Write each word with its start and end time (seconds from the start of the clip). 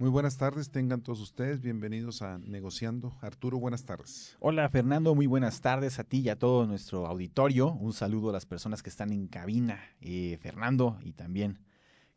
Muy 0.00 0.08
buenas 0.08 0.38
tardes, 0.38 0.70
tengan 0.70 1.02
todos 1.02 1.20
ustedes 1.20 1.60
bienvenidos 1.60 2.22
a 2.22 2.38
Negociando. 2.38 3.18
Arturo, 3.20 3.58
buenas 3.58 3.84
tardes. 3.84 4.34
Hola 4.40 4.66
Fernando, 4.70 5.14
muy 5.14 5.26
buenas 5.26 5.60
tardes 5.60 5.98
a 5.98 6.04
ti 6.04 6.20
y 6.20 6.30
a 6.30 6.38
todo 6.38 6.66
nuestro 6.66 7.06
auditorio. 7.06 7.72
Un 7.72 7.92
saludo 7.92 8.30
a 8.30 8.32
las 8.32 8.46
personas 8.46 8.82
que 8.82 8.88
están 8.88 9.12
en 9.12 9.26
cabina, 9.26 9.78
eh, 10.00 10.38
Fernando, 10.40 10.98
y 11.02 11.12
también 11.12 11.58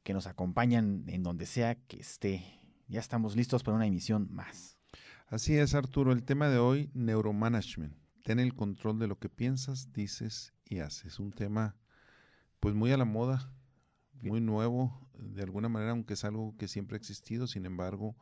que 0.04 0.14
nos 0.14 0.27
acompañan 0.27 1.04
en 1.07 1.23
donde 1.23 1.46
sea 1.46 1.75
que 1.75 2.00
esté. 2.00 2.46
Ya 2.88 3.01
estamos 3.01 3.36
listos 3.36 3.64
para 3.64 3.75
una 3.75 3.86
emisión 3.88 4.29
más. 4.31 4.77
Así 5.27 5.57
es, 5.57 5.75
Arturo. 5.75 6.13
El 6.13 6.23
tema 6.23 6.47
de 6.47 6.59
hoy, 6.59 6.89
neuromanagement. 6.93 7.97
Ten 8.23 8.39
el 8.39 8.54
control 8.54 8.97
de 8.97 9.07
lo 9.09 9.20
que 9.20 9.27
piensas, 9.27 9.91
dices 9.91 10.54
y 10.63 10.79
haces. 10.79 11.20
Un 11.20 11.34
tema 11.34 11.75
pues 12.61 12.75
muy 12.75 12.93
a 12.93 12.97
la 12.97 13.04
moda, 13.04 13.52
muy 14.23 14.41
nuevo, 14.41 15.07
de 15.17 15.43
alguna 15.43 15.69
manera, 15.69 15.91
aunque 15.91 16.15
es 16.15 16.23
algo 16.23 16.55
que 16.57 16.68
siempre 16.68 16.95
ha 16.95 16.97
existido, 16.97 17.47
sin 17.47 17.65
embargo, 17.65 18.15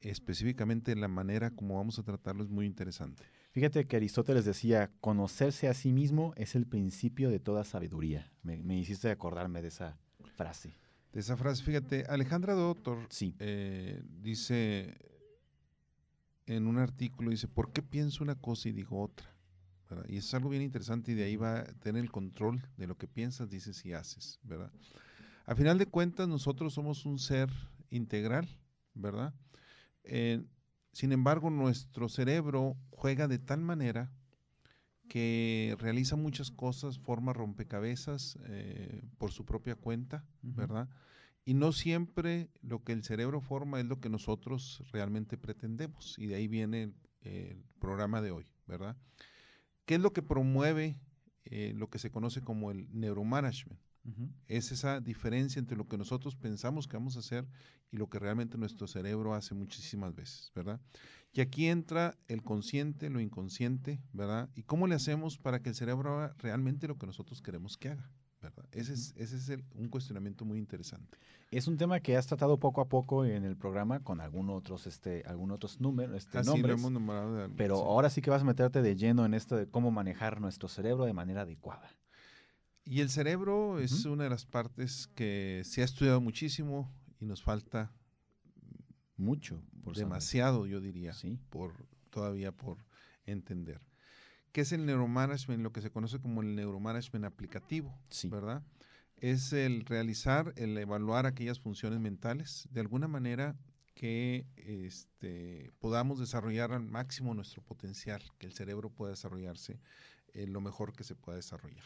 específicamente 0.00 0.94
la 0.96 1.08
manera 1.08 1.50
como 1.50 1.76
vamos 1.76 1.98
a 1.98 2.02
tratarlo 2.02 2.42
es 2.42 2.50
muy 2.50 2.66
interesante. 2.66 3.24
Fíjate 3.52 3.86
que 3.86 3.96
Aristóteles 3.96 4.44
decía, 4.44 4.90
conocerse 5.00 5.68
a 5.68 5.74
sí 5.74 5.92
mismo 5.92 6.32
es 6.36 6.56
el 6.56 6.66
principio 6.66 7.30
de 7.30 7.38
toda 7.38 7.62
sabiduría. 7.62 8.32
Me, 8.42 8.76
hiciste 8.76 9.10
acordarme 9.10 9.62
de 9.62 9.68
esa 9.68 9.96
frase. 10.36 10.76
De 11.12 11.20
esa 11.20 11.36
frase, 11.36 11.62
fíjate, 11.62 12.04
Alejandra 12.08 12.54
Doctor 12.54 13.06
sí. 13.10 13.36
Eh, 13.38 14.02
dice 14.20 14.96
en 16.46 16.66
un 16.66 16.78
artículo, 16.78 17.30
dice, 17.30 17.48
¿por 17.48 17.72
qué 17.72 17.80
pienso 17.80 18.24
una 18.24 18.34
cosa 18.34 18.68
y 18.68 18.72
digo 18.72 19.00
otra? 19.00 19.30
Y 20.08 20.16
es 20.16 20.34
algo 20.34 20.48
bien 20.48 20.62
interesante 20.62 21.12
y 21.12 21.14
de 21.14 21.24
ahí 21.24 21.36
va 21.36 21.60
a 21.60 21.64
tener 21.64 22.02
el 22.02 22.10
control 22.10 22.60
de 22.76 22.86
lo 22.86 22.96
que 22.96 23.06
piensas, 23.06 23.50
dices 23.50 23.84
y 23.84 23.92
haces, 23.92 24.40
¿verdad? 24.42 24.72
A 25.46 25.54
final 25.54 25.76
de 25.76 25.86
cuentas, 25.86 26.26
nosotros 26.26 26.72
somos 26.72 27.04
un 27.04 27.18
ser 27.18 27.50
integral, 27.90 28.48
¿verdad? 28.94 29.34
Eh, 30.04 30.42
sin 30.92 31.12
embargo, 31.12 31.50
nuestro 31.50 32.08
cerebro 32.08 32.76
juega 32.90 33.28
de 33.28 33.38
tal 33.38 33.60
manera 33.60 34.10
que 35.08 35.76
realiza 35.78 36.16
muchas 36.16 36.50
cosas, 36.50 36.98
forma 36.98 37.34
rompecabezas 37.34 38.38
eh, 38.46 39.02
por 39.18 39.32
su 39.32 39.44
propia 39.44 39.74
cuenta, 39.74 40.24
¿verdad? 40.40 40.88
Y 41.44 41.52
no 41.52 41.72
siempre 41.72 42.48
lo 42.62 42.82
que 42.82 42.92
el 42.92 43.04
cerebro 43.04 43.42
forma 43.42 43.80
es 43.80 43.86
lo 43.86 44.00
que 44.00 44.08
nosotros 44.08 44.82
realmente 44.92 45.36
pretendemos. 45.36 46.18
Y 46.18 46.26
de 46.26 46.36
ahí 46.36 46.48
viene 46.48 46.94
el, 47.20 47.64
programa 47.78 48.22
de 48.22 48.30
hoy, 48.30 48.46
¿verdad? 48.66 48.96
¿Qué 49.84 49.96
es 49.96 50.00
lo 50.00 50.14
que 50.14 50.22
promueve 50.22 50.98
eh, 51.44 51.74
lo 51.76 51.90
que 51.90 51.98
se 51.98 52.10
conoce 52.10 52.40
como 52.40 52.70
el 52.70 52.88
neuromanagement? 52.98 53.78
Es 54.48 54.70
esa 54.70 55.00
diferencia 55.00 55.58
entre 55.58 55.76
lo 55.76 55.88
que 55.88 55.96
nosotros 55.96 56.36
pensamos 56.36 56.86
que 56.86 56.96
vamos 56.96 57.16
a 57.16 57.20
hacer 57.20 57.46
y 57.90 57.96
lo 57.96 58.08
que 58.08 58.18
realmente 58.18 58.58
nuestro 58.58 58.86
cerebro 58.86 59.34
hace 59.34 59.54
muchísimas 59.54 60.14
veces, 60.14 60.52
¿verdad? 60.54 60.80
Y 61.32 61.40
aquí 61.40 61.66
entra 61.66 62.16
el 62.28 62.42
consciente, 62.42 63.08
lo 63.08 63.20
inconsciente, 63.20 64.00
¿verdad? 64.12 64.50
Y 64.54 64.62
cómo 64.62 64.86
le 64.86 64.94
hacemos 64.94 65.38
para 65.38 65.60
que 65.60 65.70
el 65.70 65.74
cerebro 65.74 66.14
haga 66.14 66.34
realmente 66.38 66.86
lo 66.86 66.98
que 66.98 67.06
nosotros 67.06 67.40
queremos 67.40 67.76
que 67.76 67.90
haga. 67.90 68.10
¿verdad? 68.40 68.66
Ese 68.72 68.92
es, 68.92 69.14
ese 69.16 69.36
es 69.36 69.58
un 69.74 69.88
cuestionamiento 69.88 70.44
muy 70.44 70.58
interesante. 70.58 71.18
Es 71.50 71.66
un 71.66 71.78
tema 71.78 72.00
que 72.00 72.16
has 72.16 72.26
tratado 72.26 72.58
poco 72.58 72.82
a 72.82 72.88
poco 72.88 73.24
en 73.24 73.44
el 73.44 73.56
programa 73.56 74.00
con 74.00 74.20
algunos 74.20 74.58
otros, 74.58 74.86
este, 74.86 75.22
algunos 75.26 75.56
otros 75.56 75.80
números, 75.80 76.14
este, 76.16 76.38
ah, 76.38 76.42
nombres. 76.42 76.78
hemos 76.78 76.92
nombrado 76.92 77.48
pero 77.56 77.76
ahora 77.76 78.10
sí 78.10 78.20
que 78.20 78.30
vas 78.30 78.42
a 78.42 78.44
meterte 78.44 78.82
de 78.82 78.96
lleno 78.96 79.24
en 79.24 79.32
esto 79.32 79.56
de 79.56 79.66
cómo 79.66 79.90
manejar 79.90 80.40
nuestro 80.40 80.68
cerebro 80.68 81.04
de 81.06 81.14
manera 81.14 81.42
adecuada. 81.42 81.88
Y 82.84 83.00
el 83.00 83.08
cerebro 83.08 83.78
es 83.78 84.04
una 84.04 84.24
de 84.24 84.30
las 84.30 84.44
partes 84.44 85.08
que 85.14 85.62
se 85.64 85.80
ha 85.80 85.84
estudiado 85.84 86.20
muchísimo 86.20 86.92
y 87.18 87.24
nos 87.24 87.42
falta 87.42 87.92
mucho, 89.16 89.62
por 89.82 89.96
demasiado, 89.96 90.66
yo 90.66 90.80
diría, 90.80 91.12
por 91.48 91.86
todavía 92.10 92.52
por 92.52 92.84
entender. 93.24 93.80
¿Qué 94.52 94.60
es 94.60 94.72
el 94.72 94.84
neuromanagement? 94.84 95.62
Lo 95.62 95.72
que 95.72 95.80
se 95.80 95.90
conoce 95.90 96.20
como 96.20 96.42
el 96.42 96.54
neuromanagement 96.54 97.24
aplicativo, 97.24 97.98
¿verdad? 98.24 98.62
Es 99.16 99.52
el 99.52 99.86
realizar, 99.86 100.52
el 100.56 100.76
evaluar 100.76 101.26
aquellas 101.26 101.60
funciones 101.60 102.00
mentales 102.00 102.68
de 102.70 102.80
alguna 102.80 103.08
manera 103.08 103.56
que 103.94 104.46
este, 104.56 105.72
podamos 105.78 106.18
desarrollar 106.18 106.72
al 106.72 106.84
máximo 106.84 107.32
nuestro 107.32 107.62
potencial, 107.62 108.22
que 108.38 108.46
el 108.46 108.52
cerebro 108.52 108.90
pueda 108.90 109.12
desarrollarse 109.12 109.80
en 110.34 110.52
lo 110.52 110.60
mejor 110.60 110.92
que 110.92 111.04
se 111.04 111.14
pueda 111.14 111.36
desarrollar. 111.36 111.84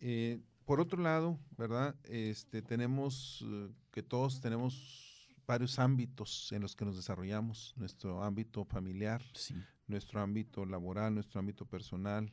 Eh, 0.00 0.40
por 0.64 0.80
otro 0.80 1.02
lado, 1.02 1.38
¿verdad? 1.56 1.96
Este, 2.04 2.62
tenemos 2.62 3.44
eh, 3.46 3.68
que 3.90 4.02
todos 4.02 4.40
tenemos 4.40 5.34
varios 5.46 5.78
ámbitos 5.78 6.52
en 6.52 6.62
los 6.62 6.76
que 6.76 6.84
nos 6.84 6.96
desarrollamos, 6.96 7.72
nuestro 7.76 8.22
ámbito 8.22 8.64
familiar, 8.64 9.22
nuestro 9.86 10.20
ámbito 10.20 10.66
laboral, 10.66 11.14
nuestro 11.14 11.40
ámbito 11.40 11.64
personal, 11.64 12.30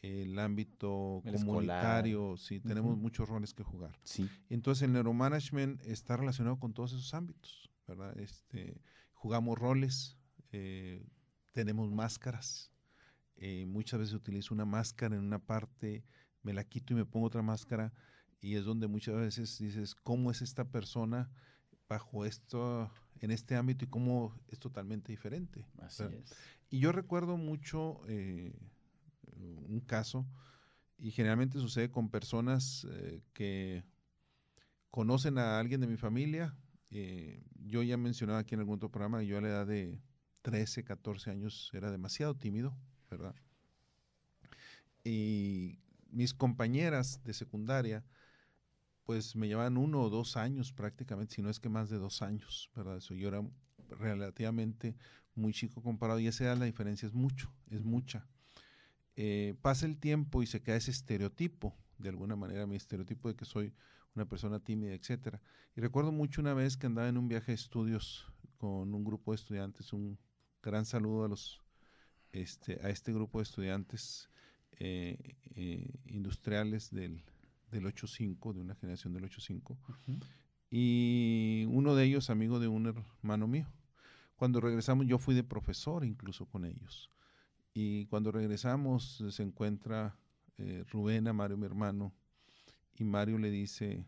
el 0.00 0.38
ámbito 0.38 1.22
comunitario, 1.22 2.36
sí, 2.38 2.60
tenemos 2.60 2.96
muchos 2.96 3.28
roles 3.28 3.52
que 3.52 3.62
jugar. 3.62 3.98
Sí. 4.04 4.28
Entonces 4.48 4.84
el 4.84 4.94
neuromanagement 4.94 5.82
está 5.82 6.16
relacionado 6.16 6.58
con 6.58 6.72
todos 6.72 6.92
esos 6.92 7.12
ámbitos, 7.12 7.70
¿verdad? 7.86 8.18
Este, 8.18 8.80
jugamos 9.12 9.58
roles, 9.58 10.16
eh, 10.50 11.06
tenemos 11.52 11.90
máscaras, 11.90 12.72
muchas 13.66 14.00
veces 14.00 14.14
utilizo 14.14 14.54
una 14.54 14.64
máscara 14.64 15.14
en 15.14 15.22
una 15.22 15.38
parte 15.38 16.06
me 16.46 16.52
la 16.52 16.62
quito 16.62 16.92
y 16.92 16.96
me 16.96 17.04
pongo 17.04 17.26
otra 17.26 17.42
máscara 17.42 17.92
y 18.40 18.54
es 18.54 18.64
donde 18.64 18.86
muchas 18.86 19.16
veces 19.16 19.58
dices, 19.58 19.96
¿cómo 19.96 20.30
es 20.30 20.40
esta 20.40 20.64
persona 20.64 21.28
bajo 21.88 22.24
esto, 22.24 22.88
en 23.20 23.32
este 23.32 23.56
ámbito 23.56 23.84
y 23.84 23.88
cómo 23.88 24.32
es 24.48 24.60
totalmente 24.60 25.10
diferente? 25.10 25.66
Así 25.78 26.04
es. 26.04 26.32
Y 26.70 26.78
yo 26.78 26.92
recuerdo 26.92 27.36
mucho 27.36 28.00
eh, 28.06 28.54
un 29.68 29.80
caso, 29.80 30.24
y 30.96 31.10
generalmente 31.10 31.58
sucede 31.58 31.90
con 31.90 32.08
personas 32.08 32.86
eh, 32.90 33.20
que 33.32 33.84
conocen 34.90 35.38
a 35.38 35.58
alguien 35.58 35.80
de 35.80 35.88
mi 35.88 35.96
familia. 35.96 36.56
Eh, 36.90 37.42
yo 37.64 37.82
ya 37.82 37.96
mencionaba 37.96 38.38
aquí 38.38 38.54
en 38.54 38.60
algún 38.60 38.76
otro 38.76 38.90
programa, 38.90 39.22
yo 39.22 39.38
a 39.38 39.40
la 39.40 39.48
edad 39.48 39.66
de 39.66 40.00
13, 40.42 40.84
14 40.84 41.30
años 41.30 41.70
era 41.74 41.90
demasiado 41.90 42.36
tímido, 42.36 42.76
¿verdad? 43.10 43.34
Y 45.04 45.80
mis 46.10 46.34
compañeras 46.34 47.22
de 47.24 47.34
secundaria, 47.34 48.04
pues 49.04 49.36
me 49.36 49.46
llevaban 49.46 49.76
uno 49.76 50.02
o 50.02 50.10
dos 50.10 50.36
años 50.36 50.72
prácticamente, 50.72 51.36
si 51.36 51.42
no 51.42 51.50
es 51.50 51.60
que 51.60 51.68
más 51.68 51.88
de 51.90 51.98
dos 51.98 52.22
años, 52.22 52.70
¿verdad? 52.74 52.96
Eso 52.96 53.14
yo 53.14 53.28
era 53.28 53.42
relativamente 53.88 54.96
muy 55.34 55.52
chico 55.52 55.82
comparado 55.82 56.18
y 56.18 56.26
esa 56.26 56.44
edad 56.44 56.56
la 56.56 56.64
diferencia 56.64 57.06
es 57.06 57.14
mucho, 57.14 57.52
es 57.70 57.84
mucha. 57.84 58.26
Eh, 59.14 59.54
pasa 59.62 59.86
el 59.86 59.98
tiempo 59.98 60.42
y 60.42 60.46
se 60.46 60.62
queda 60.62 60.76
ese 60.76 60.90
estereotipo, 60.90 61.76
de 61.98 62.08
alguna 62.08 62.36
manera, 62.36 62.66
mi 62.66 62.76
estereotipo 62.76 63.28
de 63.28 63.36
que 63.36 63.44
soy 63.44 63.72
una 64.14 64.28
persona 64.28 64.60
tímida, 64.60 64.92
etcétera. 64.92 65.40
Y 65.76 65.80
recuerdo 65.80 66.10
mucho 66.10 66.40
una 66.40 66.54
vez 66.54 66.76
que 66.76 66.86
andaba 66.86 67.08
en 67.08 67.18
un 67.18 67.28
viaje 67.28 67.52
de 67.52 67.56
estudios 67.56 68.26
con 68.56 68.92
un 68.92 69.04
grupo 69.04 69.32
de 69.32 69.36
estudiantes, 69.36 69.92
un 69.92 70.18
gran 70.62 70.84
saludo 70.84 71.24
a 71.24 71.28
los 71.28 71.62
este, 72.32 72.80
a 72.82 72.90
este 72.90 73.12
grupo 73.12 73.38
de 73.38 73.44
estudiantes 73.44 74.28
eh, 74.78 75.36
eh, 75.54 75.90
industriales 76.06 76.90
del, 76.90 77.22
del 77.70 77.86
85, 77.86 78.52
de 78.52 78.60
una 78.60 78.74
generación 78.74 79.12
del 79.12 79.24
85, 79.24 79.78
y 80.70 81.64
uno 81.68 81.94
de 81.94 82.04
ellos 82.04 82.30
amigo 82.30 82.58
de 82.58 82.68
un 82.68 82.86
hermano 82.86 83.46
mío. 83.46 83.66
Cuando 84.36 84.60
regresamos, 84.60 85.06
yo 85.06 85.18
fui 85.18 85.34
de 85.34 85.42
profesor 85.42 86.04
incluso 86.04 86.46
con 86.46 86.64
ellos. 86.64 87.10
Y 87.72 88.06
cuando 88.06 88.32
regresamos, 88.32 89.24
se 89.30 89.42
encuentra 89.42 90.18
eh, 90.58 90.84
Rubén 90.90 91.28
a 91.28 91.32
Mario, 91.32 91.56
mi 91.56 91.66
hermano, 91.66 92.12
y 92.94 93.04
Mario 93.04 93.38
le 93.38 93.50
dice, 93.50 94.06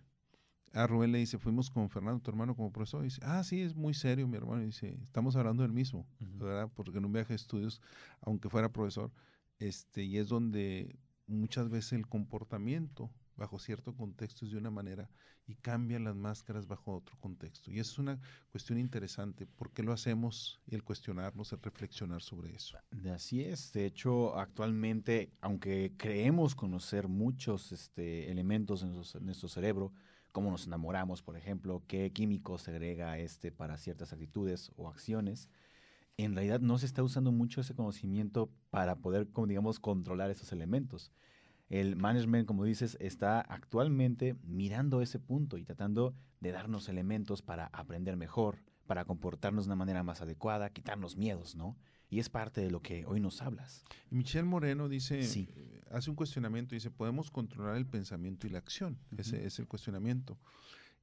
a 0.73 0.87
Rubén 0.87 1.13
le 1.13 1.19
dice, 1.19 1.39
fuimos 1.39 1.71
con 1.71 1.89
Fernando, 1.91 2.21
tu 2.21 2.31
hermano, 2.31 2.55
como 2.55 2.73
profesor. 2.73 3.03
Y 3.03 3.05
dice, 3.05 3.21
ah, 3.25 3.43
sí, 3.45 3.61
es 3.61 3.75
muy 3.75 3.95
serio, 3.95 4.27
mi 4.27 4.37
hermano. 4.37 4.63
Y 4.63 4.67
dice, 4.67 4.99
estamos 5.03 5.37
hablando 5.37 5.63
del 5.63 5.73
mismo, 5.73 6.07
¿verdad? 6.19 6.71
Porque 6.75 6.99
en 6.99 7.05
un 7.05 7.13
viaje 7.13 7.29
de 7.29 7.37
estudios, 7.37 7.81
aunque 8.21 8.49
fuera 8.49 8.73
profesor, 8.73 9.11
este, 9.59 10.05
y 10.05 10.19
es 10.19 10.29
donde 10.29 10.97
muchas 11.27 11.69
veces 11.69 11.93
el 11.93 12.07
comportamiento 12.07 13.11
bajo 13.37 13.59
cierto 13.59 13.95
contexto 13.95 14.45
es 14.45 14.53
de 14.53 14.59
una 14.59 14.71
manera 14.71 15.09
y 15.47 15.55
cambian 15.55 16.05
las 16.05 16.15
máscaras 16.15 16.67
bajo 16.67 16.95
otro 16.95 17.17
contexto. 17.21 17.71
Y 17.71 17.79
es 17.79 17.99
una 17.99 18.21
cuestión 18.51 18.79
interesante. 18.79 19.47
¿Por 19.47 19.73
qué 19.73 19.83
lo 19.83 19.93
hacemos? 19.93 20.61
El 20.67 20.85
cuestionarnos, 20.85 21.53
el 21.53 21.63
reflexionar 21.63 22.21
sobre 22.21 22.55
eso. 22.55 22.77
Así 23.11 23.41
es. 23.43 23.73
De 23.73 23.87
hecho, 23.87 24.37
actualmente, 24.39 25.33
aunque 25.41 25.95
creemos 25.97 26.55
conocer 26.55 27.09
muchos 27.09 27.73
este, 27.73 28.31
elementos 28.31 28.83
en 28.83 28.93
nuestro, 28.93 29.21
en 29.21 29.27
nuestro 29.27 29.49
cerebro, 29.49 29.93
cómo 30.33 30.51
nos 30.51 30.67
enamoramos, 30.67 31.23
por 31.23 31.37
ejemplo, 31.37 31.83
qué 31.87 32.13
químicos 32.13 32.63
segrega 32.63 33.19
este 33.19 33.51
para 33.51 33.79
ciertas 33.79 34.13
actitudes 34.13 34.71
o 34.77 34.89
acciones, 34.89 35.49
en 36.19 36.35
realidad 36.35 36.61
no 36.61 36.77
se 36.79 36.87
está 36.87 37.03
usando 37.03 37.33
mucho 37.33 37.61
ese 37.61 37.75
conocimiento 37.75 38.51
para 38.71 38.97
poder, 38.97 39.29
como 39.29 39.47
digamos, 39.47 39.79
controlar 39.79 40.31
esos 40.31 40.53
elementos. 40.53 41.13
El 41.71 41.97
management, 41.97 42.47
como 42.47 42.65
dices, 42.65 42.97
está 43.01 43.41
actualmente 43.41 44.37
mirando 44.43 45.01
ese 45.01 45.21
punto 45.21 45.57
y 45.59 45.65
tratando 45.65 46.15
de 46.41 46.51
darnos 46.51 46.89
elementos 46.89 47.41
para 47.41 47.67
aprender 47.67 48.17
mejor, 48.17 48.59
para 48.87 49.05
comportarnos 49.05 49.67
de 49.67 49.69
una 49.69 49.77
manera 49.77 50.03
más 50.03 50.21
adecuada, 50.21 50.71
quitarnos 50.71 51.17
miedos, 51.17 51.55
¿no? 51.55 51.77
Y 52.11 52.19
es 52.19 52.29
parte 52.31 52.63
de 52.63 52.71
lo 52.71 52.81
que 52.81 53.05
hoy 53.07 53.21
nos 53.21 53.41
hablas. 53.43 53.85
Michelle 54.11 54.47
Moreno 54.47 54.89
dice, 54.89 55.21
hace 55.91 56.11
un 56.11 56.17
cuestionamiento, 56.17 56.75
dice, 56.75 56.91
podemos 56.91 57.31
controlar 57.31 57.77
el 57.77 57.87
pensamiento 57.87 58.47
y 58.47 58.51
la 58.51 58.59
acción. 58.59 58.99
Ese 59.17 59.47
es 59.47 59.59
el 59.59 59.69
cuestionamiento. 59.69 60.39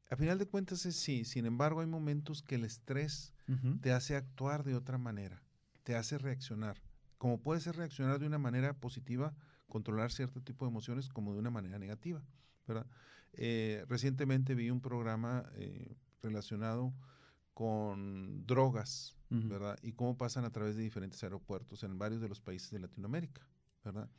A 0.09 0.15
final 0.15 0.37
de 0.37 0.45
cuentas 0.45 0.85
es 0.85 0.95
sí, 0.95 1.25
sin 1.25 1.45
embargo 1.45 1.81
hay 1.81 1.87
momentos 1.87 2.43
que 2.43 2.55
el 2.55 2.65
estrés 2.65 3.33
te 3.81 3.91
hace 3.91 4.15
actuar 4.15 4.63
de 4.63 4.75
otra 4.75 4.97
manera, 4.97 5.41
te 5.83 5.95
hace 5.95 6.17
reaccionar. 6.17 6.81
Como 7.17 7.39
puede 7.39 7.61
ser 7.61 7.75
reaccionar 7.75 8.19
de 8.19 8.27
una 8.27 8.37
manera 8.37 8.73
positiva, 8.73 9.33
controlar 9.67 10.11
cierto 10.11 10.41
tipo 10.41 10.65
de 10.65 10.69
emociones, 10.71 11.09
como 11.09 11.33
de 11.33 11.39
una 11.39 11.49
manera 11.49 11.79
negativa. 11.79 12.21
¿verdad? 12.67 12.85
Eh, 13.33 13.85
recientemente 13.87 14.55
vi 14.55 14.69
un 14.69 14.81
programa 14.81 15.49
eh, 15.55 15.95
relacionado 16.21 16.93
con 17.53 18.45
drogas, 18.45 19.15
¿verdad? 19.29 19.77
Y 19.81 19.93
cómo 19.93 20.17
pasan 20.17 20.45
a 20.45 20.51
través 20.51 20.75
de 20.75 20.83
diferentes 20.83 21.21
aeropuertos 21.23 21.83
en 21.83 21.97
varios 21.97 22.21
de 22.21 22.29
los 22.29 22.39
países 22.39 22.71
de 22.71 22.79
Latinoamérica, 22.79 23.41
¿verdad? 23.83 24.09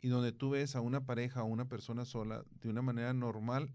Y 0.00 0.08
donde 0.08 0.32
tú 0.32 0.50
ves 0.50 0.76
a 0.76 0.80
una 0.80 1.06
pareja 1.06 1.42
o 1.42 1.46
una 1.46 1.68
persona 1.68 2.04
sola 2.04 2.44
de 2.60 2.68
una 2.68 2.82
manera 2.82 3.12
normal, 3.12 3.72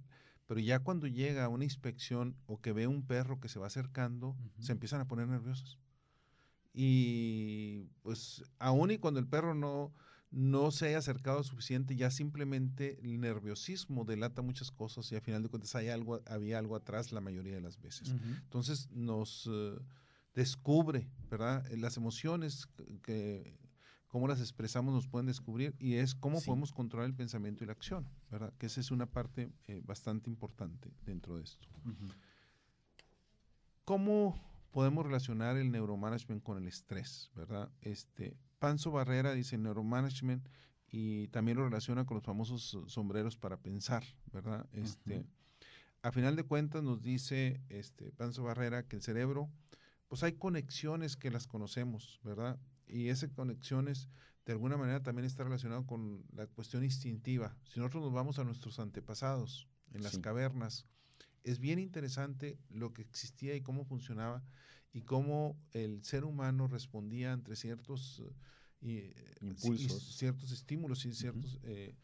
pero 0.47 0.59
ya 0.59 0.79
cuando 0.79 1.07
llega 1.07 1.45
a 1.45 1.49
una 1.49 1.63
inspección 1.63 2.35
o 2.45 2.61
que 2.61 2.71
ve 2.71 2.87
un 2.87 3.05
perro 3.05 3.39
que 3.39 3.49
se 3.49 3.59
va 3.59 3.67
acercando, 3.67 4.35
se 4.59 4.71
empiezan 4.71 5.01
a 5.01 5.07
poner 5.07 5.27
nerviosos. 5.27 5.79
Y 6.73 7.89
pues 8.01 8.43
aún 8.59 8.91
y 8.91 8.97
cuando 8.97 9.19
el 9.19 9.27
perro 9.27 9.55
no, 9.55 9.93
no 10.29 10.71
se 10.71 10.87
haya 10.87 10.97
acercado 10.97 11.43
suficiente, 11.43 11.95
ya 11.95 12.11
simplemente 12.11 12.99
el 13.01 13.19
nerviosismo 13.21 14.03
delata 14.03 14.41
muchas 14.41 14.71
cosas 14.71 15.11
y 15.11 15.15
al 15.15 15.21
final 15.21 15.41
de 15.41 15.49
cuentas 15.49 15.73
hay 15.75 15.87
algo, 15.87 16.21
había 16.27 16.59
algo 16.59 16.75
atrás 16.75 17.11
la 17.11 17.21
mayoría 17.21 17.55
de 17.55 17.61
las 17.61 17.79
veces. 17.79 18.13
Entonces 18.43 18.89
nos 18.91 19.49
eh, 19.51 19.79
descubre, 20.33 21.07
¿verdad? 21.29 21.65
Las 21.71 21.97
emociones 21.97 22.67
que 23.01 23.57
cómo 24.07 24.27
las 24.27 24.39
expresamos 24.39 24.93
nos 24.93 25.07
pueden 25.07 25.25
descubrir 25.25 25.75
y 25.79 25.95
es 25.95 26.15
cómo 26.15 26.41
podemos 26.41 26.71
controlar 26.71 27.07
el 27.07 27.15
pensamiento 27.15 27.63
y 27.63 27.67
la 27.67 27.73
acción, 27.73 28.07
¿verdad? 28.31 28.53
Que 28.57 28.67
esa 28.67 28.79
es 28.79 28.91
una 28.91 29.05
parte 29.05 29.51
eh, 29.67 29.81
bastante 29.83 30.29
importante 30.29 30.93
dentro 31.05 31.37
de 31.37 31.43
esto. 31.43 31.67
¿Cómo 33.83 34.39
podemos 34.71 35.05
relacionar 35.05 35.57
el 35.57 35.71
neuromanagement 35.71 36.43
con 36.43 36.57
el 36.57 36.67
estrés, 36.67 37.31
verdad? 37.35 37.71
Este, 37.81 38.37
Panzo 38.59 38.91
Barrera 38.91 39.33
dice 39.33 39.57
neuromanagement 39.57 40.47
y 40.89 41.27
también 41.27 41.57
lo 41.57 41.65
relaciona 41.65 42.05
con 42.05 42.15
los 42.15 42.23
famosos 42.23 42.77
sombreros 42.87 43.37
para 43.37 43.57
pensar, 43.57 44.03
¿verdad? 44.31 44.65
Este, 44.71 45.25
A 46.01 46.11
final 46.11 46.35
de 46.35 46.43
cuentas 46.43 46.83
nos 46.83 47.01
dice 47.01 47.61
este, 47.69 48.11
Panzo 48.11 48.43
Barrera 48.43 48.87
que 48.87 48.95
el 48.95 49.01
cerebro, 49.01 49.49
pues 50.07 50.23
hay 50.23 50.33
conexiones 50.33 51.17
que 51.17 51.31
las 51.31 51.47
conocemos, 51.47 52.19
¿verdad? 52.23 52.59
Y 52.87 53.09
esas 53.09 53.31
conexiones 53.31 54.09
de 54.45 54.53
alguna 54.53 54.77
manera 54.77 55.01
también 55.01 55.25
está 55.25 55.43
relacionado 55.43 55.85
con 55.85 56.23
la 56.33 56.47
cuestión 56.47 56.83
instintiva. 56.83 57.57
Si 57.63 57.79
nosotros 57.79 58.03
nos 58.03 58.13
vamos 58.13 58.37
a 58.37 58.43
nuestros 58.43 58.79
antepasados 58.79 59.67
en 59.91 60.03
las 60.03 60.19
cavernas, 60.19 60.85
es 61.43 61.59
bien 61.59 61.79
interesante 61.79 62.59
lo 62.69 62.93
que 62.93 63.01
existía 63.01 63.55
y 63.55 63.61
cómo 63.61 63.85
funcionaba 63.85 64.43
y 64.93 65.01
cómo 65.01 65.59
el 65.71 66.03
ser 66.03 66.25
humano 66.25 66.67
respondía 66.67 67.33
ante 67.33 67.55
ciertos 67.55 68.23
eh, 68.81 69.35
impulsos, 69.41 70.15
ciertos 70.15 70.51
estímulos 70.51 71.05
y 71.05 71.13
ciertos 71.13 71.59
eh, 71.63 71.95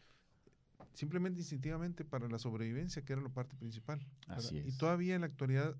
simplemente 0.94 1.39
instintivamente 1.39 2.04
para 2.04 2.27
la 2.27 2.39
sobrevivencia, 2.39 3.04
que 3.04 3.13
era 3.13 3.22
la 3.22 3.30
parte 3.30 3.56
principal. 3.56 4.06
Y 4.51 4.72
todavía 4.74 5.16
en 5.16 5.22
la 5.22 5.27
actualidad 5.27 5.75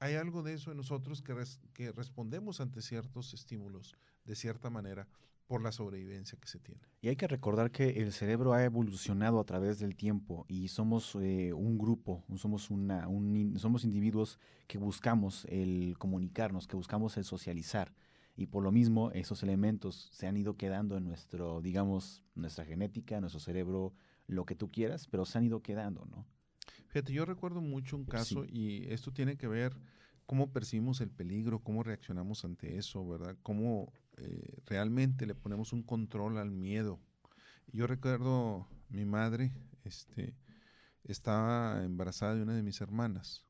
hay 0.00 0.14
algo 0.14 0.42
de 0.42 0.54
eso 0.54 0.70
en 0.70 0.76
nosotros 0.76 1.22
que, 1.22 1.34
que 1.72 1.92
respondemos 1.92 2.60
ante 2.60 2.82
ciertos 2.82 3.32
estímulos 3.32 3.96
de 4.28 4.36
cierta 4.36 4.70
manera 4.70 5.08
por 5.48 5.62
la 5.62 5.72
sobrevivencia 5.72 6.38
que 6.38 6.46
se 6.46 6.60
tiene. 6.60 6.82
Y 7.00 7.08
hay 7.08 7.16
que 7.16 7.26
recordar 7.26 7.70
que 7.70 8.02
el 8.02 8.12
cerebro 8.12 8.52
ha 8.52 8.62
evolucionado 8.62 9.40
a 9.40 9.44
través 9.44 9.78
del 9.78 9.96
tiempo 9.96 10.44
y 10.46 10.68
somos 10.68 11.16
eh, 11.20 11.54
un 11.54 11.78
grupo, 11.78 12.22
somos, 12.36 12.70
una, 12.70 13.08
somos 13.56 13.84
individuos 13.84 14.38
que 14.66 14.76
buscamos 14.76 15.46
el 15.48 15.96
comunicarnos, 15.98 16.68
que 16.68 16.76
buscamos 16.76 17.16
el 17.16 17.24
socializar. 17.24 17.94
Y 18.36 18.46
por 18.46 18.62
lo 18.62 18.70
mismo, 18.70 19.10
esos 19.12 19.42
elementos 19.42 20.10
se 20.12 20.26
han 20.26 20.36
ido 20.36 20.56
quedando 20.56 20.98
en 20.98 21.04
nuestro, 21.04 21.62
digamos, 21.62 22.22
nuestra 22.34 22.64
genética, 22.66 23.20
nuestro 23.20 23.40
cerebro, 23.40 23.94
lo 24.26 24.44
que 24.44 24.54
tú 24.54 24.70
quieras, 24.70 25.08
pero 25.08 25.24
se 25.24 25.38
han 25.38 25.44
ido 25.44 25.62
quedando, 25.62 26.04
¿no? 26.04 26.26
Fíjate, 26.88 27.12
yo 27.12 27.24
recuerdo 27.24 27.60
mucho 27.62 27.96
un 27.96 28.04
caso 28.04 28.44
y 28.44 28.84
esto 28.92 29.12
tiene 29.12 29.36
que 29.36 29.48
ver 29.48 29.74
cómo 30.26 30.52
percibimos 30.52 31.00
el 31.00 31.10
peligro, 31.10 31.60
cómo 31.60 31.82
reaccionamos 31.82 32.44
ante 32.44 32.76
eso, 32.76 33.06
¿verdad? 33.08 33.36
Cómo 33.42 33.92
eh, 34.20 34.58
realmente 34.66 35.26
le 35.26 35.34
ponemos 35.34 35.72
un 35.72 35.82
control 35.82 36.38
al 36.38 36.50
miedo. 36.50 36.98
Yo 37.72 37.86
recuerdo 37.86 38.66
mi 38.88 39.04
madre, 39.04 39.52
este, 39.84 40.34
estaba 41.04 41.84
embarazada 41.84 42.34
de 42.34 42.42
una 42.42 42.54
de 42.54 42.62
mis 42.62 42.80
hermanas 42.80 43.44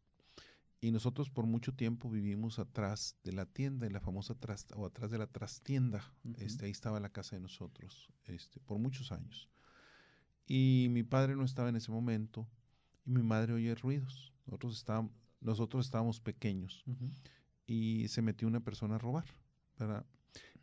y 0.81 0.93
nosotros 0.93 1.31
por 1.31 1.47
mucho 1.47 1.75
tiempo 1.75 2.09
vivimos 2.09 2.59
atrás 2.59 3.17
de 3.25 3.33
la 3.33 3.47
tienda, 3.47 3.87
en 3.87 3.93
la 3.93 4.01
famosa 4.01 4.35
tras, 4.35 4.67
o 4.77 4.87
atrás 4.87 5.11
de 5.11 5.19
la 5.19 5.27
trastienda. 5.27 6.13
este, 6.37 6.67
ahí 6.67 6.71
estaba 6.71 7.01
la 7.01 7.11
casa 7.11 7.37
de 7.37 7.43
nosotros, 7.43 8.09
este, 8.25 8.61
por 8.61 8.79
muchos 8.79 9.11
años. 9.11 9.49
Y 10.47 10.89
mi 10.91 11.03
padre 11.03 11.37
no 11.37 11.45
estaba 11.45 11.69
en 11.69 11.77
ese 11.77 11.91
momento 11.91 12.49
y 13.05 13.11
mi 13.11 13.23
madre 13.23 13.55
oye 13.55 13.75
ruidos. 13.75 14.33
Nosotros 14.47 14.77
estábamos, 14.77 15.13
nosotros 15.41 15.85
estábamos 15.85 16.21
pequeños 16.21 16.85
y 17.67 18.07
se 18.09 18.23
metió 18.23 18.49
una 18.49 18.61
persona 18.61 18.95
a 18.95 18.99
robar. 18.99 19.27
¿verdad? 19.79 20.05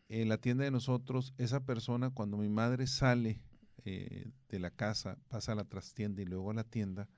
En 0.09 0.29
la 0.29 0.37
tienda 0.37 0.63
de 0.63 0.71
nosotros, 0.71 1.33
esa 1.37 1.65
persona 1.65 2.09
cuando 2.09 2.37
mi 2.37 2.49
madre 2.49 2.87
sale 2.87 3.41
eh, 3.85 4.31
de 4.49 4.59
la 4.59 4.71
casa, 4.71 5.17
pasa 5.29 5.53
a 5.53 5.55
la 5.55 5.65
trastienda 5.65 6.21
y 6.21 6.25
luego 6.25 6.51
a 6.51 6.53
la 6.53 6.63
tienda, 6.63 7.09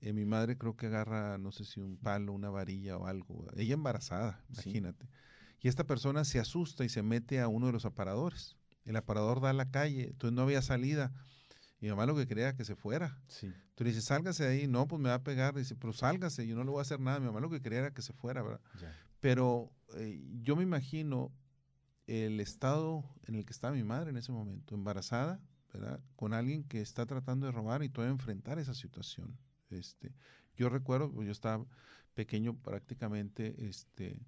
eh, 0.00 0.12
mi 0.12 0.24
madre 0.24 0.58
creo 0.58 0.76
que 0.76 0.86
agarra, 0.86 1.38
no 1.38 1.52
sé 1.52 1.64
si 1.64 1.80
un 1.80 1.96
palo, 1.96 2.32
una 2.32 2.50
varilla 2.50 2.96
o 2.96 3.06
algo, 3.06 3.46
ella 3.56 3.74
embarazada, 3.74 4.44
imagínate. 4.50 5.08
Y 5.60 5.68
esta 5.68 5.84
persona 5.84 6.24
se 6.24 6.38
asusta 6.38 6.84
y 6.84 6.88
se 6.88 7.02
mete 7.02 7.40
a 7.40 7.48
uno 7.48 7.66
de 7.66 7.72
los 7.72 7.86
aparadores. 7.86 8.56
El 8.84 8.96
aparador 8.96 9.40
da 9.40 9.50
a 9.50 9.54
la 9.54 9.70
calle, 9.70 10.08
entonces 10.08 10.34
no 10.36 10.42
había 10.42 10.60
salida. 10.60 11.12
Y 11.80 11.86
mi 11.86 11.90
mamá 11.90 12.04
lo 12.04 12.14
que 12.14 12.26
quería 12.26 12.44
era 12.44 12.56
que 12.56 12.66
se 12.66 12.76
fuera. 12.76 13.18
Sí. 13.28 13.50
Tú 13.74 13.82
le 13.82 13.90
dices, 13.90 14.04
sálgase 14.04 14.44
de 14.44 14.50
ahí. 14.50 14.66
No, 14.66 14.86
pues 14.86 15.00
me 15.00 15.08
va 15.08 15.14
a 15.14 15.22
pegar. 15.22 15.54
Dice, 15.54 15.74
pero 15.74 15.94
sálgase, 15.94 16.46
yo 16.46 16.54
no 16.54 16.64
le 16.64 16.70
voy 16.70 16.80
a 16.80 16.82
hacer 16.82 17.00
nada. 17.00 17.18
Mi 17.18 17.26
mamá 17.26 17.40
lo 17.40 17.48
que 17.48 17.62
quería 17.62 17.78
era 17.78 17.94
que 17.94 18.02
se 18.02 18.12
fuera, 18.12 18.42
¿verdad? 18.42 18.60
Pero 19.20 19.72
eh, 19.96 20.22
yo 20.42 20.54
me 20.54 20.62
imagino 20.62 21.32
el 22.06 22.40
estado 22.40 23.04
en 23.26 23.34
el 23.36 23.44
que 23.44 23.52
estaba 23.52 23.74
mi 23.74 23.84
madre 23.84 24.10
en 24.10 24.16
ese 24.16 24.32
momento, 24.32 24.74
embarazada, 24.74 25.40
¿verdad? 25.72 26.00
Con 26.16 26.34
alguien 26.34 26.64
que 26.64 26.80
está 26.80 27.06
tratando 27.06 27.46
de 27.46 27.52
robar 27.52 27.82
y 27.82 27.88
todavía 27.88 28.12
enfrentar 28.12 28.58
esa 28.58 28.74
situación. 28.74 29.38
Este, 29.70 30.14
yo 30.56 30.68
recuerdo, 30.68 31.10
pues, 31.12 31.26
yo 31.26 31.32
estaba 31.32 31.66
pequeño 32.14 32.56
prácticamente, 32.56 33.66
este, 33.66 34.20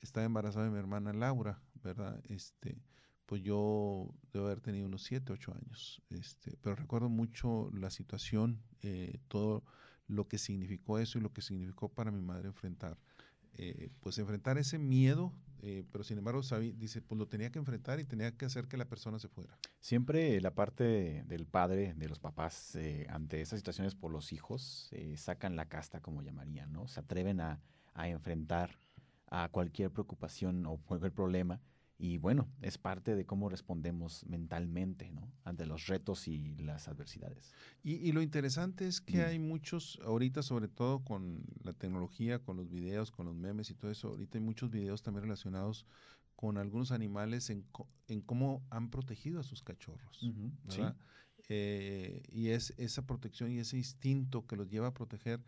estaba 0.00 0.26
embarazada 0.26 0.64
de 0.64 0.70
mi 0.70 0.78
hermana 0.78 1.12
Laura, 1.12 1.60
¿verdad? 1.82 2.20
Este, 2.28 2.80
pues 3.26 3.42
yo 3.42 4.14
debo 4.32 4.46
haber 4.46 4.60
tenido 4.60 4.86
unos 4.86 5.02
7, 5.04 5.32
8 5.32 5.54
años, 5.54 6.02
este, 6.08 6.56
pero 6.62 6.76
recuerdo 6.76 7.10
mucho 7.10 7.70
la 7.74 7.90
situación, 7.90 8.62
eh, 8.82 9.20
todo 9.28 9.64
lo 10.06 10.26
que 10.26 10.38
significó 10.38 10.98
eso 10.98 11.18
y 11.18 11.20
lo 11.20 11.32
que 11.32 11.42
significó 11.42 11.90
para 11.90 12.10
mi 12.10 12.22
madre 12.22 12.48
enfrentar, 12.48 12.98
eh, 13.52 13.90
pues 14.00 14.18
enfrentar 14.18 14.56
ese 14.56 14.78
miedo 14.78 15.34
eh, 15.60 15.84
pero 15.90 16.04
sin 16.04 16.18
embargo 16.18 16.40
dice, 16.76 17.02
pues 17.02 17.18
lo 17.18 17.26
tenía 17.26 17.50
que 17.50 17.58
enfrentar 17.58 18.00
y 18.00 18.04
tenía 18.04 18.36
que 18.36 18.44
hacer 18.44 18.68
que 18.68 18.76
la 18.76 18.84
persona 18.84 19.18
se 19.18 19.28
fuera. 19.28 19.58
Siempre 19.80 20.40
la 20.40 20.54
parte 20.54 21.24
del 21.26 21.46
padre, 21.46 21.94
de 21.94 22.08
los 22.08 22.20
papás, 22.20 22.76
eh, 22.76 23.06
ante 23.10 23.40
esas 23.40 23.58
situaciones 23.58 23.94
por 23.94 24.12
los 24.12 24.32
hijos, 24.32 24.88
eh, 24.92 25.16
sacan 25.16 25.56
la 25.56 25.66
casta, 25.66 26.00
como 26.00 26.22
llamarían, 26.22 26.72
¿no? 26.72 26.86
Se 26.88 27.00
atreven 27.00 27.40
a, 27.40 27.60
a 27.94 28.08
enfrentar 28.08 28.78
a 29.26 29.48
cualquier 29.50 29.90
preocupación 29.90 30.66
o 30.66 30.76
cualquier 30.86 31.12
problema 31.12 31.60
y 32.00 32.18
bueno, 32.18 32.48
es 32.62 32.78
parte 32.78 33.16
de 33.16 33.26
cómo 33.26 33.48
respondemos 33.48 34.24
mentalmente 34.26 35.10
¿no? 35.10 35.32
ante 35.42 35.66
los 35.66 35.88
retos 35.88 36.28
y 36.28 36.56
las 36.58 36.86
adversidades. 36.86 37.52
Y, 37.82 38.12
lo 38.12 38.22
interesante 38.22 38.86
es 38.86 39.00
que 39.00 39.22
hay 39.22 39.40
muchos, 39.40 39.98
ahorita 40.04 40.44
sobre 40.44 40.68
todo 40.68 41.00
con 41.04 41.42
la 41.64 41.72
tecnología, 41.72 42.38
con 42.38 42.56
los 42.56 42.70
videos, 42.70 43.10
con 43.10 43.26
los 43.26 43.34
memes 43.34 43.70
y 43.70 43.74
todo 43.74 43.90
eso, 43.90 44.08
ahorita 44.10 44.38
hay 44.38 44.44
muchos 44.44 44.70
videos 44.70 45.02
también 45.02 45.24
relacionados 45.24 45.86
con 46.36 46.56
algunos 46.56 46.92
animales 46.92 47.50
en, 47.50 47.66
en 48.06 48.20
cómo 48.20 48.62
han 48.70 48.90
protegido 48.90 49.40
a 49.40 49.42
sus 49.42 49.64
cachorros. 49.64 50.22
Eh, 51.48 52.22
y 52.28 52.48
es 52.48 52.74
esa 52.76 53.06
protección 53.06 53.50
y 53.50 53.58
ese 53.58 53.76
instinto 53.76 54.46
que 54.46 54.56
los 54.56 54.68
lleva 54.68 54.88
a 54.88 54.94
proteger 54.94 55.40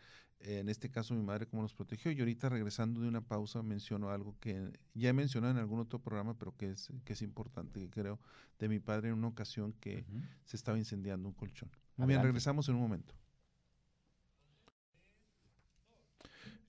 en 0.42 0.68
este 0.70 0.90
caso 0.90 1.14
mi 1.14 1.22
madre 1.22 1.46
cómo 1.46 1.62
nos 1.62 1.74
protegió. 1.74 2.10
Y 2.10 2.18
ahorita 2.18 2.48
regresando 2.48 3.00
de 3.00 3.08
una 3.08 3.20
pausa 3.20 3.62
menciono 3.62 4.10
algo 4.10 4.36
que 4.40 4.72
ya 4.94 5.10
he 5.10 5.12
mencionado 5.12 5.52
en 5.52 5.58
algún 5.58 5.80
otro 5.80 5.98
programa, 6.00 6.36
pero 6.38 6.56
que 6.56 6.70
es, 6.70 6.90
que 7.04 7.12
es 7.12 7.22
importante, 7.22 7.80
que 7.80 7.90
creo, 7.90 8.18
de 8.58 8.68
mi 8.68 8.80
padre 8.80 9.08
en 9.08 9.14
una 9.14 9.28
ocasión 9.28 9.72
que 9.74 10.04
se 10.44 10.56
estaba 10.56 10.78
incendiando 10.78 11.28
un 11.28 11.34
colchón. 11.34 11.70
Muy 11.96 12.08
bien, 12.08 12.22
regresamos 12.22 12.68
en 12.68 12.76
un 12.76 12.80
momento. 12.80 13.14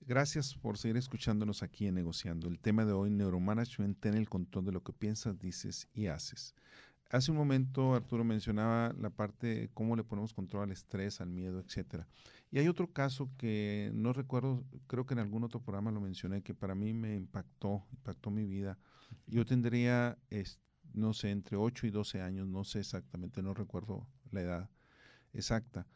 Gracias 0.04 0.54
por 0.54 0.76
seguir 0.76 0.96
escuchándonos 0.96 1.62
aquí 1.62 1.86
en 1.86 1.94
Negociando. 1.94 2.48
El 2.48 2.58
tema 2.58 2.84
de 2.84 2.92
hoy, 2.92 3.08
neuromanagement, 3.08 3.98
ten 4.00 4.14
el 4.14 4.28
control 4.28 4.64
de 4.64 4.72
lo 4.72 4.82
que 4.82 4.92
piensas, 4.92 5.38
dices 5.38 5.88
y 5.94 6.08
haces. 6.08 6.54
Hace 7.12 7.30
un 7.30 7.36
momento 7.36 7.94
Arturo 7.94 8.24
mencionaba 8.24 8.94
la 8.98 9.10
parte 9.10 9.46
de 9.46 9.68
cómo 9.74 9.96
le 9.96 10.02
ponemos 10.02 10.32
control 10.32 10.62
al 10.62 10.72
estrés, 10.72 11.20
al 11.20 11.28
miedo, 11.28 11.60
etcétera. 11.60 12.08
Y 12.50 12.58
hay 12.58 12.68
otro 12.68 12.90
caso 12.90 13.28
que 13.36 13.90
no 13.92 14.14
recuerdo, 14.14 14.64
creo 14.86 15.04
que 15.04 15.12
en 15.12 15.20
algún 15.20 15.44
otro 15.44 15.60
programa 15.60 15.90
lo 15.90 16.00
mencioné, 16.00 16.42
que 16.42 16.54
para 16.54 16.74
mí 16.74 16.94
me 16.94 17.14
impactó, 17.14 17.84
impactó 17.92 18.30
mi 18.30 18.46
vida. 18.46 18.78
Yo 19.26 19.44
tendría, 19.44 20.16
no 20.94 21.12
sé, 21.12 21.30
entre 21.32 21.58
8 21.58 21.86
y 21.86 21.90
12 21.90 22.22
años, 22.22 22.48
no 22.48 22.64
sé 22.64 22.80
exactamente, 22.80 23.42
no 23.42 23.52
recuerdo 23.52 24.08
la 24.30 24.40
edad 24.40 24.70
exacta, 25.34 25.86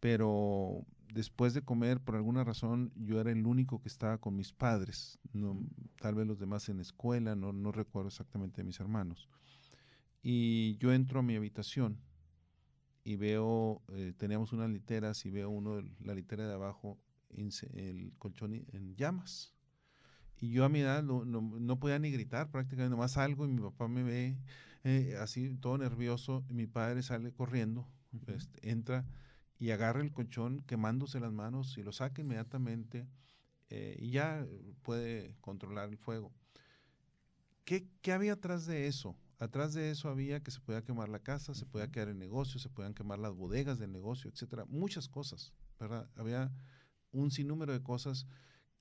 pero 0.00 0.86
después 1.12 1.52
de 1.52 1.60
comer, 1.60 2.00
por 2.00 2.16
alguna 2.16 2.44
razón, 2.44 2.92
yo 2.96 3.20
era 3.20 3.30
el 3.30 3.44
único 3.44 3.82
que 3.82 3.88
estaba 3.88 4.16
con 4.16 4.36
mis 4.36 4.54
padres, 4.54 5.18
no, 5.34 5.60
tal 6.00 6.14
vez 6.14 6.26
los 6.26 6.38
demás 6.38 6.70
en 6.70 6.80
escuela, 6.80 7.36
no, 7.36 7.52
no 7.52 7.72
recuerdo 7.72 8.08
exactamente 8.08 8.62
de 8.62 8.64
mis 8.64 8.80
hermanos. 8.80 9.28
Y 10.22 10.76
yo 10.78 10.92
entro 10.92 11.20
a 11.20 11.22
mi 11.22 11.36
habitación 11.36 11.98
y 13.04 13.16
veo, 13.16 13.82
eh, 13.92 14.12
teníamos 14.16 14.52
unas 14.52 14.70
literas 14.70 15.24
y 15.26 15.30
veo 15.30 15.50
uno 15.50 15.82
la 16.00 16.14
litera 16.14 16.46
de 16.46 16.54
abajo, 16.54 16.98
el 17.30 18.12
colchón 18.18 18.54
en 18.54 18.94
llamas. 18.94 19.52
Y 20.38 20.50
yo 20.50 20.64
a 20.64 20.68
mi 20.68 20.80
edad 20.80 21.02
no, 21.02 21.24
no, 21.24 21.78
podía 21.78 21.98
ni 21.98 22.10
gritar 22.10 22.50
prácticamente, 22.50 22.90
nomás 22.90 23.12
salgo 23.12 23.44
y 23.44 23.48
mi 23.48 23.60
papá 23.60 23.88
me 23.88 24.02
ve 24.02 24.36
eh, 24.84 25.16
así 25.20 25.56
todo 25.56 25.78
nervioso 25.78 26.44
y 26.48 26.54
mi 26.54 26.66
padre 26.66 27.02
sale 27.02 27.32
corriendo, 27.32 27.88
este, 28.26 28.70
entra 28.70 29.06
y 29.58 29.70
agarra 29.70 30.00
el 30.00 30.12
colchón 30.12 30.62
quemándose 30.66 31.20
las 31.20 31.32
manos 31.32 31.78
y 31.78 31.84
lo 31.84 31.92
saca 31.92 32.20
inmediatamente 32.22 33.06
eh, 33.70 33.96
y 34.00 34.10
ya 34.10 34.44
puede 34.82 35.36
controlar 35.40 35.88
el 35.88 35.96
fuego. 35.96 36.32
¿Qué, 37.64 37.86
¿Qué 38.02 38.12
había 38.12 38.32
atrás 38.32 38.66
de 38.66 38.88
eso? 38.88 39.16
Atrás 39.42 39.74
de 39.74 39.90
eso 39.90 40.08
había 40.08 40.40
que 40.40 40.52
se 40.52 40.60
podía 40.60 40.84
quemar 40.84 41.08
la 41.08 41.18
casa, 41.18 41.52
se 41.52 41.66
podía 41.66 41.90
quedar 41.90 42.06
el 42.06 42.16
negocio, 42.16 42.60
se 42.60 42.68
podían 42.68 42.94
quemar 42.94 43.18
las 43.18 43.34
bodegas 43.34 43.80
del 43.80 43.90
negocio, 43.90 44.30
etcétera. 44.30 44.66
Muchas 44.66 45.08
cosas, 45.08 45.52
¿verdad? 45.80 46.08
Había 46.14 46.52
un 47.10 47.32
sinnúmero 47.32 47.72
de 47.72 47.82
cosas 47.82 48.28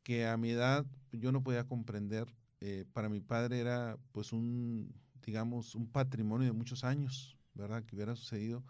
que 0.03 0.27
a 0.27 0.38
mi 0.38 0.51
edad 0.51 0.86
yo 1.12 1.32
no 1.32 1.41
podía 1.41 1.68
comprender. 1.68 2.27
Eh, 2.60 2.86
para 2.94 3.10
mi 3.10 3.22
padre 3.22 3.60
era 3.60 3.98
pues 4.12 4.34
un, 4.34 4.94
digamos, 5.25 5.74
un 5.74 5.88
patrimonio 5.91 6.46
de 6.46 6.53
muchos 6.53 6.84
años, 6.84 7.39
¿verdad? 7.56 7.84
Que 7.84 7.96
hubiera 7.96 8.15
sucedido. 8.15 8.63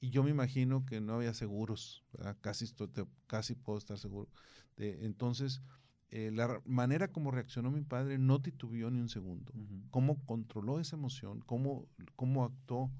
Y 0.00 0.10
yo 0.10 0.22
me 0.22 0.28
imagino 0.28 0.84
que 0.84 1.00
no 1.00 1.14
había 1.14 1.32
seguros, 1.32 2.04
¿verdad? 2.12 2.36
Casi, 2.42 2.66
casi 3.26 3.54
puedo 3.54 3.78
estar 3.78 3.98
seguro. 3.98 4.28
De, 4.76 5.02
entonces, 5.06 5.62
eh, 6.10 6.30
la 6.32 6.60
manera 6.64 7.08
como 7.08 7.30
reaccionó 7.30 7.70
mi 7.70 7.82
padre 7.82 8.18
no 8.18 8.40
titubeó 8.40 8.90
ni 8.90 9.00
un 9.00 9.08
segundo. 9.08 9.52
Cómo 9.90 10.24
controló 10.24 10.80
esa 10.80 10.96
emoción, 10.96 11.40
cómo, 11.40 11.86
cómo 12.16 12.44
actuó, 12.44 12.90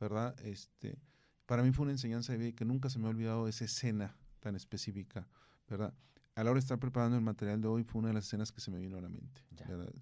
¿verdad? 0.00 0.34
Este, 0.40 0.98
para 1.46 1.62
mí 1.62 1.70
fue 1.72 1.84
una 1.84 1.92
enseñanza 1.92 2.32
de 2.32 2.38
vida 2.38 2.52
que 2.52 2.64
nunca 2.64 2.90
se 2.90 2.98
me 2.98 3.06
ha 3.06 3.10
olvidado 3.10 3.46
esa 3.46 3.64
escena 3.64 4.16
tan 4.40 4.56
específica, 4.56 5.28
¿verdad? 5.68 5.94
A 6.34 6.42
la 6.42 6.50
hora 6.50 6.58
de 6.58 6.64
estar 6.64 6.78
preparando 6.78 7.16
el 7.16 7.22
material 7.22 7.60
de 7.60 7.68
hoy 7.68 7.84
fue 7.84 8.00
una 8.00 8.08
de 8.08 8.14
las 8.14 8.26
escenas 8.26 8.52
que 8.52 8.60
se 8.60 8.70
me 8.70 8.78
vino 8.78 8.98
a 8.98 9.00
la 9.00 9.08
mente. 9.08 9.42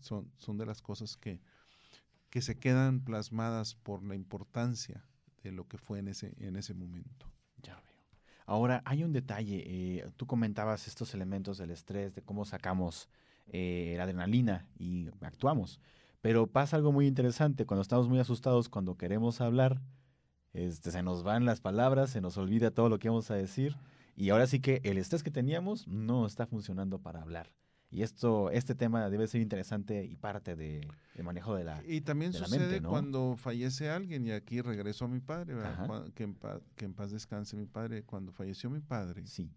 Son, 0.01 0.33
son 0.37 0.57
de 0.57 0.67
las 0.67 0.81
cosas 0.81 1.17
que, 1.17 1.41
que 2.31 2.43
se 2.43 2.59
quedan 2.59 3.01
plasmadas 3.01 3.75
por 3.75 4.03
la 4.03 4.15
importancia 4.15 5.05
de 5.43 5.53
lo 5.53 5.69
que 5.69 5.79
fue 5.79 5.99
en 5.99 6.09
ese, 6.09 6.35
en 6.39 6.57
ese 6.57 6.75
momento. 6.75 7.34
Ahora, 8.47 8.83
hay 8.85 9.05
un 9.05 9.13
detalle, 9.13 9.63
eh, 9.67 10.11
tú 10.17 10.27
comentabas 10.27 10.87
estos 10.87 11.15
elementos 11.15 11.59
del 11.59 11.71
estrés, 11.71 12.15
de 12.15 12.23
cómo 12.23 12.45
sacamos 12.45 13.09
eh, 13.47 13.95
la 13.97 14.05
adrenalina 14.05 14.67
y 14.79 15.09
actuamos, 15.21 15.81
pero 16.21 16.47
pasa 16.47 16.77
algo 16.77 16.93
muy 16.93 17.07
interesante, 17.07 17.67
cuando 17.67 17.83
estamos 17.83 18.09
muy 18.09 18.19
asustados, 18.19 18.69
cuando 18.69 18.97
queremos 18.97 19.41
hablar, 19.41 19.81
este, 20.53 20.91
se 20.91 21.03
nos 21.03 21.23
van 21.23 21.45
las 21.45 21.61
palabras, 21.61 22.11
se 22.11 22.21
nos 22.21 22.37
olvida 22.37 22.71
todo 22.71 22.89
lo 22.89 22.99
que 22.99 23.09
vamos 23.09 23.31
a 23.31 23.35
decir, 23.35 23.77
y 24.17 24.31
ahora 24.31 24.47
sí 24.47 24.61
que 24.61 24.81
el 24.85 24.99
estrés 24.99 25.23
que 25.23 25.31
teníamos 25.31 25.89
no 25.89 26.27
está 26.27 26.47
funcionando 26.47 26.99
para 26.99 27.23
hablar. 27.23 27.51
Y 27.95 28.03
esto, 28.03 28.51
este 28.51 28.75
tema 28.75 29.09
debe 29.09 29.29
ser 29.29 29.41
interesante 29.41 30.05
y 30.05 30.17
parte 30.17 30.57
de, 30.57 30.85
manejo 31.23 31.55
de 31.55 31.63
la 31.63 31.81
Y 31.87 32.01
también 32.01 32.33
sucede 32.33 32.83
cuando 32.83 33.37
fallece 33.37 33.89
alguien, 33.89 34.27
y 34.27 34.33
aquí 34.33 34.61
regreso 34.61 35.05
a 35.05 35.09
mi 35.09 35.21
padre, 35.21 35.55
que, 36.17 36.25
en 36.25 36.35
paz, 36.35 36.61
que, 36.75 36.85
en 36.87 36.95
paz, 36.95 37.13
descanse 37.13 37.57
mi 37.57 37.67
padre. 37.67 38.03
Cuando 38.03 38.33
falleció 38.33 38.69
mi 38.69 38.81
padre, 38.81 39.25
sí. 39.29 39.49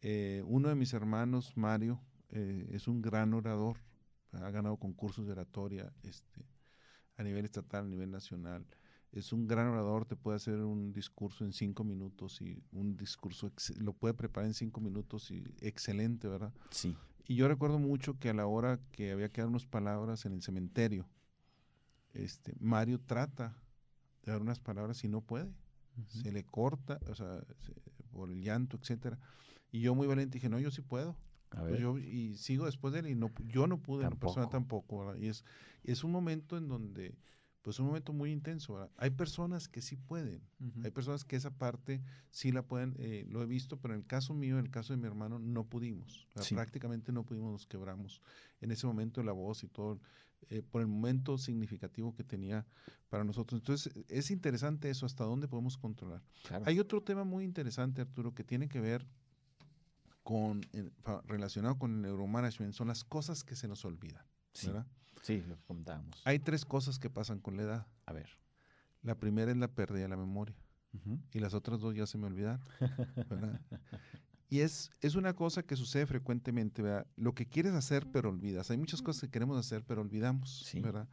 Eh, 0.00 0.44
uno 0.46 0.68
de 0.68 0.76
mis 0.76 0.92
hermanos, 0.92 1.56
Mario, 1.56 2.00
eh, 2.28 2.68
es 2.70 2.86
un 2.86 3.02
gran 3.02 3.34
orador, 3.34 3.78
ha 4.30 4.48
ganado 4.50 4.76
concursos 4.76 5.26
de 5.26 5.32
oratoria 5.32 5.92
este, 6.04 6.46
a 7.16 7.24
nivel 7.24 7.46
estatal, 7.46 7.86
a 7.86 7.88
nivel 7.88 8.12
nacional. 8.12 8.64
Es 9.10 9.32
un 9.32 9.48
gran 9.48 9.66
orador, 9.66 10.04
te 10.04 10.14
puede 10.14 10.36
hacer 10.36 10.60
un 10.60 10.92
discurso 10.92 11.44
en 11.44 11.52
cinco 11.52 11.82
minutos 11.82 12.40
y 12.40 12.62
un 12.70 12.96
discurso, 12.96 13.50
lo 13.80 13.92
puede 13.92 14.14
preparar 14.14 14.46
en 14.46 14.54
cinco 14.54 14.80
minutos 14.80 15.32
y 15.32 15.42
excelente, 15.60 16.28
¿verdad? 16.28 16.52
Sí. 16.70 16.96
Y 17.26 17.34
yo 17.34 17.48
recuerdo 17.48 17.78
mucho 17.78 18.18
que 18.18 18.30
a 18.30 18.34
la 18.34 18.46
hora 18.46 18.78
que 18.92 19.10
había 19.10 19.30
que 19.30 19.40
dar 19.40 19.48
unas 19.48 19.66
palabras 19.66 20.24
en 20.26 20.32
el 20.32 20.42
cementerio, 20.42 21.08
este, 22.12 22.54
Mario 22.60 23.00
trata 23.00 23.56
de 24.22 24.32
dar 24.32 24.40
unas 24.40 24.60
palabras 24.60 25.02
y 25.04 25.08
no 25.08 25.20
puede. 25.20 25.52
Se 26.06 26.30
le 26.30 26.44
corta, 26.44 27.00
o 27.08 27.14
sea, 27.14 27.40
por 28.12 28.30
el 28.30 28.42
llanto, 28.42 28.76
etcétera. 28.76 29.18
Y 29.72 29.80
yo 29.80 29.94
muy 29.94 30.06
valiente 30.06 30.34
dije, 30.34 30.48
no, 30.48 30.58
yo 30.58 30.70
sí 30.70 30.82
puedo. 30.82 31.16
Pues 31.50 31.80
yo, 31.80 31.96
y 31.98 32.36
sigo 32.36 32.66
después 32.66 32.92
de 32.92 33.00
él 33.00 33.06
y 33.06 33.14
no, 33.14 33.30
yo 33.46 33.66
no 33.66 33.78
pude, 33.78 34.04
la 34.04 34.10
persona 34.10 34.48
tampoco. 34.48 35.16
Y 35.16 35.28
es, 35.28 35.44
es 35.84 36.04
un 36.04 36.12
momento 36.12 36.56
en 36.58 36.68
donde 36.68 37.16
pues 37.66 37.80
un 37.80 37.86
momento 37.86 38.12
muy 38.12 38.30
intenso. 38.30 38.88
Hay 38.96 39.10
personas 39.10 39.66
que 39.66 39.82
sí 39.82 39.96
pueden, 39.96 40.40
hay 40.84 40.92
personas 40.92 41.24
que 41.24 41.34
esa 41.34 41.50
parte 41.50 42.00
sí 42.30 42.52
la 42.52 42.62
pueden, 42.62 42.94
eh, 42.96 43.26
lo 43.28 43.42
he 43.42 43.46
visto, 43.46 43.76
pero 43.80 43.92
en 43.94 44.02
el 44.02 44.06
caso 44.06 44.34
mío, 44.34 44.60
en 44.60 44.66
el 44.66 44.70
caso 44.70 44.92
de 44.92 44.98
mi 44.98 45.08
hermano, 45.08 45.40
no 45.40 45.64
pudimos, 45.64 46.28
prácticamente 46.50 47.10
no 47.10 47.24
pudimos, 47.24 47.50
nos 47.50 47.66
quebramos 47.66 48.22
en 48.60 48.70
ese 48.70 48.86
momento 48.86 49.20
la 49.24 49.32
voz 49.32 49.64
y 49.64 49.66
todo, 49.66 49.98
eh, 50.48 50.62
por 50.62 50.80
el 50.80 50.86
momento 50.86 51.38
significativo 51.38 52.14
que 52.14 52.22
tenía 52.22 52.64
para 53.08 53.24
nosotros. 53.24 53.60
Entonces, 53.60 53.92
es 54.06 54.30
interesante 54.30 54.88
eso, 54.88 55.04
hasta 55.04 55.24
dónde 55.24 55.48
podemos 55.48 55.76
controlar. 55.76 56.22
Hay 56.66 56.78
otro 56.78 57.02
tema 57.02 57.24
muy 57.24 57.42
interesante, 57.42 58.00
Arturo, 58.00 58.32
que 58.32 58.44
tiene 58.44 58.68
que 58.68 58.78
ver 58.78 59.04
con, 60.22 60.60
relacionado 61.26 61.80
con 61.80 61.96
el 61.96 62.02
neuromanagement, 62.02 62.74
son 62.74 62.86
las 62.86 63.02
cosas 63.02 63.42
que 63.42 63.56
se 63.56 63.66
nos 63.66 63.84
olvidan, 63.84 64.24
¿verdad? 64.64 64.86
Sí, 65.26 65.42
lo 65.48 65.56
comentábamos. 65.66 66.22
Hay 66.24 66.38
tres 66.38 66.64
cosas 66.64 67.00
que 67.00 67.10
pasan 67.10 67.40
con 67.40 67.56
la 67.56 67.64
edad. 67.64 67.86
A 68.06 68.12
ver. 68.12 68.28
La 69.02 69.16
primera 69.16 69.50
es 69.50 69.56
la 69.56 69.66
pérdida 69.66 70.02
de 70.02 70.08
la 70.08 70.16
memoria. 70.16 70.54
Y 71.32 71.40
las 71.40 71.52
otras 71.52 71.80
dos 71.80 71.96
ya 71.96 72.06
se 72.06 72.16
me 72.16 72.28
olvidaron. 72.28 72.60
y 74.48 74.60
es, 74.60 74.92
es 75.00 75.16
una 75.16 75.34
cosa 75.34 75.64
que 75.64 75.74
sucede 75.74 76.06
frecuentemente, 76.06 76.80
¿verdad? 76.80 77.08
Lo 77.16 77.34
que 77.34 77.44
quieres 77.44 77.72
hacer, 77.72 78.06
pero 78.12 78.30
olvidas. 78.30 78.70
Hay 78.70 78.78
muchas 78.78 79.02
cosas 79.02 79.22
que 79.22 79.30
queremos 79.30 79.58
hacer, 79.58 79.82
pero 79.84 80.00
olvidamos, 80.00 80.70
¿verdad? 80.80 81.08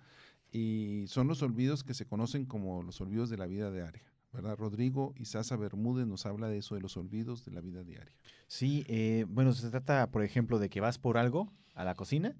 Y 0.51 1.05
son 1.07 1.27
los 1.27 1.41
olvidos 1.41 1.83
que 1.83 1.95
se 1.95 2.05
conocen 2.05 2.45
como 2.45 2.83
los 2.83 3.01
olvidos 3.01 3.31
de 3.31 3.37
la 3.37 3.47
vida 3.47 3.71
diaria. 3.71 4.03
¿verdad? 4.31 4.55
Rodrigo 4.57 5.15
Sasa 5.23 5.55
Bermúdez 5.57 6.05
nos 6.05 6.27
habla 6.27 6.49
de 6.49 6.59
eso, 6.59 6.75
de 6.75 6.81
los 6.81 6.97
olvidos 6.97 7.45
de 7.45 7.51
la 7.51 7.61
vida 7.61 7.83
diaria. 7.83 8.15
Sí, 8.47 8.85
eh, 8.87 9.25
bueno, 9.27 9.53
se 9.53 9.71
trata, 9.71 10.11
por 10.11 10.23
ejemplo, 10.23 10.59
de 10.59 10.69
que 10.69 10.81
vas 10.81 10.99
por 10.99 11.17
algo 11.17 11.51
a 11.73 11.83
la 11.83 11.95
cocina 11.95 12.35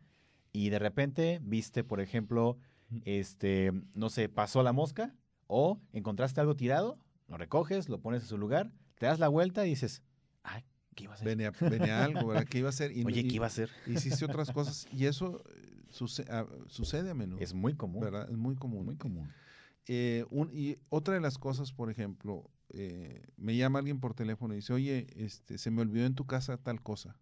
y 0.53 0.69
de 0.69 0.79
repente 0.79 1.39
viste, 1.43 1.83
por 1.83 1.99
ejemplo, 1.99 2.57
este, 3.03 3.73
no 3.95 4.09
sé, 4.09 4.29
pasó 4.29 4.61
la 4.63 4.71
mosca 4.71 5.15
o 5.47 5.81
encontraste 5.91 6.39
algo 6.39 6.55
tirado, 6.55 6.99
lo 7.27 7.37
recoges, 7.37 7.89
lo 7.89 7.99
pones 7.99 8.21
en 8.21 8.27
su 8.29 8.37
lugar, 8.37 8.71
te 8.99 9.07
das 9.07 9.19
la 9.19 9.27
vuelta 9.27 9.65
y 9.65 9.71
dices, 9.71 10.03
ay, 10.43 10.63
¿qué 10.95 11.05
iba 11.05 11.13
a 11.13 11.15
hacer? 11.15 11.27
Venía, 11.27 11.51
venía 11.59 12.03
algo, 12.05 12.27
¿verdad? 12.27 12.45
¿Qué 12.45 12.59
iba 12.59 12.67
a 12.67 12.69
hacer? 12.69 12.91
Oye, 13.05 13.27
¿qué 13.27 13.35
iba 13.35 13.45
a 13.45 13.47
hacer? 13.47 13.69
Hiciste 13.87 14.23
otras 14.25 14.51
cosas 14.51 14.87
y 14.93 15.07
eso 15.07 15.43
eh, 15.49 15.85
sucede, 15.89 16.29
sucede 16.67 17.09
a 17.09 17.15
menudo. 17.15 17.39
Es 17.41 17.53
muy 17.53 17.73
común. 17.73 18.03
¿verdad? 18.03 18.29
Es 18.29 18.37
muy 18.37 18.55
común. 18.55 18.85
Muy 18.85 18.95
común. 18.95 19.29
Eh, 19.87 20.25
y 20.53 20.77
otra 20.89 21.15
de 21.15 21.19
las 21.19 21.37
cosas, 21.37 21.73
por 21.73 21.89
ejemplo, 21.89 22.49
eh, 22.69 23.25
me 23.37 23.55
llama 23.55 23.79
alguien 23.79 23.99
por 23.99 24.13
teléfono 24.13 24.53
y 24.53 24.57
dice, 24.57 24.73
oye, 24.73 25.07
este, 25.15 25.57
se 25.57 25.71
me 25.71 25.81
olvidó 25.81 26.05
en 26.05 26.15
tu 26.15 26.25
casa 26.25 26.57
tal 26.57 26.81
cosa. 26.81 27.17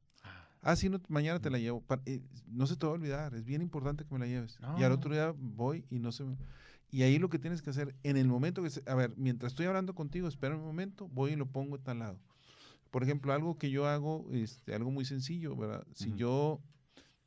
Ah, 0.62 0.76
sí, 0.76 0.90
no, 0.90 1.02
mañana 1.08 1.40
te 1.40 1.50
la 1.50 1.58
llevo. 1.58 1.84
Eh, 2.06 2.22
no 2.48 2.68
se 2.68 2.76
te 2.76 2.86
va 2.86 2.92
a 2.92 2.96
olvidar, 2.96 3.34
es 3.34 3.46
bien 3.46 3.62
importante 3.62 4.06
que 4.06 4.14
me 4.14 4.20
la 4.20 4.28
lleves. 4.28 4.60
Y 4.78 4.84
al 4.84 4.92
otro 4.92 5.14
día 5.14 5.34
voy 5.38 5.86
y 5.90 6.00
no 6.00 6.12
se 6.12 6.24
me... 6.24 6.38
Y 6.92 7.04
ahí 7.04 7.20
lo 7.20 7.30
que 7.30 7.40
tienes 7.40 7.62
que 7.62 7.70
hacer, 7.70 7.96
en 8.04 8.18
el 8.18 8.28
momento 8.28 8.62
que... 8.62 8.70
Se, 8.70 8.84
a 8.86 8.96
ver, 8.96 9.14
mientras 9.18 9.54
estoy 9.54 9.66
hablando 9.66 9.96
contigo, 9.96 10.28
espera 10.28 10.56
un 10.56 10.64
momento, 10.64 11.08
voy 11.08 11.32
y 11.32 11.36
lo 11.36 11.46
pongo 11.46 11.80
tal 11.80 12.00
lado. 12.00 12.20
Por 12.92 13.04
ejemplo, 13.04 13.32
algo 13.32 13.58
que 13.58 13.72
yo 13.72 13.88
hago, 13.88 14.28
este, 14.32 14.76
algo 14.76 14.92
muy 14.92 15.06
sencillo, 15.06 15.56
¿verdad? 15.56 15.88
Si 15.96 16.14
yo 16.16 16.62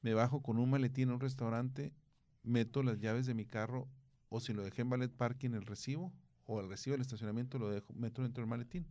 me 0.03 0.13
bajo 0.13 0.43
con 0.43 0.59
un 0.59 0.69
maletín 0.69 1.09
a 1.09 1.15
un 1.15 1.21
restaurante, 1.21 1.95
meto 2.43 2.83
las 2.83 3.01
llaves 3.01 3.25
de 3.25 3.33
mi 3.33 3.47
carro, 3.47 3.89
o 4.29 4.41
si 4.41 4.53
lo 4.53 4.63
dejé 4.63 4.83
en 4.83 4.91
ballet 4.91 5.11
parking, 5.11 5.53
el 5.53 5.65
recibo, 5.65 6.13
o 6.45 6.61
el 6.61 6.69
recibo 6.69 6.93
del 6.93 7.01
estacionamiento, 7.01 7.59
lo 7.59 7.71
dejo, 7.71 7.95
meto 7.95 8.23
dentro 8.23 8.43
del 8.43 8.51
maletín. 8.51 8.87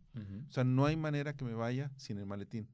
O 0.50 0.52
sea, 0.52 0.64
no 0.64 0.88
hay 0.88 0.96
manera 0.96 1.36
que 1.36 1.46
me 1.46 1.54
vaya 1.54 1.92
sin 1.98 2.18
el 2.18 2.26
maletín. 2.26 2.68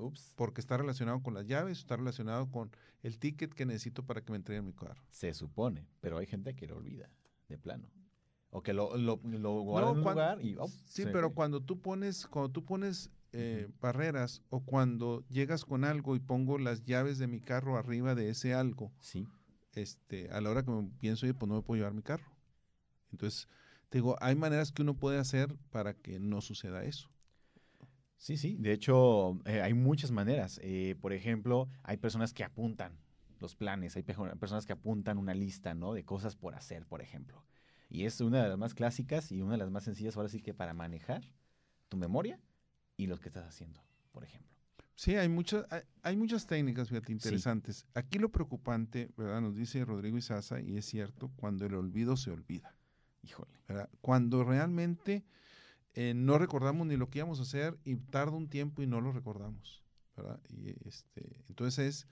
Ups. 0.00 0.32
Porque 0.36 0.60
está 0.60 0.76
relacionado 0.76 1.22
con 1.22 1.34
las 1.34 1.46
llaves, 1.46 1.78
está 1.78 1.96
relacionado 1.96 2.50
con 2.50 2.70
el 3.02 3.18
ticket 3.18 3.52
que 3.54 3.66
necesito 3.66 4.04
para 4.04 4.22
que 4.22 4.32
me 4.32 4.36
entreguen 4.36 4.66
mi 4.66 4.72
carro. 4.72 5.02
Se 5.10 5.32
supone, 5.34 5.86
pero 6.00 6.18
hay 6.18 6.26
gente 6.26 6.54
que 6.54 6.66
lo 6.66 6.76
olvida, 6.76 7.10
de 7.48 7.58
plano. 7.58 7.88
O 8.50 8.62
que 8.62 8.72
lo, 8.72 8.96
lo, 8.96 9.20
lo 9.22 9.60
guarda 9.60 9.90
en 9.90 9.98
un 9.98 10.04
lugar 10.04 10.44
y... 10.44 10.56
oh, 10.58 10.68
Sí, 10.68 11.04
pero 11.12 11.32
cuando 11.34 11.62
tú 11.62 11.80
pones, 11.80 12.26
cuando 12.26 12.50
tú 12.50 12.64
pones 12.64 13.10
eh, 13.32 13.68
barreras 13.80 14.42
o 14.50 14.64
cuando 14.64 15.24
llegas 15.28 15.64
con 15.64 15.84
algo 15.84 16.16
y 16.16 16.18
pongo 16.18 16.58
las 16.58 16.84
llaves 16.84 17.18
de 17.18 17.28
mi 17.28 17.40
carro 17.40 17.76
arriba 17.76 18.16
de 18.16 18.30
ese 18.30 18.54
algo, 18.54 18.92
Sí, 19.00 19.28
este, 19.74 20.30
a 20.30 20.40
la 20.40 20.50
hora 20.50 20.64
que 20.64 20.70
me 20.70 20.90
pienso, 20.98 21.26
oye, 21.26 21.34
pues 21.34 21.48
no 21.48 21.54
me 21.54 21.62
puedo 21.62 21.78
llevar 21.78 21.94
mi 21.94 22.02
carro. 22.02 22.26
Entonces, 23.12 23.48
te 23.88 23.98
digo, 23.98 24.16
hay 24.20 24.34
maneras 24.36 24.72
que 24.72 24.82
uno 24.82 24.94
puede 24.94 25.18
hacer 25.18 25.56
para 25.70 25.94
que 25.94 26.18
no 26.18 26.40
suceda 26.40 26.84
eso. 26.84 27.09
Sí, 28.20 28.36
sí. 28.36 28.56
De 28.60 28.72
hecho, 28.72 29.40
eh, 29.46 29.62
hay 29.62 29.74
muchas 29.74 30.10
maneras. 30.10 30.60
Eh, 30.62 30.94
por 31.00 31.12
ejemplo, 31.12 31.68
hay 31.82 31.96
personas 31.96 32.32
que 32.32 32.44
apuntan 32.44 32.98
los 33.40 33.56
planes, 33.56 33.96
hay 33.96 34.02
personas 34.02 34.66
que 34.66 34.74
apuntan 34.74 35.18
una 35.18 35.34
lista, 35.34 35.74
¿no? 35.74 35.94
De 35.94 36.04
cosas 36.04 36.36
por 36.36 36.54
hacer, 36.54 36.86
por 36.86 37.00
ejemplo. 37.00 37.44
Y 37.88 38.04
es 38.04 38.20
una 38.20 38.42
de 38.42 38.48
las 38.50 38.58
más 38.58 38.74
clásicas 38.74 39.32
y 39.32 39.40
una 39.40 39.52
de 39.52 39.58
las 39.58 39.70
más 39.70 39.84
sencillas 39.84 40.16
ahora 40.16 40.28
sí 40.28 40.40
que 40.40 40.54
para 40.54 40.74
manejar 40.74 41.22
tu 41.88 41.96
memoria 41.96 42.38
y 42.96 43.06
lo 43.06 43.18
que 43.18 43.28
estás 43.28 43.46
haciendo, 43.46 43.82
por 44.12 44.24
ejemplo. 44.24 44.54
Sí, 44.94 45.16
hay 45.16 45.30
muchas, 45.30 45.64
hay, 45.70 45.80
hay 46.02 46.16
muchas 46.16 46.46
técnicas, 46.46 46.90
fíjate, 46.90 47.12
interesantes. 47.12 47.86
Aquí 47.94 48.18
lo 48.18 48.30
preocupante, 48.30 49.10
¿verdad? 49.16 49.40
Nos 49.40 49.56
dice 49.56 49.82
Rodrigo 49.86 50.18
Isaza, 50.18 50.60
y 50.60 50.76
es 50.76 50.84
cierto, 50.84 51.32
cuando 51.36 51.64
el 51.64 51.74
olvido 51.74 52.18
se 52.18 52.30
olvida. 52.30 52.76
Híjole. 53.22 53.58
¿verdad? 53.66 53.88
Cuando 54.02 54.44
realmente 54.44 55.24
eh, 55.94 56.14
no 56.14 56.38
recordamos 56.38 56.86
ni 56.86 56.96
lo 56.96 57.10
que 57.10 57.18
íbamos 57.18 57.40
a 57.40 57.42
hacer 57.42 57.78
y 57.84 57.96
tarda 57.96 58.36
un 58.36 58.48
tiempo 58.48 58.82
y 58.82 58.86
no 58.86 59.00
lo 59.00 59.12
recordamos, 59.12 59.82
¿verdad? 60.16 60.40
Y 60.48 60.70
este, 60.86 61.44
entonces 61.48 61.78
es, 61.78 62.08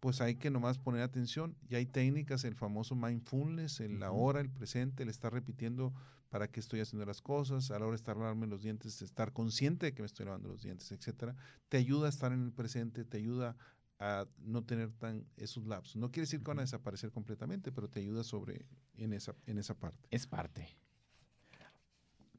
pues 0.00 0.20
hay 0.20 0.34
que 0.34 0.50
nomás 0.50 0.78
poner 0.78 1.02
atención. 1.02 1.56
Y 1.68 1.76
hay 1.76 1.86
técnicas, 1.86 2.44
el 2.44 2.56
famoso 2.56 2.94
mindfulness, 2.94 3.80
el 3.80 4.00
la 4.00 4.10
hora, 4.10 4.40
el 4.40 4.50
presente, 4.50 5.04
el 5.04 5.08
estar 5.08 5.32
repitiendo 5.32 5.94
para 6.28 6.50
qué 6.50 6.60
estoy 6.60 6.80
haciendo 6.80 7.06
las 7.06 7.20
cosas, 7.20 7.70
a 7.70 7.78
la 7.78 7.84
hora 7.84 7.92
de 7.92 7.96
estar 7.96 8.16
lavarme 8.16 8.46
los 8.46 8.62
dientes, 8.62 9.02
estar 9.02 9.32
consciente 9.32 9.86
de 9.86 9.94
que 9.94 10.02
me 10.02 10.06
estoy 10.06 10.26
lavando 10.26 10.48
los 10.48 10.62
dientes, 10.62 10.90
etcétera, 10.90 11.36
te 11.68 11.76
ayuda 11.76 12.06
a 12.06 12.08
estar 12.08 12.32
en 12.32 12.42
el 12.42 12.52
presente, 12.52 13.04
te 13.04 13.18
ayuda 13.18 13.56
a 13.98 14.26
no 14.38 14.64
tener 14.64 14.90
tan 14.92 15.26
esos 15.36 15.66
lapsos. 15.66 15.96
No 15.96 16.10
quiere 16.10 16.22
decir 16.22 16.40
que 16.40 16.48
van 16.48 16.58
a 16.58 16.62
desaparecer 16.62 17.12
completamente, 17.12 17.70
pero 17.70 17.88
te 17.88 18.00
ayuda 18.00 18.24
sobre 18.24 18.66
en 18.94 19.12
esa, 19.12 19.36
en 19.46 19.58
esa 19.58 19.78
parte. 19.78 20.08
Es 20.10 20.26
parte. 20.26 20.76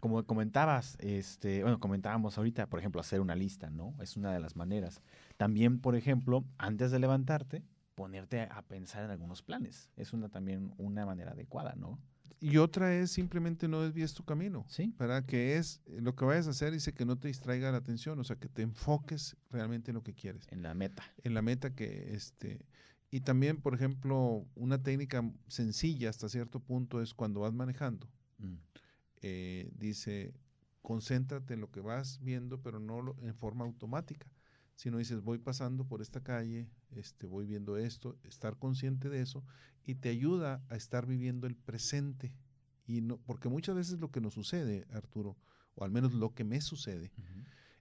Como 0.04 0.22
comentabas, 0.26 0.98
este, 1.00 1.62
bueno, 1.64 1.80
comentábamos 1.80 2.38
ahorita, 2.38 2.68
por 2.70 2.78
ejemplo, 2.78 3.00
hacer 3.00 3.22
una 3.22 3.36
lista, 3.36 3.70
¿no? 3.70 3.96
Es 4.02 4.18
una 4.18 4.34
de 4.34 4.40
las 4.42 4.58
maneras. 4.58 5.02
También, 5.38 5.80
por 5.80 5.96
ejemplo, 5.96 6.44
antes 6.58 6.92
de 6.92 7.00
levantarte, 7.00 7.64
ponerte 7.96 8.42
a 8.42 8.62
pensar 8.64 9.06
en 9.06 9.12
algunos 9.12 9.42
planes. 9.44 9.90
Es 9.96 10.12
una 10.12 10.28
también 10.28 10.74
una 10.78 11.06
manera 11.06 11.32
adecuada, 11.32 11.76
¿no? 11.78 12.02
Y 12.42 12.58
otra 12.58 12.94
es 12.94 13.12
simplemente 13.12 13.70
no 13.70 13.80
desvíes 13.82 14.14
tu 14.14 14.26
camino, 14.26 14.66
Sí. 14.68 14.94
¿verdad? 15.00 15.24
Que 15.24 15.56
es 15.56 15.82
lo 15.88 16.14
que 16.18 16.26
vayas 16.26 16.48
a 16.48 16.50
hacer, 16.50 16.74
dice 16.74 16.94
que 16.94 17.06
no 17.06 17.18
te 17.18 17.30
distraiga 17.30 17.72
la 17.72 17.78
atención, 17.78 18.20
o 18.20 18.26
sea, 18.26 18.36
que 18.36 18.50
te 18.50 18.62
enfoques 18.62 19.38
realmente 19.52 19.92
en 19.92 19.96
lo 19.96 20.04
que 20.04 20.14
quieres, 20.14 20.46
En 20.52 20.64
la 20.64 20.74
meta. 20.74 21.04
en 21.24 21.34
la 21.34 21.42
meta 21.42 21.74
que, 21.74 22.14
este, 22.14 22.66
y 23.10 23.22
también, 23.22 23.56
por 23.62 23.74
ejemplo, 23.74 24.46
una 24.56 24.84
técnica 24.84 25.24
sencilla 25.48 26.10
hasta 26.10 26.28
cierto 26.28 26.60
punto 26.60 27.02
es 27.02 27.14
cuando 27.14 27.40
vas 27.40 27.54
manejando, 27.54 28.10
Mm. 28.38 28.56
Eh, 29.24 29.72
dice, 29.76 30.36
concéntrate 30.84 31.56
en 31.56 31.62
lo 31.62 31.72
que 31.72 31.82
vas 31.82 32.20
viendo, 32.24 32.62
pero 32.62 32.80
no 32.80 33.02
lo- 33.02 33.18
en 33.24 33.36
forma 33.36 33.66
automática, 33.66 34.28
sino 34.76 35.00
dices, 35.00 35.22
voy 35.24 35.40
pasando 35.40 35.86
por 35.88 36.02
esta 36.02 36.22
calle, 36.24 36.70
este, 36.92 37.28
voy 37.28 37.46
viendo 37.48 37.78
esto, 37.78 38.18
estar 38.24 38.58
consciente 38.58 39.10
de 39.10 39.22
eso, 39.22 39.44
y 39.86 39.96
te 39.96 40.10
ayuda 40.10 40.64
a 40.70 40.76
estar 40.76 41.08
viviendo 41.08 41.48
el 41.48 41.56
presente. 41.56 42.34
Y 42.88 43.02
no, 43.02 43.18
porque 43.20 43.50
muchas 43.50 43.76
veces 43.76 44.00
lo 44.00 44.12
que 44.12 44.22
nos 44.22 44.34
sucede, 44.36 44.86
Arturo, 44.92 45.38
o 45.76 45.86
al 45.86 45.92
menos 45.92 46.14
lo 46.14 46.34
que 46.36 46.44
me 46.46 46.62
sucede, 46.62 47.12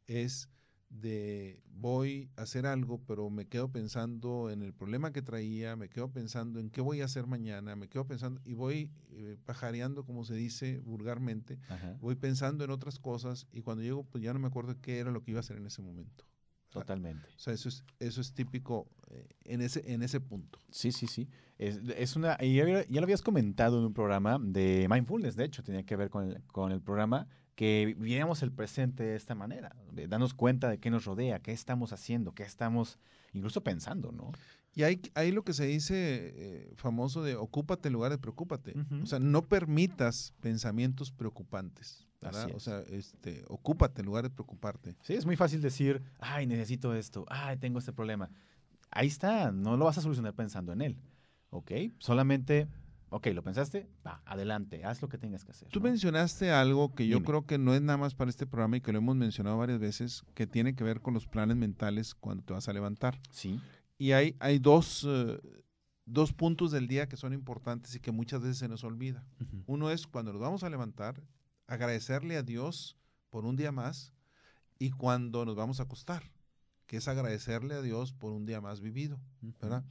es 0.07 0.49
de 0.92 1.62
voy 1.74 2.31
a 2.37 2.42
hacer 2.42 2.66
algo, 2.66 3.00
pero 3.07 3.28
me 3.31 3.46
quedo 3.46 3.72
pensando 3.72 4.50
en 4.50 4.62
el 4.62 4.72
problema 4.72 5.12
que 5.12 5.22
traía, 5.22 5.74
me 5.74 5.88
quedo 5.88 6.12
pensando 6.12 6.61
en 6.61 6.70
qué 6.70 6.81
voy 6.81 7.00
a 7.00 7.07
hacer 7.07 7.26
mañana, 7.26 7.74
me 7.74 7.88
quedo 7.88 8.07
pensando 8.07 8.40
y 8.44 8.55
voy 8.55 8.90
eh, 9.11 9.37
pajareando, 9.44 10.05
como 10.05 10.24
se 10.24 10.35
dice 10.35 10.81
vulgarmente, 10.81 11.59
Ajá. 11.68 11.96
voy 12.00 12.14
pensando 12.14 12.64
en 12.64 12.70
otras 12.70 12.98
cosas 12.98 13.46
y 13.52 13.62
cuando 13.62 13.83
llego, 13.83 14.05
pues 14.05 14.22
ya 14.22 14.33
no 14.33 14.38
me 14.38 14.46
acuerdo 14.48 14.81
qué 14.81 14.98
era 14.98 15.11
lo 15.11 15.22
que 15.22 15.33
iba 15.33 15.38
a 15.38 15.42
hacer 15.42 15.57
en 15.57 15.66
ese 15.66 15.83
momento. 15.83 16.24
Totalmente. 16.70 17.28
O 17.37 17.38
sea, 17.38 17.52
eso 17.52 17.68
es, 17.68 17.85
eso 17.98 18.20
es 18.20 18.33
típico 18.33 18.88
eh, 19.11 19.28
en, 19.44 19.61
ese, 19.61 19.92
en 19.92 20.02
ese 20.02 20.20
punto. 20.20 20.59
Sí, 20.70 20.90
sí, 20.90 21.07
sí. 21.07 21.28
Es, 21.59 21.81
es 21.96 22.16
una, 22.16 22.38
y 22.40 22.57
ya, 22.57 22.64
ya 22.87 23.00
lo 23.00 23.05
habías 23.05 23.22
comentado 23.22 23.78
en 23.78 23.85
un 23.85 23.92
programa 23.92 24.38
de 24.40 24.87
mindfulness, 24.88 25.37
de 25.37 25.44
hecho, 25.44 25.62
tenía 25.62 25.85
que 25.85 25.96
ver 25.96 26.09
con 26.09 26.28
el, 26.28 26.42
con 26.44 26.72
el 26.72 26.81
programa, 26.81 27.28
que 27.55 27.95
viviéramos 27.99 28.43
el 28.43 28.53
presente 28.53 29.03
de 29.03 29.17
esta 29.17 29.35
manera, 29.35 29.77
de 29.93 30.09
darnos 30.09 30.35
cuenta 30.35 30.69
de 30.69 30.79
qué 30.79 30.91
nos 30.91 31.05
rodea, 31.05 31.41
qué 31.41 31.53
estamos 31.53 31.93
haciendo, 31.93 32.35
qué 32.35 32.45
estamos 32.45 32.99
incluso 33.33 33.62
pensando, 33.62 34.12
¿no? 34.12 34.33
Y 34.75 34.85
hay, 34.85 35.03
hay 35.15 35.33
lo 35.33 35.45
que 35.45 35.53
se 35.53 35.67
dice 35.67 36.33
eh, 36.35 36.73
famoso 36.77 37.23
de 37.23 37.37
ocúpate 37.37 37.88
en 37.88 37.93
lugar 37.93 38.11
de 38.11 38.19
preocúpate. 38.19 38.75
O 39.03 39.07
sea, 39.07 39.19
no 39.19 39.43
permitas 39.43 40.33
pensamientos 40.41 41.12
preocupantes. 41.12 42.07
O 42.55 42.61
sea, 42.61 42.81
este, 42.91 43.45
ocúpate 43.49 44.01
en 44.01 44.07
lugar 44.07 44.25
de 44.25 44.31
preocuparte. 44.31 44.97
Sí, 45.03 45.15
es 45.15 45.27
muy 45.27 45.37
fácil 45.37 45.61
decir, 45.61 46.03
ay, 46.21 46.47
necesito 46.47 46.95
esto, 46.95 47.27
ay, 47.29 47.57
tengo 47.57 47.79
este 47.79 47.93
problema. 47.93 48.31
Ahí 48.91 49.09
está, 49.09 49.51
no 49.51 49.77
lo 49.77 49.87
vas 49.87 49.99
a 49.99 50.03
solucionar 50.03 50.35
pensando 50.35 50.73
en 50.73 50.83
él, 50.83 50.99
¿ok? 51.51 51.73
Solamente, 51.99 52.69
ok, 53.12 53.27
lo 53.35 53.42
pensaste, 53.42 53.88
va, 54.07 54.22
adelante, 54.25 54.85
haz 54.85 55.03
lo 55.03 55.09
que 55.09 55.18
tengas 55.18 55.44
que 55.44 55.53
hacer. 55.53 55.68
Tú 55.68 55.81
¿no? 55.81 55.85
mencionaste 55.85 56.51
algo 56.51 56.94
que 56.94 57.07
yo 57.07 57.16
Dime. 57.16 57.27
creo 57.27 57.46
que 57.46 57.59
no 57.59 57.75
es 57.75 57.83
nada 57.83 57.98
más 57.98 58.14
para 58.14 58.31
este 58.31 58.46
programa 58.46 58.79
y 58.79 58.81
que 58.81 58.90
lo 58.90 58.98
hemos 58.98 59.14
mencionado 59.16 59.59
varias 59.59 59.79
veces, 59.79 60.25
que 60.35 60.46
tiene 60.46 60.75
que 60.75 60.83
ver 60.83 61.01
con 61.03 61.12
los 61.14 61.27
planes 61.27 61.57
mentales 61.57 62.14
cuando 62.14 62.42
te 62.42 62.55
vas 62.55 62.68
a 62.68 62.72
levantar. 62.72 63.20
Sí, 63.31 63.61
Y 63.98 64.12
hay, 64.12 64.35
hay 64.40 64.59
dos, 64.59 65.07
eh, 65.07 65.38
dos 66.07 66.33
puntos 66.33 66.72
del 66.72 66.88
día 66.88 67.07
que 67.07 67.16
son 67.18 67.35
importantes 67.35 67.94
y 67.94 68.01
que 68.01 68.12
muchas 68.12 68.40
veces 68.40 68.57
se 68.59 68.68
nos 68.68 68.83
olvida. 68.83 69.25
Uno 69.66 69.90
es 69.90 70.07
cuando 70.07 70.33
nos 70.33 70.40
vamos 70.40 70.64
a 70.64 70.70
levantar, 70.70 71.22
agradecerle 71.66 72.37
a 72.37 72.42
Dios 72.42 72.96
por 73.31 73.44
un 73.44 73.57
día 73.57 73.72
más 73.72 74.12
y 74.79 74.90
cuando 74.90 75.44
nos 75.44 75.55
vamos 75.55 75.81
a 75.81 75.85
acostar, 75.85 76.22
que 76.87 76.96
es 76.96 77.09
agradecerle 77.09 77.75
a 77.75 77.83
Dios 77.83 78.12
por 78.12 78.33
un 78.33 78.46
día 78.46 78.61
más 78.61 78.81
vivido, 78.81 79.20
¿verdad? 79.61 79.85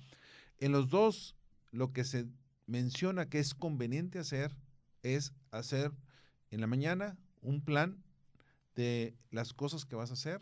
En 0.57 0.71
los 0.71 0.89
dos, 0.89 1.36
lo 1.71 1.93
que 1.93 2.03
se 2.03 2.27
menciona 2.65 3.30
que 3.30 3.39
es 3.39 3.54
conveniente 3.54 4.19
hacer 4.19 4.56
es 5.04 5.34
hacer 5.52 5.91
en 6.52 6.62
la 6.62 6.67
mañana 6.67 7.17
un 7.41 7.62
plan 7.62 8.04
de 8.76 9.15
las 9.32 9.54
cosas 9.54 9.86
que 9.86 9.95
vas 9.95 10.12
a 10.12 10.13
hacer, 10.13 10.41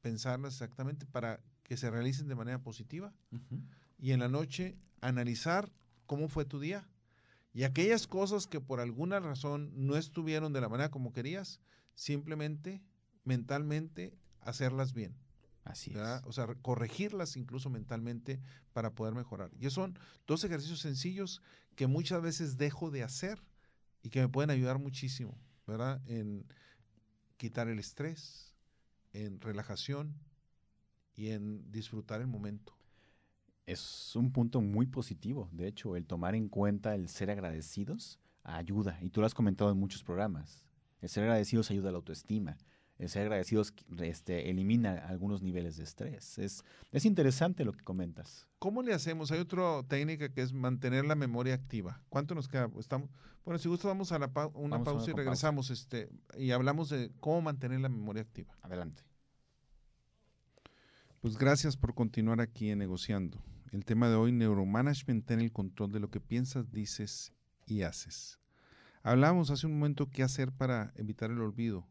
pensarlas 0.00 0.54
exactamente 0.54 1.06
para 1.06 1.40
que 1.62 1.76
se 1.76 1.90
realicen 1.90 2.28
de 2.28 2.34
manera 2.34 2.62
positiva 2.62 3.12
y 3.98 4.12
en 4.12 4.20
la 4.20 4.28
noche 4.28 4.78
analizar 5.00 5.70
cómo 6.06 6.28
fue 6.28 6.44
tu 6.44 6.58
día. 6.58 6.88
Y 7.52 7.64
aquellas 7.64 8.06
cosas 8.06 8.46
que 8.46 8.60
por 8.60 8.80
alguna 8.80 9.20
razón 9.20 9.72
no 9.74 9.96
estuvieron 9.96 10.52
de 10.52 10.60
la 10.60 10.68
manera 10.68 10.90
como 10.90 11.12
querías, 11.12 11.60
simplemente 11.94 12.82
mentalmente 13.24 14.16
hacerlas 14.40 14.94
bien. 14.94 15.14
Así 15.68 15.92
¿verdad? 15.92 16.20
es. 16.20 16.26
O 16.26 16.32
sea, 16.32 16.46
re- 16.46 16.56
corregirlas 16.60 17.36
incluso 17.36 17.70
mentalmente 17.70 18.40
para 18.72 18.94
poder 18.94 19.14
mejorar. 19.14 19.50
Y 19.60 19.68
son 19.70 19.98
dos 20.26 20.42
ejercicios 20.44 20.80
sencillos 20.80 21.42
que 21.76 21.86
muchas 21.86 22.22
veces 22.22 22.56
dejo 22.56 22.90
de 22.90 23.02
hacer 23.02 23.40
y 24.02 24.10
que 24.10 24.20
me 24.20 24.28
pueden 24.28 24.50
ayudar 24.50 24.78
muchísimo, 24.78 25.38
¿verdad? 25.66 26.00
En 26.06 26.46
quitar 27.36 27.68
el 27.68 27.78
estrés, 27.78 28.54
en 29.12 29.40
relajación 29.40 30.14
y 31.14 31.28
en 31.28 31.70
disfrutar 31.70 32.20
el 32.20 32.26
momento. 32.26 32.74
Es 33.66 34.16
un 34.16 34.32
punto 34.32 34.60
muy 34.62 34.86
positivo. 34.86 35.50
De 35.52 35.68
hecho, 35.68 35.94
el 35.96 36.06
tomar 36.06 36.34
en 36.34 36.48
cuenta 36.48 36.94
el 36.94 37.08
ser 37.08 37.30
agradecidos 37.30 38.18
ayuda. 38.42 38.98
Y 39.02 39.10
tú 39.10 39.20
lo 39.20 39.26
has 39.26 39.34
comentado 39.34 39.70
en 39.70 39.78
muchos 39.78 40.02
programas. 40.02 40.64
El 41.02 41.10
ser 41.10 41.24
agradecidos 41.24 41.70
ayuda 41.70 41.90
a 41.90 41.92
la 41.92 41.98
autoestima. 41.98 42.56
El 42.98 43.08
ser 43.08 43.22
agradecidos 43.22 43.72
este, 44.00 44.50
elimina 44.50 44.94
algunos 45.06 45.40
niveles 45.40 45.76
de 45.76 45.84
estrés. 45.84 46.36
Es, 46.38 46.64
es 46.90 47.04
interesante 47.04 47.64
lo 47.64 47.72
que 47.72 47.84
comentas. 47.84 48.48
¿Cómo 48.58 48.82
le 48.82 48.92
hacemos? 48.92 49.30
Hay 49.30 49.38
otra 49.38 49.84
técnica 49.86 50.28
que 50.30 50.42
es 50.42 50.52
mantener 50.52 51.04
la 51.04 51.14
memoria 51.14 51.54
activa. 51.54 52.02
¿Cuánto 52.08 52.34
nos 52.34 52.48
queda? 52.48 52.68
Estamos, 52.76 53.08
bueno, 53.44 53.58
si 53.58 53.68
gusta 53.68 53.86
vamos 53.86 54.10
a 54.10 54.18
la 54.18 54.26
una 54.26 54.34
Vamos 54.34 54.56
a 54.56 54.58
una 54.58 54.84
pausa 54.84 55.10
y 55.10 55.14
regresamos 55.14 55.70
este, 55.70 56.10
y 56.36 56.50
hablamos 56.50 56.88
de 56.90 57.12
cómo 57.20 57.40
mantener 57.40 57.80
la 57.80 57.88
memoria 57.88 58.22
activa. 58.22 58.58
Adelante. 58.62 59.04
Pues 61.20 61.36
gracias 61.36 61.76
por 61.76 61.94
continuar 61.94 62.40
aquí 62.40 62.70
en 62.70 62.78
Negociando. 62.78 63.42
El 63.70 63.84
tema 63.84 64.08
de 64.08 64.16
hoy, 64.16 64.32
neuromanagement 64.32 65.30
en 65.30 65.40
el 65.40 65.52
control 65.52 65.92
de 65.92 66.00
lo 66.00 66.10
que 66.10 66.20
piensas, 66.20 66.70
dices 66.72 67.32
y 67.66 67.82
haces. 67.82 68.38
Hablábamos 69.02 69.50
hace 69.50 69.66
un 69.66 69.74
momento 69.74 70.10
qué 70.10 70.22
hacer 70.22 70.52
para 70.52 70.92
evitar 70.96 71.30
el 71.30 71.40
olvido. 71.40 71.86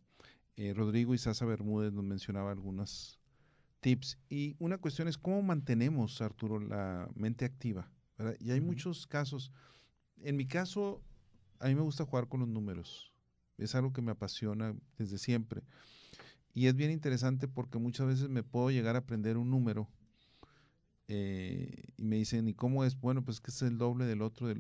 Eh, 0.58 0.74
Rodrigo 0.74 1.14
y 1.14 1.20
Sasa 1.20 1.46
Bermúdez 1.46 1.94
nos 1.94 2.04
mencionaba 2.04 2.52
algunas 2.52 3.20
tips. 3.80 4.18
Y 4.28 4.56
una 4.60 4.80
cuestión 4.80 5.08
es 5.08 5.18
cómo 5.18 5.42
mantenemos, 5.44 6.20
Arturo, 6.22 6.60
la 6.60 7.08
mente 7.16 7.46
activa. 7.46 7.90
Y 8.40 8.52
hay 8.52 8.60
muchos 8.60 9.06
casos. 9.06 9.52
En 10.24 10.36
mi 10.36 10.48
caso, 10.48 11.02
a 11.60 11.68
mí 11.68 11.76
me 11.76 11.82
gusta 11.82 12.06
jugar 12.06 12.28
con 12.28 12.40
los 12.40 12.50
números. 12.50 13.14
Es 13.60 13.76
algo 13.76 13.94
que 13.94 14.02
me 14.02 14.12
apasiona 14.12 14.76
desde 14.98 15.20
siempre. 15.20 15.62
Y 16.54 16.66
es 16.66 16.76
bien 16.76 16.90
interesante 16.90 17.48
porque 17.48 17.78
muchas 17.78 18.08
veces 18.08 18.30
me 18.30 18.42
puedo 18.42 18.72
llegar 18.72 18.96
a 18.96 19.00
aprender 19.00 19.38
un 19.38 19.52
número 19.52 19.88
eh, 21.10 21.94
y 21.96 22.04
me 22.04 22.18
dicen, 22.18 22.48
¿y 22.50 22.54
cómo 22.54 22.84
es? 22.84 23.00
Bueno, 23.00 23.24
pues 23.24 23.40
que 23.40 23.50
es 23.50 23.62
el 23.62 23.78
doble 23.78 24.06
del 24.06 24.22
otro. 24.22 24.54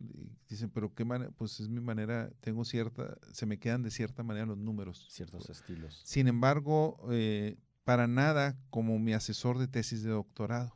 dicen, 0.49 0.69
pero 0.69 0.93
qué 0.93 1.03
manera, 1.03 1.31
pues 1.31 1.59
es 1.59 1.67
mi 1.67 1.81
manera, 1.81 2.31
tengo 2.39 2.63
cierta, 2.63 3.17
se 3.33 3.45
me 3.45 3.59
quedan 3.59 3.83
de 3.83 3.91
cierta 3.91 4.23
manera 4.23 4.45
los 4.45 4.57
números. 4.57 5.07
Ciertos 5.09 5.49
estilos. 5.49 6.01
Sin 6.05 6.27
embargo, 6.27 7.05
eh, 7.11 7.57
para 7.83 8.07
nada 8.07 8.57
como 8.69 8.97
mi 8.97 9.13
asesor 9.13 9.57
de 9.57 9.67
tesis 9.67 10.03
de 10.03 10.11
doctorado. 10.11 10.73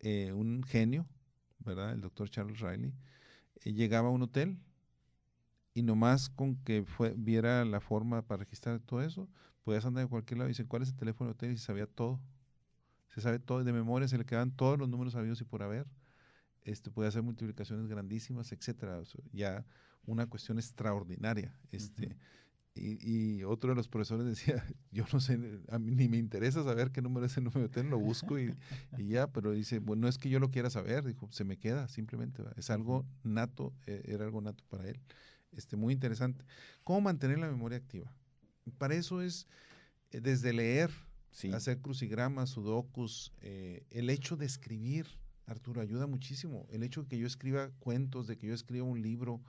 Eh, 0.00 0.32
un 0.32 0.62
genio, 0.62 1.08
¿verdad? 1.58 1.92
El 1.92 2.02
doctor 2.02 2.30
Charles 2.30 2.60
Riley. 2.60 2.94
llegaba 3.64 4.08
a 4.08 4.12
un 4.12 4.22
hotel 4.22 4.58
y 5.74 5.82
nomás 5.82 6.28
con 6.28 6.56
que 6.56 6.84
fue, 6.84 7.14
viera 7.16 7.64
la 7.64 7.80
forma 7.80 8.22
para 8.22 8.44
registrar 8.44 8.78
todo 8.78 9.02
eso, 9.02 9.28
podías 9.64 9.84
andar 9.84 10.02
en 10.02 10.08
cualquier 10.08 10.38
lado 10.38 10.48
y 10.48 10.52
dice, 10.52 10.66
¿cuál 10.66 10.82
es 10.82 10.90
el 10.90 10.96
teléfono 10.96 11.28
del 11.28 11.34
hotel? 11.34 11.52
Y 11.52 11.58
sabía 11.58 11.86
todo 11.86 12.20
se 13.18 13.24
sabe 13.24 13.38
todo 13.38 13.64
de 13.64 13.72
memoria, 13.72 14.06
se 14.06 14.16
le 14.16 14.24
quedan 14.24 14.50
todos 14.52 14.78
los 14.78 14.88
números 14.88 15.12
sabidos 15.12 15.40
y 15.40 15.44
por 15.44 15.62
haber. 15.62 15.86
Este, 16.62 16.90
puede 16.90 17.08
hacer 17.08 17.22
multiplicaciones 17.22 17.88
grandísimas, 17.88 18.52
etcétera. 18.52 19.02
ya 19.32 19.64
una 20.06 20.26
cuestión 20.26 20.58
extraordinaria. 20.58 21.58
Este, 21.72 22.16
y, 22.74 23.42
otro 23.42 23.70
de 23.70 23.76
los 23.76 23.88
profesores 23.88 24.24
decía, 24.24 24.64
yo 24.92 25.04
no 25.12 25.20
sé, 25.20 25.38
a 25.68 25.78
mí 25.78 25.90
ni 25.90 26.08
me 26.08 26.16
interesa 26.16 26.62
saber 26.62 26.92
qué 26.92 27.02
número 27.02 27.26
es 27.26 27.36
el 27.36 27.44
número 27.44 27.60
de 27.60 27.66
hotel, 27.66 27.90
lo 27.90 27.98
busco 27.98 28.38
y, 28.38 28.54
ya, 28.98 29.26
pero 29.26 29.52
dice, 29.52 29.80
bueno, 29.80 30.02
no 30.02 30.08
es 30.08 30.18
que 30.18 30.28
yo 30.28 30.38
lo 30.38 30.50
quiera 30.50 30.70
saber, 30.70 31.04
dijo, 31.04 31.28
se 31.32 31.44
me 31.44 31.56
queda 31.56 31.88
simplemente, 31.88 32.42
es 32.56 32.70
algo 32.70 33.04
nato, 33.24 33.72
e, 33.86 34.02
era 34.04 34.24
algo 34.24 34.40
nato 34.40 34.62
para 34.68 34.88
él. 34.88 35.00
Este, 35.52 35.76
muy 35.76 35.92
interesante. 35.92 36.44
¿Cómo 36.84 37.00
mantener 37.00 37.38
la 37.38 37.48
memoria 37.48 37.78
activa? 37.78 38.12
Para 38.76 38.94
eso 38.94 39.22
es 39.22 39.48
eh, 40.10 40.20
desde 40.20 40.52
leer, 40.52 40.90
hacer 41.54 41.80
crucigramas, 41.80 42.50
sudokus, 42.50 43.32
eh, 43.40 43.84
el 43.90 44.10
hecho 44.10 44.36
de 44.36 44.46
escribir, 44.46 45.06
Arturo, 45.46 45.80
ayuda 45.80 46.06
muchísimo. 46.06 46.66
El 46.70 46.82
hecho 46.82 47.02
de 47.02 47.08
que 47.08 47.18
yo 47.18 47.26
escriba 47.26 47.70
cuentos, 47.78 48.26
de 48.26 48.36
que 48.36 48.46
yo 48.46 48.54
escriba 48.54 48.86
un 48.86 49.00
libro, 49.00 49.40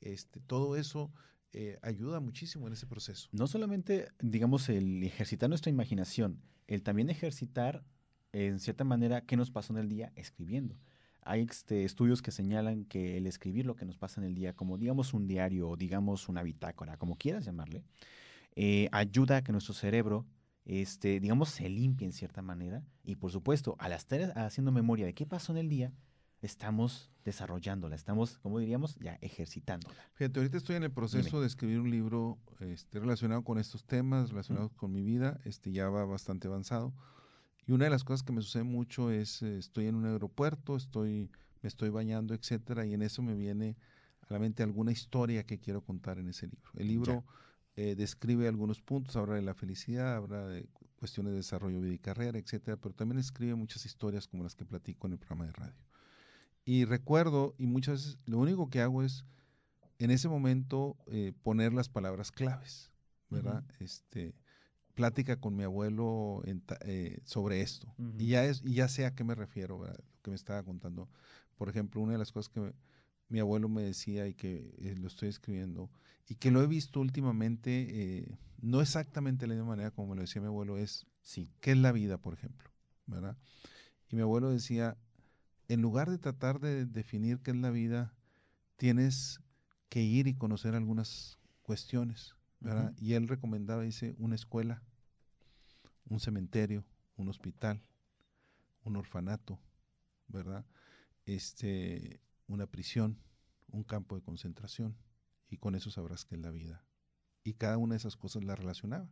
este, 0.00 0.40
todo 0.40 0.76
eso 0.76 1.10
eh, 1.52 1.78
ayuda 1.82 2.20
muchísimo 2.20 2.66
en 2.66 2.74
ese 2.74 2.86
proceso. 2.86 3.28
No 3.32 3.46
solamente, 3.46 4.08
digamos, 4.20 4.68
el 4.68 5.02
ejercitar 5.02 5.48
nuestra 5.48 5.70
imaginación, 5.70 6.42
el 6.66 6.82
también 6.82 7.08
ejercitar, 7.08 7.84
en 8.32 8.60
cierta 8.60 8.84
manera, 8.84 9.22
qué 9.22 9.36
nos 9.36 9.50
pasó 9.50 9.72
en 9.72 9.78
el 9.78 9.88
día 9.88 10.12
escribiendo. 10.16 10.78
Hay 11.22 11.46
este, 11.48 11.84
estudios 11.84 12.22
que 12.22 12.30
señalan 12.30 12.84
que 12.84 13.16
el 13.16 13.26
escribir 13.26 13.66
lo 13.66 13.74
que 13.74 13.84
nos 13.86 13.96
pasa 13.96 14.20
en 14.20 14.26
el 14.26 14.34
día, 14.34 14.54
como 14.54 14.76
digamos 14.78 15.14
un 15.14 15.26
diario 15.26 15.68
o 15.70 15.76
digamos 15.76 16.28
una 16.28 16.42
bitácora, 16.42 16.98
como 16.98 17.16
quieras 17.16 17.44
llamarle, 17.44 17.82
eh, 18.54 18.88
ayuda 18.92 19.38
a 19.38 19.42
que 19.42 19.52
nuestro 19.52 19.74
cerebro 19.74 20.26
este, 20.66 21.20
digamos, 21.20 21.48
se 21.50 21.68
limpia 21.68 22.04
en 22.04 22.12
cierta 22.12 22.42
manera. 22.42 22.84
Y 23.04 23.16
por 23.16 23.30
supuesto, 23.30 23.76
al 23.78 23.92
estar 23.92 24.36
haciendo 24.36 24.72
memoria 24.72 25.06
de 25.06 25.14
qué 25.14 25.24
pasó 25.24 25.52
en 25.52 25.58
el 25.58 25.68
día, 25.68 25.92
estamos 26.42 27.10
desarrollándola, 27.24 27.94
estamos, 27.94 28.38
como 28.38 28.58
diríamos, 28.58 28.96
ya 28.96 29.14
ejercitándola. 29.20 29.94
Fíjate, 30.14 30.38
ahorita 30.40 30.58
estoy 30.58 30.76
en 30.76 30.84
el 30.84 30.92
proceso 30.92 31.40
de 31.40 31.46
escribir 31.46 31.80
un 31.80 31.90
libro 31.90 32.38
este, 32.60 33.00
relacionado 33.00 33.42
con 33.42 33.58
estos 33.58 33.84
temas, 33.84 34.30
relacionados 34.30 34.72
con 34.74 34.92
mi 34.92 35.02
vida, 35.02 35.40
este 35.44 35.72
ya 35.72 35.88
va 35.88 36.04
bastante 36.04 36.48
avanzado. 36.48 36.92
Y 37.66 37.72
una 37.72 37.84
de 37.84 37.90
las 37.90 38.04
cosas 38.04 38.22
que 38.22 38.32
me 38.32 38.42
sucede 38.42 38.62
mucho 38.62 39.10
es, 39.10 39.42
eh, 39.42 39.58
estoy 39.58 39.86
en 39.86 39.96
un 39.96 40.04
aeropuerto, 40.04 40.76
estoy, 40.76 41.30
me 41.62 41.68
estoy 41.68 41.90
bañando, 41.90 42.34
etcétera, 42.34 42.86
y 42.86 42.94
en 42.94 43.02
eso 43.02 43.22
me 43.22 43.34
viene 43.34 43.76
a 44.28 44.32
la 44.32 44.38
mente 44.38 44.62
alguna 44.62 44.92
historia 44.92 45.44
que 45.44 45.58
quiero 45.58 45.80
contar 45.80 46.18
en 46.18 46.28
ese 46.28 46.46
libro. 46.46 46.70
El 46.74 46.86
libro... 46.86 47.24
Eh, 47.76 47.94
describe 47.94 48.48
algunos 48.48 48.80
puntos, 48.80 49.16
habla 49.16 49.34
de 49.34 49.42
la 49.42 49.54
felicidad, 49.54 50.16
habla 50.16 50.46
de 50.46 50.66
cuestiones 50.96 51.32
de 51.32 51.36
desarrollo 51.36 51.80
vida 51.80 51.92
y 51.92 51.98
carrera, 51.98 52.38
etcétera, 52.38 52.78
pero 52.78 52.94
también 52.94 53.18
escribe 53.18 53.54
muchas 53.54 53.84
historias 53.84 54.26
como 54.26 54.44
las 54.44 54.54
que 54.54 54.64
platico 54.64 55.06
en 55.06 55.12
el 55.12 55.18
programa 55.18 55.44
de 55.44 55.52
radio. 55.52 55.84
Y 56.64 56.86
recuerdo, 56.86 57.54
y 57.58 57.66
muchas 57.66 57.94
veces 57.96 58.18
lo 58.24 58.38
único 58.38 58.70
que 58.70 58.80
hago 58.80 59.02
es 59.02 59.24
en 59.98 60.10
ese 60.10 60.28
momento 60.28 60.96
eh, 61.06 61.32
poner 61.42 61.72
las 61.74 61.88
palabras 61.88 62.32
claves, 62.32 62.90
¿verdad? 63.30 63.62
Este 63.78 64.34
plática 64.94 65.38
con 65.38 65.54
mi 65.54 65.62
abuelo 65.62 66.42
eh, 66.46 67.20
sobre 67.24 67.60
esto. 67.60 67.94
Y 68.18 68.28
ya 68.28 68.46
es, 68.46 68.62
y 68.64 68.74
ya 68.74 68.88
sé 68.88 69.04
a 69.04 69.14
qué 69.14 69.24
me 69.24 69.34
refiero, 69.34 69.84
lo 69.84 69.92
que 70.22 70.30
me 70.30 70.36
estaba 70.36 70.62
contando. 70.62 71.08
Por 71.56 71.68
ejemplo, 71.68 72.00
una 72.00 72.12
de 72.12 72.18
las 72.18 72.32
cosas 72.32 72.48
que 72.48 72.72
mi 73.28 73.38
abuelo 73.38 73.68
me 73.68 73.82
decía 73.82 74.26
y 74.26 74.34
que 74.34 74.72
lo 74.98 75.06
estoy 75.06 75.28
escribiendo, 75.28 75.90
y 76.28 76.34
que 76.36 76.50
lo 76.50 76.62
he 76.62 76.66
visto 76.66 77.00
últimamente, 77.00 77.86
eh, 77.88 78.38
no 78.60 78.80
exactamente 78.80 79.44
de 79.44 79.48
la 79.48 79.54
misma 79.54 79.70
manera 79.70 79.90
como 79.90 80.08
me 80.08 80.16
lo 80.16 80.22
decía 80.22 80.42
mi 80.42 80.48
abuelo, 80.48 80.76
es, 80.76 81.06
sí, 81.22 81.52
¿qué 81.60 81.72
es 81.72 81.78
la 81.78 81.92
vida, 81.92 82.18
por 82.18 82.34
ejemplo? 82.34 82.70
¿Verdad? 83.06 83.36
Y 84.08 84.16
mi 84.16 84.22
abuelo 84.22 84.50
decía, 84.50 84.96
en 85.68 85.82
lugar 85.82 86.10
de 86.10 86.18
tratar 86.18 86.60
de 86.60 86.84
definir 86.86 87.40
qué 87.40 87.52
es 87.52 87.56
la 87.56 87.70
vida, 87.70 88.14
tienes 88.76 89.40
que 89.88 90.02
ir 90.02 90.26
y 90.26 90.34
conocer 90.34 90.74
algunas 90.74 91.38
cuestiones, 91.62 92.34
¿verdad? 92.60 92.92
Y 92.98 93.14
él 93.14 93.28
recomendaba, 93.28 93.82
dice, 93.82 94.16
una 94.18 94.34
escuela, 94.34 94.82
un 96.08 96.18
cementerio, 96.18 96.84
un 97.16 97.28
hospital, 97.28 97.82
un 98.84 98.96
orfanato, 98.96 99.60
¿verdad? 100.28 100.64
Este, 101.24 102.20
una 102.48 102.66
prisión, 102.66 103.18
un 103.68 103.84
campo 103.84 104.16
de 104.16 104.22
concentración 104.22 104.96
y 105.48 105.58
con 105.58 105.74
eso 105.74 105.90
sabrás 105.90 106.24
que 106.24 106.34
es 106.34 106.40
la 106.40 106.50
vida. 106.50 106.84
Y 107.44 107.54
cada 107.54 107.78
una 107.78 107.94
de 107.94 107.98
esas 107.98 108.16
cosas 108.16 108.44
la 108.44 108.56
relacionaba. 108.56 109.08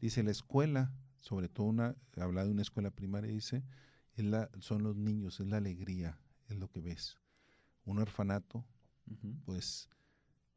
Dice, 0.00 0.22
la 0.22 0.30
escuela, 0.30 0.92
sobre 1.20 1.48
todo 1.48 1.66
una, 1.66 1.96
habla 2.16 2.44
de 2.44 2.50
una 2.50 2.62
escuela 2.62 2.90
primaria, 2.90 3.32
dice, 3.32 3.64
es 4.14 4.24
la, 4.24 4.50
son 4.60 4.82
los 4.82 4.96
niños, 4.96 5.40
es 5.40 5.46
la 5.46 5.56
alegría, 5.56 6.20
es 6.48 6.56
lo 6.56 6.68
que 6.68 6.80
ves. 6.80 7.18
Un 7.84 7.98
orfanato, 7.98 8.64
pues 9.44 9.88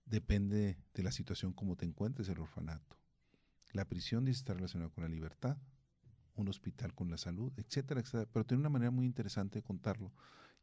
depende 0.05 0.77
de 0.93 1.03
la 1.03 1.11
situación 1.11 1.53
como 1.53 1.75
te 1.75 1.85
encuentres 1.85 2.29
el 2.29 2.39
orfanato. 2.39 2.97
La 3.71 3.85
prisión 3.85 4.25
dice 4.25 4.39
está 4.39 4.53
relacionada 4.53 4.89
con 4.91 5.03
la 5.03 5.09
libertad, 5.09 5.57
un 6.35 6.47
hospital 6.47 6.93
con 6.95 7.09
la 7.11 7.17
salud, 7.17 7.51
etcétera, 7.57 7.99
etcétera. 7.99 8.29
Pero 8.31 8.45
tiene 8.45 8.61
una 8.61 8.69
manera 8.69 8.91
muy 8.91 9.05
interesante 9.05 9.59
de 9.59 9.63
contarlo. 9.63 10.11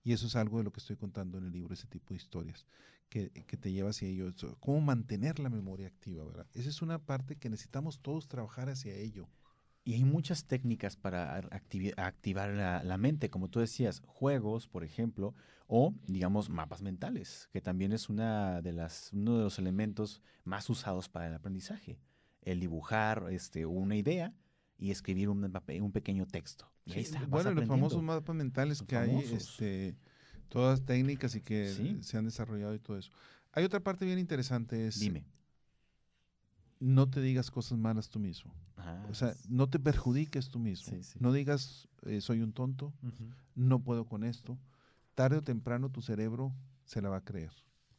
Y 0.07 0.13
eso 0.13 0.29
es 0.29 0.37
algo 0.37 0.59
de 0.59 0.63
lo 0.63 0.71
que 0.71 0.79
estoy 0.79 0.95
contando 0.95 1.37
en 1.37 1.47
el 1.47 1.53
libro, 1.53 1.75
ese 1.75 1.89
tipo 1.89 2.11
de 2.11 2.19
historias 2.19 2.65
que, 3.09 3.29
te 3.29 3.73
lleva 3.73 3.91
hacia 3.91 4.07
ello. 4.07 4.33
Cómo 4.61 4.81
mantener 4.81 5.41
la 5.41 5.51
memoria 5.51 5.89
activa, 5.89 6.25
¿verdad? 6.25 6.47
Esa 6.55 6.69
es 6.69 6.81
una 6.81 7.05
parte 7.05 7.35
que 7.35 7.51
necesitamos 7.51 7.99
todos 7.99 8.29
trabajar 8.29 8.69
hacia 8.69 8.95
ello. 8.95 9.29
Y 9.83 9.95
hay 9.95 10.05
muchas 10.05 10.45
técnicas 10.45 10.95
para 10.95 11.35
activar 11.97 12.51
la, 12.85 12.99
mente, 12.99 13.31
como 13.31 13.49
tú 13.49 13.59
decías, 13.59 14.01
juegos, 14.07 14.69
por 14.69 14.85
ejemplo, 14.85 15.35
o 15.67 15.93
digamos 16.07 16.51
mapas 16.51 16.83
mentales, 16.83 17.49
que 17.53 17.61
también 17.61 17.93
es 17.93 18.09
una 18.09 18.63
de 18.63 18.75
las, 18.75 19.11
uno 19.13 19.39
de 19.39 19.43
los 19.43 19.59
elementos 19.59 20.23
más 20.45 20.71
usados 20.71 21.09
para 21.09 21.27
el 21.27 21.35
aprendizaje. 21.35 21.99
El 22.43 22.61
dibujar 22.61 23.27
este, 23.33 23.67
una 23.67 23.97
idea 23.97 24.33
y 24.79 24.91
escribir 24.91 25.29
un, 25.29 25.45
un 25.45 25.93
pequeño 25.93 26.27
texto. 26.27 26.71
bueno, 27.29 27.53
los 27.53 27.67
famosos 27.67 28.03
mapas 28.03 28.37
mentales 28.37 28.83
que 28.83 28.97
hay, 28.97 29.17
este, 29.33 29.97
todas 30.49 30.85
técnicas 30.85 31.35
y 31.35 31.41
que 31.41 31.99
se 32.01 32.19
han 32.19 32.25
desarrollado 32.25 32.75
y 32.75 32.79
todo 32.79 32.99
eso. 32.99 33.11
Hay 33.53 33.65
otra 33.65 33.81
parte 33.81 34.05
bien 34.05 34.19
interesante, 34.19 34.87
es... 34.87 35.01
Dime. 35.01 35.25
No 36.79 37.09
te 37.09 37.23
digas 37.23 37.51
cosas 37.51 37.79
malas 37.79 38.11
tú 38.11 38.19
mismo. 38.19 38.55
o 39.09 39.15
sea, 39.15 39.35
no 39.49 39.69
te 39.69 39.79
perjudiques 39.79 40.51
tú 40.51 40.59
mismo. 40.59 40.99
no 41.19 41.33
digas, 41.33 41.89
eh, 42.03 42.21
soy 42.21 42.43
un 42.43 42.53
tonto, 42.53 42.93
no 43.55 43.83
puedo 43.83 44.05
con 44.05 44.25
esto. 44.25 44.59
Tarde 45.15 45.39
o 45.39 45.43
temprano 45.43 45.91
tu 45.91 46.03
cerebro 46.03 46.55
se 46.85 47.01
la 47.01 47.09
va 47.09 47.17
a 47.19 47.25
creer. 47.25 47.51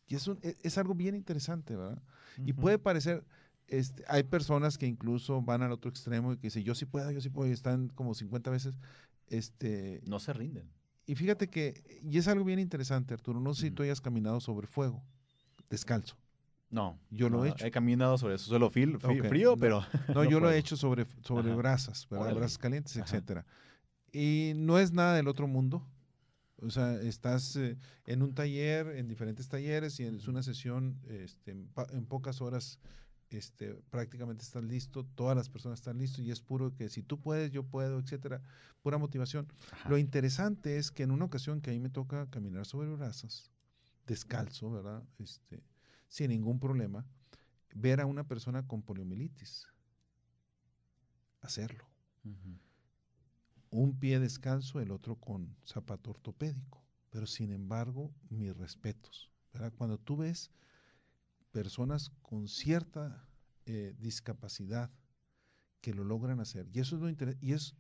Y 0.08 0.16
eso 0.16 0.38
es, 0.44 0.56
es 0.62 0.78
algo 0.78 0.94
bien 0.94 1.16
interesante, 1.16 1.76
¿verdad? 1.76 2.02
Y 2.46 2.54
puede 2.54 2.78
parecer, 2.78 3.26
este, 3.68 4.04
hay 4.08 4.24
personas 4.24 4.78
que 4.78 4.86
incluso 4.86 5.42
van 5.42 5.62
al 5.62 5.72
otro 5.72 5.90
extremo 5.90 6.34
y 6.34 6.38
que 6.38 6.48
dicen, 6.48 6.64
yo 6.64 6.76
sí 6.76 6.86
puedo, 6.86 7.12
yo 7.12 7.22
sí 7.22 7.30
puedo, 7.30 7.50
y 7.50 7.54
están 7.54 7.90
como 7.90 8.14
50 8.14 8.50
veces. 8.50 8.78
Este, 9.28 10.02
no 10.06 10.20
se 10.20 10.34
rinden. 10.34 10.72
Y 11.06 11.16
fíjate 11.16 11.50
que, 11.50 12.02
y 12.04 12.18
es 12.18 12.28
algo 12.28 12.46
bien 12.46 12.60
interesante, 12.60 13.14
Arturo, 13.14 13.40
no 13.40 13.54
sé 13.54 13.64
si 13.64 13.72
tú 13.72 13.84
hayas 13.84 14.02
caminado 14.02 14.40
sobre 14.40 14.68
fuego, 14.68 15.04
descalzo. 15.70 16.18
No, 16.70 17.00
yo 17.10 17.30
lo 17.30 17.46
he 17.46 17.50
hecho. 17.50 17.66
He 17.66 17.72
caminado 17.72 18.18
sobre 18.18 18.38
suelo 18.38 18.70
frío, 18.70 19.00
frío 19.00 19.56
pero... 19.56 19.86
No, 20.14 20.24
yo 20.26 20.40
lo 20.40 20.52
he 20.52 20.58
hecho 20.58 20.76
sobre, 20.76 21.08
sobre 21.24 21.54
brasas, 21.56 22.08
brasas 22.10 22.58
calientes, 22.58 22.98
etcétera. 22.98 23.46
Y 24.12 24.54
no 24.56 24.78
es 24.80 24.92
nada 24.92 25.16
del 25.16 25.28
otro 25.28 25.48
mundo. 25.48 25.86
O 26.62 26.70
sea, 26.70 27.00
estás 27.02 27.56
eh, 27.56 27.78
en 28.06 28.24
un 28.24 28.34
taller, 28.34 28.88
en 28.98 29.08
diferentes 29.08 29.48
talleres, 29.48 30.00
y 30.00 30.04
es 30.04 30.28
una 30.28 30.42
sesión 30.42 31.00
este, 31.08 31.52
en, 31.52 32.06
pocas 32.06 32.42
horas 32.42 32.80
este, 33.30 33.74
prácticamente 33.90 34.44
estás 34.44 34.64
listo, 34.64 35.06
todas 35.16 35.36
las 35.36 35.50
personas 35.50 35.80
están 35.80 35.98
listos 35.98 36.24
y 36.26 36.32
es 36.32 36.42
puro 36.42 36.74
que 36.74 36.90
si 36.90 37.04
tú 37.04 37.20
puedes, 37.20 37.52
yo 37.52 37.64
puedo, 37.64 38.00
etcétera, 38.00 38.42
pura 38.82 38.98
motivación. 38.98 39.48
Lo 39.90 39.98
interesante 39.98 40.78
es 40.78 40.92
que 40.92 41.04
en 41.04 41.12
una 41.12 41.26
ocasión 41.26 41.62
que 41.62 41.72
a 41.72 41.74
mí 41.74 41.80
me 41.80 41.90
toca 41.90 42.30
caminar 42.30 42.66
sobre 42.66 42.90
brasas, 42.90 43.52
descalzo, 44.06 44.72
¿verdad? 44.72 45.04
Este, 45.20 45.62
sin 46.08 46.30
ningún 46.30 46.60
problema, 46.60 47.06
ver 47.76 48.02
a 48.02 48.06
una 48.06 48.24
persona 48.24 48.66
con 48.66 48.82
poliomielitis, 48.82 49.68
hacerlo. 51.42 51.88
Un 53.70 54.00
pie 54.00 54.20
descalzo, 54.20 54.80
el 54.80 54.92
otro 54.92 55.16
con 55.16 55.56
zapato 55.66 56.12
ortopédico. 56.12 56.84
Pero 57.10 57.26
sin 57.26 57.52
embargo, 57.52 58.14
mis 58.30 58.56
respetos. 58.56 59.32
¿verdad? 59.54 59.74
Cuando 59.78 59.98
tú 59.98 60.18
ves 60.18 60.52
personas 61.58 62.12
con 62.22 62.48
cierta 62.48 63.28
eh, 63.66 63.96
discapacidad 63.98 64.92
que 65.82 65.92
lo 65.92 66.04
logran 66.04 66.40
hacer. 66.40 66.70
Y 66.72 66.80
eso 66.80 66.98
es 66.98 67.02
lo 67.02 67.10
y 67.42 67.54
es 67.54 67.74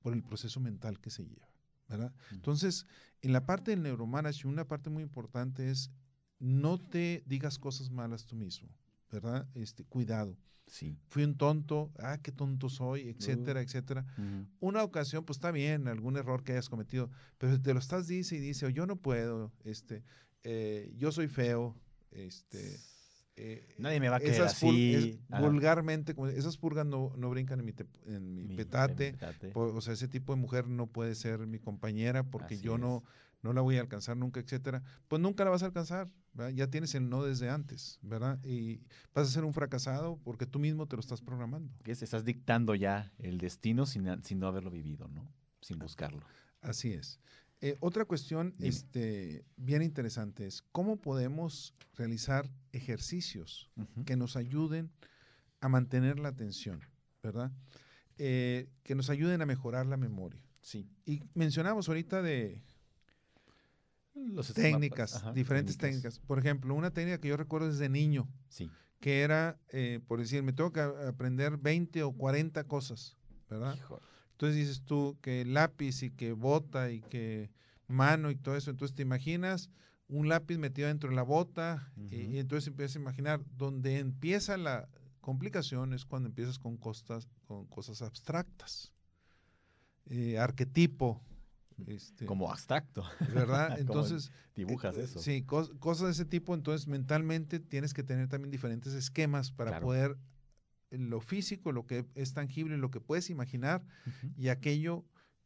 por 0.00 0.12
el 0.12 0.24
proceso 0.24 0.58
mental 0.58 0.98
que 0.98 1.10
se 1.10 1.24
lleva. 1.24 1.48
¿verdad? 1.88 2.12
Entonces, 2.32 2.84
en 3.20 3.32
la 3.32 3.46
parte 3.46 3.70
del 3.70 3.82
neuromanagement, 3.84 4.52
una 4.52 4.66
parte 4.66 4.90
muy 4.90 5.04
importante 5.04 5.70
es 5.70 5.92
no 6.40 6.80
te 6.80 7.22
digas 7.24 7.60
cosas 7.60 7.90
malas 7.90 8.26
tú 8.26 8.34
mismo, 8.34 8.68
¿verdad? 9.12 9.46
Este, 9.54 9.84
cuidado. 9.84 10.36
Sí. 10.66 10.98
Fui 11.06 11.22
un 11.22 11.36
tonto, 11.36 11.92
ah, 12.00 12.18
qué 12.22 12.32
tonto 12.32 12.68
soy, 12.70 13.08
etcétera, 13.08 13.60
etcétera. 13.60 14.04
Una 14.58 14.82
ocasión, 14.82 15.24
pues 15.24 15.36
está 15.36 15.52
bien, 15.52 15.86
algún 15.86 16.16
error 16.16 16.42
que 16.42 16.52
hayas 16.52 16.68
cometido, 16.68 17.08
pero 17.38 17.60
te 17.60 17.72
lo 17.72 17.78
estás 17.78 18.08
dice 18.08 18.34
y 18.34 18.40
dice, 18.40 18.66
o 18.66 18.68
yo 18.68 18.84
no 18.84 18.96
puedo, 18.96 19.52
este, 19.62 20.02
eh, 20.42 20.92
yo 20.96 21.12
soy 21.12 21.28
feo, 21.28 21.76
este, 22.10 22.80
eh, 23.36 23.74
Nadie 23.78 24.00
me 24.00 24.08
va 24.08 24.16
a 24.16 24.20
querer 24.20 24.42
así. 24.42 25.20
vulgarmente, 25.28 26.14
esas 26.34 26.56
purgas 26.58 26.86
no, 26.86 27.10
brincan 27.30 27.60
en 27.60 27.66
mi, 27.66 27.74
en 28.06 28.34
mi, 28.34 28.56
petate. 28.56 29.16
o 29.54 29.80
sea, 29.80 29.94
ese 29.94 30.08
tipo 30.08 30.34
de 30.34 30.40
mujer 30.40 30.68
no 30.68 30.86
puede 30.86 31.14
ser 31.14 31.46
mi 31.46 31.58
compañera 31.58 32.24
porque 32.24 32.58
yo 32.58 32.76
no, 32.76 33.04
no 33.42 33.52
la 33.52 33.60
voy 33.60 33.78
a 33.78 33.80
alcanzar 33.80 34.16
nunca, 34.16 34.40
etcétera. 34.40 34.82
Pues 35.08 35.20
nunca 35.20 35.44
la 35.44 35.50
vas 35.50 35.62
a 35.62 35.66
alcanzar. 35.66 36.08
Ya 36.54 36.68
tienes 36.68 36.94
el 36.94 37.10
no 37.10 37.24
desde 37.24 37.50
antes, 37.50 37.98
¿verdad? 38.02 38.42
Y 38.44 38.80
vas 39.14 39.28
a 39.28 39.30
ser 39.30 39.44
un 39.44 39.52
fracasado 39.52 40.18
porque 40.24 40.46
tú 40.46 40.58
mismo 40.58 40.86
te 40.86 40.96
lo 40.96 41.00
estás 41.00 41.20
programando. 41.20 41.74
Que 41.82 41.92
estás 41.92 42.24
dictando 42.24 42.74
ya 42.74 43.12
el 43.18 43.38
destino 43.38 43.86
sin, 43.86 44.22
sin 44.22 44.38
no 44.38 44.46
haberlo 44.46 44.70
vivido, 44.70 45.08
¿no? 45.08 45.28
Sin 45.60 45.78
buscarlo. 45.78 46.24
Así 46.60 46.92
es. 46.92 47.18
Eh, 47.64 47.76
otra 47.78 48.04
cuestión 48.04 48.52
este, 48.58 49.44
bien 49.56 49.82
interesante 49.82 50.46
es 50.46 50.62
cómo 50.72 50.96
podemos 50.96 51.74
realizar 51.94 52.50
ejercicios 52.72 53.70
que 54.04 54.16
nos 54.16 54.34
ayuden 54.34 54.90
a 55.60 55.68
mantener 55.68 56.18
la 56.18 56.30
atención, 56.30 56.80
¿verdad? 57.22 57.52
Eh, 58.18 58.68
que 58.82 58.96
nos 58.96 59.10
ayuden 59.10 59.42
a 59.42 59.46
mejorar 59.46 59.86
la 59.86 59.96
memoria. 59.96 60.42
Sí. 60.60 60.88
Y 61.06 61.22
mencionamos 61.34 61.88
ahorita 61.88 62.20
de 62.20 62.64
Los 64.14 64.52
técnicas, 64.52 65.22
diferentes 65.32 65.78
técnicas. 65.78 66.18
Por 66.18 66.40
ejemplo, 66.40 66.74
una 66.74 66.90
técnica 66.90 67.20
que 67.20 67.28
yo 67.28 67.36
recuerdo 67.36 67.68
desde 67.68 67.88
niño, 67.88 68.28
sí. 68.48 68.72
que 68.98 69.20
era, 69.20 69.60
eh, 69.68 70.00
por 70.08 70.18
decir, 70.18 70.42
me 70.42 70.52
tengo 70.52 70.72
que 70.72 70.80
aprender 70.80 71.58
20 71.58 72.02
o 72.02 72.10
40 72.10 72.64
cosas, 72.64 73.16
¿verdad? 73.48 73.78
Entonces 74.42 74.66
dices 74.66 74.82
tú 74.82 75.16
que 75.22 75.44
lápiz 75.44 76.02
y 76.02 76.10
que 76.10 76.32
bota 76.32 76.90
y 76.90 77.00
que 77.00 77.52
mano 77.86 78.28
y 78.28 78.34
todo 78.34 78.56
eso. 78.56 78.72
Entonces 78.72 78.92
te 78.92 79.02
imaginas 79.02 79.70
un 80.08 80.28
lápiz 80.28 80.58
metido 80.58 80.88
dentro 80.88 81.10
de 81.10 81.14
la 81.14 81.22
bota 81.22 81.92
y, 82.10 82.38
entonces 82.38 82.66
empiezas 82.66 82.96
a 82.96 82.98
imaginar 82.98 83.44
donde 83.56 84.00
empieza 84.00 84.56
la 84.56 84.88
complicación 85.20 85.92
es 85.92 86.04
cuando 86.04 86.28
empiezas 86.28 86.58
con, 86.58 86.76
costas, 86.76 87.28
con 87.46 87.66
cosas 87.66 88.02
abstractas. 88.02 88.92
Eh, 90.06 90.40
arquetipo. 90.40 91.22
Este, 91.86 92.26
Como 92.26 92.50
abstracto. 92.50 93.04
¿Verdad? 93.32 93.78
Entonces. 93.78 94.32
dibujas 94.56 94.96
eh, 94.96 95.04
eso. 95.04 95.20
Sí, 95.20 95.44
cosas 95.44 96.06
de 96.06 96.10
ese 96.10 96.24
tipo. 96.24 96.52
Entonces, 96.52 96.88
mentalmente 96.88 97.60
tienes 97.60 97.94
que 97.94 98.02
tener 98.02 98.26
también 98.26 98.50
diferentes 98.50 98.92
esquemas 98.92 99.52
para 99.52 99.78
poder 99.78 100.16
lo 100.92 101.20
físico, 101.20 101.72
lo 101.72 101.86
que 101.86 102.06
es 102.14 102.34
tangible, 102.34 102.76
lo 102.76 102.90
que 102.90 103.00
puedes 103.00 103.30
imaginar 103.30 103.84
y 104.36 104.48
aquello 104.48 105.04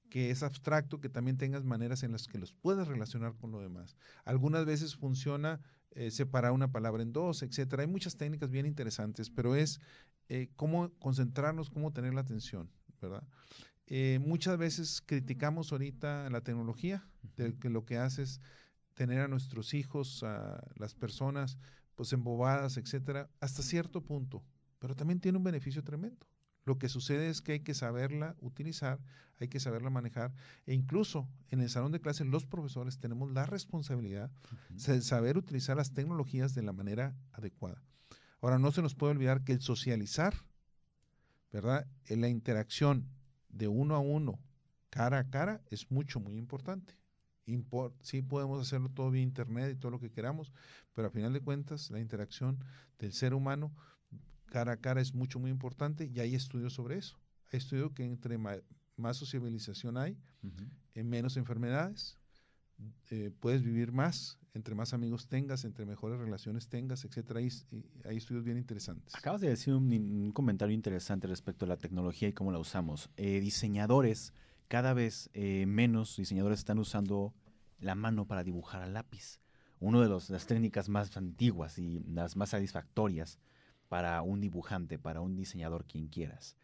que 0.08 0.30
es 0.30 0.42
abstracto, 0.42 1.00
que 1.00 1.08
también 1.08 1.36
tengas 1.36 1.64
maneras 1.64 2.02
en 2.02 2.12
las 2.12 2.26
que 2.26 2.38
los 2.38 2.52
puedas 2.52 2.88
relacionar 2.88 3.34
con 3.36 3.50
lo 3.50 3.60
demás. 3.60 3.96
Algunas 4.24 4.64
veces 4.64 4.96
funciona 4.96 5.60
eh, 5.90 6.10
separar 6.10 6.52
una 6.52 6.70
palabra 6.70 7.02
en 7.02 7.12
dos, 7.12 7.42
etcétera. 7.42 7.82
Hay 7.82 7.88
muchas 7.88 8.16
técnicas 8.16 8.50
bien 8.50 8.66
interesantes, 8.66 9.30
pero 9.30 9.56
es 9.56 9.80
eh, 10.28 10.48
cómo 10.56 10.92
concentrarnos, 10.98 11.70
cómo 11.70 11.92
tener 11.92 12.14
la 12.14 12.20
atención, 12.20 12.70
¿verdad? 13.00 13.26
Eh, 13.88 14.18
muchas 14.24 14.58
veces 14.58 15.02
criticamos 15.04 15.72
ahorita 15.72 16.28
la 16.30 16.40
tecnología, 16.40 17.08
de 17.36 17.56
que 17.56 17.70
lo 17.70 17.84
que 17.84 17.98
hace 17.98 18.22
es 18.22 18.40
tener 18.94 19.20
a 19.20 19.28
nuestros 19.28 19.74
hijos, 19.74 20.22
a 20.22 20.64
las 20.76 20.94
personas, 20.94 21.58
pues 21.94 22.12
embobadas, 22.12 22.76
etcétera, 22.76 23.30
hasta 23.40 23.62
cierto 23.62 24.02
punto 24.02 24.42
pero 24.86 24.94
también 24.94 25.18
tiene 25.18 25.36
un 25.36 25.42
beneficio 25.42 25.82
tremendo. 25.82 26.28
Lo 26.64 26.78
que 26.78 26.88
sucede 26.88 27.28
es 27.28 27.42
que 27.42 27.50
hay 27.50 27.60
que 27.60 27.74
saberla 27.74 28.36
utilizar, 28.40 29.00
hay 29.40 29.48
que 29.48 29.58
saberla 29.58 29.90
manejar 29.90 30.32
e 30.64 30.74
incluso 30.74 31.28
en 31.50 31.60
el 31.60 31.68
salón 31.70 31.90
de 31.90 32.00
clases 32.00 32.28
los 32.28 32.46
profesores 32.46 33.00
tenemos 33.00 33.32
la 33.32 33.46
responsabilidad 33.46 34.30
de 34.68 35.02
saber 35.02 35.38
utilizar 35.38 35.76
las 35.76 35.92
tecnologías 35.92 36.54
de 36.54 36.62
la 36.62 36.72
manera 36.72 37.16
adecuada. 37.32 37.82
Ahora, 38.40 38.60
no 38.60 38.70
se 38.70 38.80
nos 38.80 38.94
puede 38.94 39.10
olvidar 39.10 39.42
que 39.42 39.54
el 39.54 39.60
socializar, 39.60 40.34
¿verdad? 41.50 41.88
En 42.04 42.20
la 42.20 42.28
interacción 42.28 43.08
de 43.48 43.66
uno 43.66 43.96
a 43.96 43.98
uno, 43.98 44.38
cara 44.90 45.18
a 45.18 45.28
cara, 45.30 45.62
es 45.68 45.90
mucho, 45.90 46.20
muy 46.20 46.36
importante. 46.36 46.96
sí 48.02 48.22
podemos 48.22 48.62
hacerlo 48.62 48.88
todo 48.88 49.10
vía 49.10 49.22
internet 49.22 49.72
y 49.72 49.80
todo 49.80 49.90
lo 49.90 49.98
que 49.98 50.12
queramos, 50.12 50.52
pero 50.94 51.08
a 51.08 51.10
final 51.10 51.32
de 51.32 51.40
cuentas 51.40 51.90
la 51.90 51.98
interacción 51.98 52.60
del 53.00 53.12
ser 53.12 53.34
humano 53.34 53.74
cara 54.56 54.72
a 54.72 54.76
cara 54.78 55.02
es 55.02 55.12
mucho, 55.12 55.38
muy 55.38 55.50
importante 55.50 56.10
y 56.10 56.18
hay 56.18 56.34
estudios 56.34 56.72
sobre 56.72 56.96
eso. 56.96 57.20
Hay 57.52 57.58
estudios 57.58 57.92
que 57.92 58.06
entre 58.06 58.38
más 58.38 59.16
sociabilización 59.18 59.98
hay, 59.98 60.16
en 60.94 61.10
menos 61.10 61.36
enfermedades, 61.36 62.16
eh, 63.10 63.30
puedes 63.38 63.62
vivir 63.62 63.92
más, 63.92 64.38
entre 64.54 64.74
más 64.74 64.94
amigos 64.94 65.28
tengas, 65.28 65.66
entre 65.66 65.84
mejores 65.84 66.18
relaciones 66.18 66.68
tengas, 66.68 67.04
etcétera. 67.04 67.40
Hay, 67.40 67.50
hay 68.06 68.16
estudios 68.16 68.44
bien 68.44 68.56
interesantes. 68.56 69.14
Acabas 69.14 69.42
de 69.42 69.50
decir 69.50 69.74
un, 69.74 70.32
comentario 70.32 70.74
interesante 70.74 71.26
respecto 71.26 71.66
a 71.66 71.68
la 71.68 71.76
tecnología 71.76 72.28
y 72.28 72.32
cómo 72.32 72.50
la 72.50 72.58
usamos. 72.58 73.10
Eh, 73.18 73.40
diseñadores, 73.40 74.32
cada 74.68 74.94
vez 74.94 75.28
menos 75.34 76.16
diseñadores 76.16 76.60
están 76.60 76.78
usando 76.78 77.34
la 77.78 77.94
mano 77.94 78.26
para 78.26 78.42
dibujar 78.42 78.80
a 78.80 78.86
lápiz. 78.86 79.38
Una 79.80 80.00
de 80.00 80.08
las 80.08 80.46
técnicas 80.46 80.88
más 80.88 81.14
antiguas 81.18 81.78
y 81.78 82.00
las 82.08 82.36
más 82.36 82.48
satisfactorias 82.48 83.38
para 83.88 84.22
un 84.22 84.40
dibujante, 84.40 84.98
para 84.98 85.20
un 85.20 85.36
diseñador, 85.36 85.84
quien 85.86 86.08
quieras. 86.08 86.56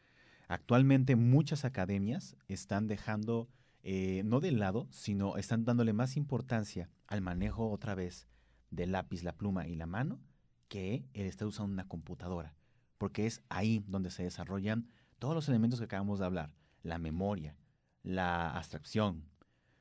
Actualmente 0.49 1.17
muchas 1.17 1.65
academias 1.65 2.37
están 2.49 2.87
dejando, 2.87 3.49
eh, 3.83 4.23
no 4.25 4.41
de 4.41 4.53
lado, 4.53 4.87
sino 4.91 5.37
están 5.37 5.65
dándole 5.65 5.93
más 5.93 6.17
importancia 6.17 6.91
al 7.07 7.23
manejo 7.23 7.71
otra 7.71 7.95
vez 7.95 8.29
del 8.71 8.93
lápiz, 8.93 9.23
la 9.23 9.37
pluma 9.37 9.67
y 9.67 9.77
la 9.77 9.87
mano 9.87 10.21
que 10.69 11.05
el 11.13 11.27
estar 11.27 11.47
usando 11.47 11.73
una 11.73 11.87
computadora, 11.87 12.55
porque 12.99 13.27
es 13.27 13.43
ahí 13.51 13.85
donde 13.87 14.11
se 14.11 14.23
desarrollan 14.23 14.89
todos 15.19 15.35
los 15.35 15.49
elementos 15.49 15.79
que 15.79 15.85
acabamos 15.85 16.19
de 16.19 16.25
hablar, 16.25 16.55
la 16.83 16.99
memoria, 16.99 17.57
la 18.03 18.51
abstracción, 18.57 19.25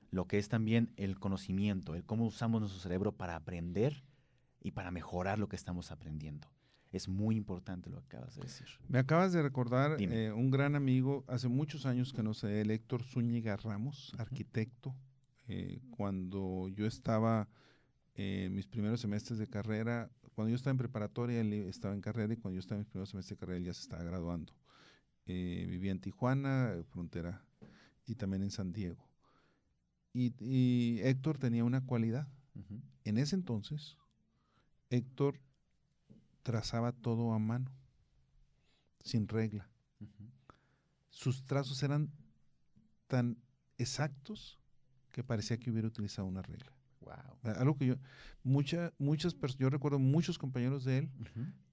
lo 0.10 0.28
que 0.28 0.38
es 0.38 0.50
también 0.50 0.94
el 0.98 1.18
conocimiento, 1.18 1.96
el 1.96 2.04
cómo 2.04 2.26
usamos 2.26 2.60
nuestro 2.60 2.82
cerebro 2.82 3.14
para 3.14 3.36
aprender 3.36 4.04
y 4.60 4.72
para 4.72 4.92
mejorar 4.92 5.40
lo 5.40 5.48
que 5.48 5.56
estamos 5.56 5.92
aprendiendo. 5.92 6.50
Es 6.92 7.08
muy 7.08 7.38
importante 7.38 7.90
lo 7.90 8.02
que 8.02 8.18
acabas 8.18 8.36
de 8.36 8.42
decir. 8.42 8.68
Me 8.90 9.00
acabas 9.00 9.32
de 9.32 9.42
recordar 9.42 9.96
eh, 10.00 10.32
un 10.32 10.52
gran 10.52 10.76
amigo, 10.76 11.24
hace 11.28 11.48
muchos 11.48 11.86
años 11.86 12.12
que 12.12 12.22
no 12.22 12.34
sé, 12.34 12.62
el 12.62 12.72
Héctor 12.72 13.04
Zúñiga 13.04 13.56
Ramos, 13.56 14.14
arquitecto. 14.18 14.94
Eh, 15.48 15.80
cuando 15.92 16.68
yo 16.70 16.86
estaba 16.86 17.48
en 18.16 18.54
mis 18.54 18.68
primeros 18.68 19.00
semestres 19.00 19.40
de 19.40 19.48
carrera, 19.48 20.12
cuando 20.36 20.50
yo 20.50 20.56
estaba 20.56 20.72
en 20.72 20.78
preparatoria, 20.78 21.40
él 21.40 21.54
estaba 21.54 21.94
en 21.94 22.02
carrera 22.02 22.34
y 22.34 22.38
cuando 22.38 22.56
yo 22.56 22.60
estaba 22.60 22.78
en 22.78 22.82
mis 22.82 22.90
primeros 22.90 23.10
semestres 23.10 23.38
de 23.38 23.40
carrera, 23.40 23.58
él 23.58 23.66
ya 23.66 23.74
se 23.74 23.82
estaba 23.82 24.04
graduando. 24.04 24.54
Eh, 25.28 25.66
vivía 25.70 25.92
en 25.92 26.00
Tijuana, 26.00 26.76
frontera, 26.90 27.46
y 28.06 28.16
también 28.16 28.44
en 28.44 28.52
San 28.52 28.74
Diego. 28.74 29.08
Y, 30.14 31.00
Héctor 31.04 31.38
tenía 31.38 31.64
una 31.64 31.86
cualidad. 31.86 32.28
En 33.06 33.18
ese 33.18 33.36
entonces, 33.36 33.98
Héctor 34.90 35.40
trazaba 36.44 36.92
todo 36.92 37.34
a 37.34 37.40
mano, 37.40 37.72
sin 39.04 39.28
regla. 39.28 39.70
Sus 41.10 41.46
trazos 41.46 41.84
eran 41.84 42.12
tan 43.08 43.38
exactos 43.78 44.60
que 45.12 45.24
parecía 45.24 45.58
que 45.58 45.72
hubiera 45.72 45.88
utilizado 45.88 46.28
una 46.28 46.42
regla. 46.42 46.72
Wow. 47.02 47.54
Algo 47.56 47.78
que 47.78 47.88
yo, 47.88 47.96
mucha, 48.44 48.94
muchas 48.98 49.34
personas, 49.34 49.60
yo 49.60 49.70
recuerdo 49.70 50.00
muchos 50.00 50.38
compañeros 50.38 50.86
de 50.86 51.00
él 51.00 51.10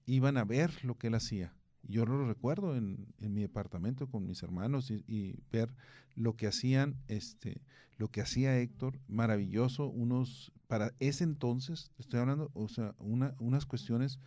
iban 0.05 0.37
a 0.37 0.43
ver 0.43 0.83
lo 0.83 0.97
que 0.97 1.07
él 1.07 1.15
hacía. 1.15 1.53
Yo 1.83 2.05
lo 2.05 2.27
recuerdo 2.27 2.75
en, 2.75 3.07
mi 3.19 3.41
departamento 3.41 4.07
con 4.07 4.25
mis 4.27 4.43
hermanos 4.43 4.91
y, 4.91 5.39
ver 5.51 5.73
lo 6.15 6.35
que 6.35 6.47
hacían, 6.47 6.97
este, 7.07 7.61
lo 7.97 8.09
que 8.09 8.21
hacía 8.21 8.59
Héctor, 8.59 8.99
maravilloso, 9.07 9.87
unos, 9.87 10.51
para 10.67 10.93
ese 10.99 11.23
entonces, 11.23 11.91
estoy 11.97 12.19
hablando, 12.19 12.51
o 12.53 12.67
sea, 12.67 12.95
unas 12.99 13.65
cuestiones 13.65 14.19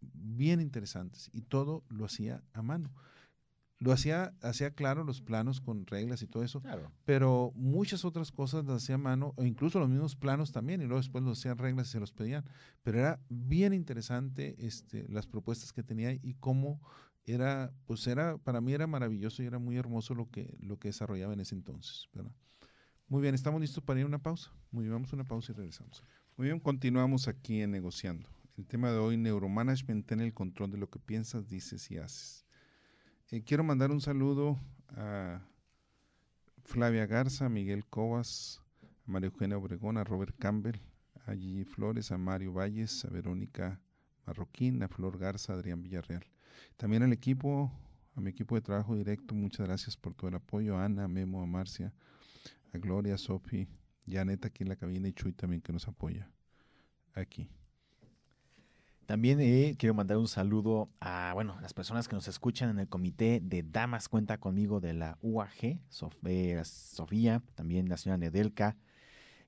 bien 0.00 0.60
interesantes 0.60 1.30
y 1.32 1.42
todo 1.42 1.84
lo 1.88 2.04
hacía 2.04 2.42
a 2.52 2.62
mano 2.62 2.90
lo 3.80 3.92
hacía, 3.92 4.34
hacía 4.42 4.72
claro 4.72 5.04
los 5.04 5.22
planos 5.22 5.62
con 5.62 5.86
reglas 5.86 6.20
y 6.20 6.26
todo 6.26 6.44
eso, 6.44 6.62
pero 7.06 7.50
muchas 7.56 8.04
otras 8.04 8.30
cosas 8.30 8.66
las 8.66 8.82
hacía 8.82 8.96
a 8.96 8.98
mano, 8.98 9.32
o 9.36 9.44
incluso 9.44 9.80
los 9.80 9.88
mismos 9.88 10.16
planos 10.16 10.52
también, 10.52 10.82
y 10.82 10.84
luego 10.84 11.00
después 11.00 11.24
los 11.24 11.38
hacían 11.38 11.56
reglas 11.56 11.88
y 11.88 11.92
se 11.92 12.00
los 12.00 12.12
pedían. 12.12 12.44
Pero 12.82 12.98
era 12.98 13.20
bien 13.30 13.72
interesante 13.72 14.54
este, 14.58 15.08
las 15.08 15.26
propuestas 15.26 15.72
que 15.72 15.82
tenía 15.82 16.12
y 16.12 16.34
cómo 16.40 16.78
era, 17.24 17.72
pues 17.86 18.06
era, 18.06 18.36
para 18.36 18.60
mí 18.60 18.74
era 18.74 18.86
maravilloso 18.86 19.42
y 19.42 19.46
era 19.46 19.58
muy 19.58 19.78
hermoso 19.78 20.14
lo 20.14 20.30
que, 20.30 20.54
lo 20.60 20.78
que 20.78 20.88
desarrollaba 20.88 21.32
en 21.32 21.40
ese 21.40 21.54
entonces. 21.54 22.06
Muy 23.08 23.22
bien, 23.22 23.34
estamos 23.34 23.62
listos 23.62 23.82
para 23.82 23.98
ir 23.98 24.04
a 24.04 24.08
una 24.08 24.22
pausa. 24.22 24.52
Muy 24.70 24.84
bien, 24.84 24.92
vamos 24.92 25.10
a 25.10 25.16
una 25.16 25.26
pausa 25.26 25.52
y 25.52 25.54
regresamos. 25.54 26.04
Muy 26.36 26.48
bien, 26.48 26.60
continuamos 26.60 27.28
aquí 27.28 27.62
en 27.62 27.70
Negociando. 27.70 28.28
El 28.60 28.66
tema 28.66 28.92
de 28.92 28.98
hoy, 28.98 29.16
neuromanagement, 29.16 30.12
en 30.12 30.20
el 30.20 30.34
control 30.34 30.70
de 30.70 30.76
lo 30.76 30.90
que 30.90 30.98
piensas, 30.98 31.48
dices 31.48 31.90
y 31.90 31.96
haces. 31.96 32.44
Eh, 33.30 33.42
quiero 33.42 33.64
mandar 33.64 33.90
un 33.90 34.02
saludo 34.02 34.58
a 34.88 35.40
Flavia 36.64 37.06
Garza, 37.06 37.46
a 37.46 37.48
Miguel 37.48 37.86
Cobas, 37.86 38.60
a 38.82 39.10
María 39.10 39.28
Eugenia 39.28 39.56
Obregón, 39.56 39.96
a 39.96 40.04
Robert 40.04 40.36
Campbell, 40.38 40.78
a 41.24 41.32
Gigi 41.32 41.64
Flores, 41.64 42.12
a 42.12 42.18
Mario 42.18 42.52
Valles, 42.52 43.02
a 43.06 43.08
Verónica 43.08 43.80
Marroquín, 44.26 44.82
a 44.82 44.88
Flor 44.88 45.16
Garza, 45.16 45.54
a 45.54 45.56
Adrián 45.56 45.82
Villarreal. 45.82 46.26
También 46.76 47.02
al 47.02 47.14
equipo, 47.14 47.72
a 48.14 48.20
mi 48.20 48.28
equipo 48.28 48.56
de 48.56 48.60
trabajo 48.60 48.94
directo, 48.94 49.34
muchas 49.34 49.66
gracias 49.66 49.96
por 49.96 50.12
todo 50.12 50.28
el 50.28 50.34
apoyo. 50.34 50.76
A 50.76 50.84
Ana, 50.84 51.04
a 51.04 51.08
Memo, 51.08 51.42
a 51.42 51.46
Marcia, 51.46 51.94
a 52.74 52.76
Gloria, 52.76 53.14
a 53.14 53.18
Sofi, 53.18 53.66
Janet 54.06 54.44
aquí 54.44 54.64
en 54.64 54.68
la 54.68 54.76
cabina 54.76 55.08
y 55.08 55.14
Chuy 55.14 55.32
también 55.32 55.62
que 55.62 55.72
nos 55.72 55.88
apoya 55.88 56.30
aquí. 57.14 57.48
También 59.10 59.40
eh, 59.40 59.74
quiero 59.76 59.92
mandar 59.92 60.18
un 60.18 60.28
saludo 60.28 60.88
a, 61.00 61.32
bueno, 61.34 61.58
las 61.60 61.74
personas 61.74 62.06
que 62.06 62.14
nos 62.14 62.28
escuchan 62.28 62.70
en 62.70 62.78
el 62.78 62.88
comité 62.88 63.40
de 63.42 63.64
Damas 63.64 64.08
Cuenta 64.08 64.38
conmigo 64.38 64.78
de 64.78 64.92
la 64.92 65.18
UAG, 65.20 65.80
eh, 66.26 66.62
Sofía, 66.64 67.42
también 67.56 67.88
la 67.88 67.96
señora 67.96 68.18
Nedelka 68.18 68.76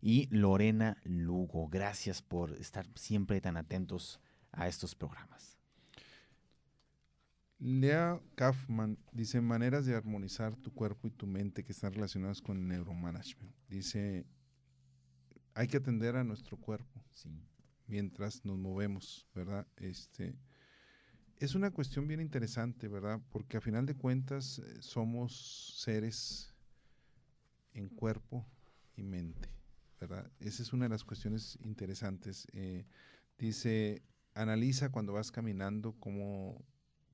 y 0.00 0.26
Lorena 0.36 0.96
Lugo. 1.04 1.68
Gracias 1.68 2.22
por 2.22 2.50
estar 2.58 2.88
siempre 2.96 3.40
tan 3.40 3.56
atentos 3.56 4.20
a 4.50 4.66
estos 4.66 4.96
programas. 4.96 5.56
Lea 7.60 8.20
Kaufman 8.34 8.98
dice 9.12 9.40
maneras 9.40 9.86
de 9.86 9.94
armonizar 9.94 10.56
tu 10.56 10.74
cuerpo 10.74 11.06
y 11.06 11.12
tu 11.12 11.28
mente 11.28 11.62
que 11.62 11.70
están 11.70 11.92
relacionadas 11.92 12.42
con 12.42 12.56
el 12.56 12.66
neuromanagement. 12.66 13.54
Dice, 13.68 14.26
hay 15.54 15.68
que 15.68 15.76
atender 15.76 16.16
a 16.16 16.24
nuestro 16.24 16.56
cuerpo. 16.56 17.00
Sí 17.12 17.30
mientras 17.86 18.44
nos 18.44 18.58
movemos, 18.58 19.26
¿verdad? 19.34 19.66
Este, 19.76 20.34
es 21.38 21.54
una 21.54 21.70
cuestión 21.70 22.06
bien 22.06 22.20
interesante, 22.20 22.88
¿verdad? 22.88 23.20
Porque 23.30 23.56
a 23.56 23.60
final 23.60 23.86
de 23.86 23.96
cuentas 23.96 24.58
eh, 24.60 24.80
somos 24.80 25.76
seres 25.80 26.54
en 27.74 27.88
cuerpo 27.88 28.46
y 28.96 29.02
mente, 29.02 29.48
¿verdad? 30.00 30.30
Esa 30.38 30.62
es 30.62 30.72
una 30.72 30.84
de 30.84 30.90
las 30.90 31.04
cuestiones 31.04 31.58
interesantes. 31.62 32.46
Eh, 32.52 32.86
dice, 33.38 34.02
analiza 34.34 34.90
cuando 34.90 35.12
vas 35.12 35.32
caminando 35.32 35.94
cómo, 35.98 36.64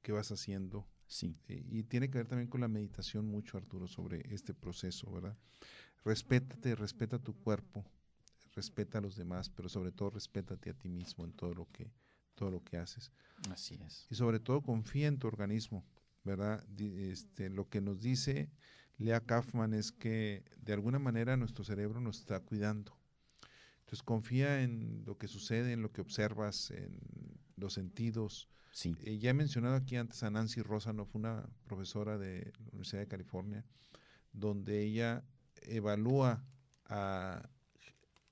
qué 0.03 0.13
vas 0.13 0.31
haciendo. 0.31 0.87
Sí. 1.07 1.39
Eh, 1.49 1.65
y 1.67 1.85
tiene 1.85 2.11
que 2.11 2.19
ver 2.19 2.27
también 2.27 2.51
con 2.51 2.61
la 2.61 2.69
meditación 2.69 3.27
mucho, 3.27 3.57
Arturo, 3.57 3.89
sobre 3.89 4.23
este 4.35 4.53
proceso, 4.53 5.11
¿verdad? 5.11 5.37
Respétate, 6.05 6.75
respeta 6.75 7.19
tu 7.19 7.35
cuerpo, 7.35 7.85
respeta 8.59 8.99
a 8.99 9.01
los 9.01 9.15
demás, 9.15 9.51
pero 9.51 9.69
sobre 9.69 9.93
todo 9.93 10.11
respétate 10.11 10.71
a 10.71 10.75
ti 10.75 10.89
mismo 10.89 11.25
en 11.25 11.33
todo 11.33 11.55
lo 11.55 11.71
que, 11.71 11.93
todo 12.35 12.51
lo 12.51 12.65
que 12.65 12.77
haces. 12.77 13.13
Así 13.51 13.79
es. 13.87 14.07
Y 14.11 14.17
sobre 14.17 14.41
todo 14.41 14.63
confía 14.63 15.07
en 15.07 15.19
tu 15.19 15.29
organismo, 15.29 15.85
¿verdad? 16.25 16.65
Este, 16.77 17.51
lo 17.51 17.69
que 17.69 17.81
nos 17.81 18.01
dice 18.01 18.51
Lea 18.97 19.21
Kaufman 19.21 19.75
es 19.75 19.93
que 19.93 20.43
de 20.57 20.73
alguna 20.73 20.99
manera 20.99 21.37
nuestro 21.37 21.63
cerebro 21.63 22.01
nos 22.01 22.19
está 22.19 22.41
cuidando. 22.41 22.99
Entonces 23.81 24.03
confía 24.03 24.63
en 24.63 25.05
lo 25.07 25.17
que 25.17 25.29
sucede, 25.29 25.73
en 25.73 25.83
lo 25.83 25.93
que 25.93 26.01
observas, 26.01 26.73
en 26.73 26.99
los 27.57 27.75
sentidos. 27.75 28.49
Sí. 28.73 28.97
Eh, 29.05 29.19
ya 29.19 29.31
he 29.31 29.35
mencionado 29.35 29.77
aquí 29.77 29.95
antes 29.97 30.23
a 30.25 30.31
Nancy 30.31 30.63
Rosanoff, 30.63 31.15
una 31.15 31.49
profesora 31.65 32.19
de 32.19 32.53
la 32.59 32.67
Universidad 32.73 33.03
de 33.03 33.09
California, 33.09 33.65
donde 34.33 34.83
ella 34.83 35.25
evalúa 35.63 36.45
a 36.87 37.49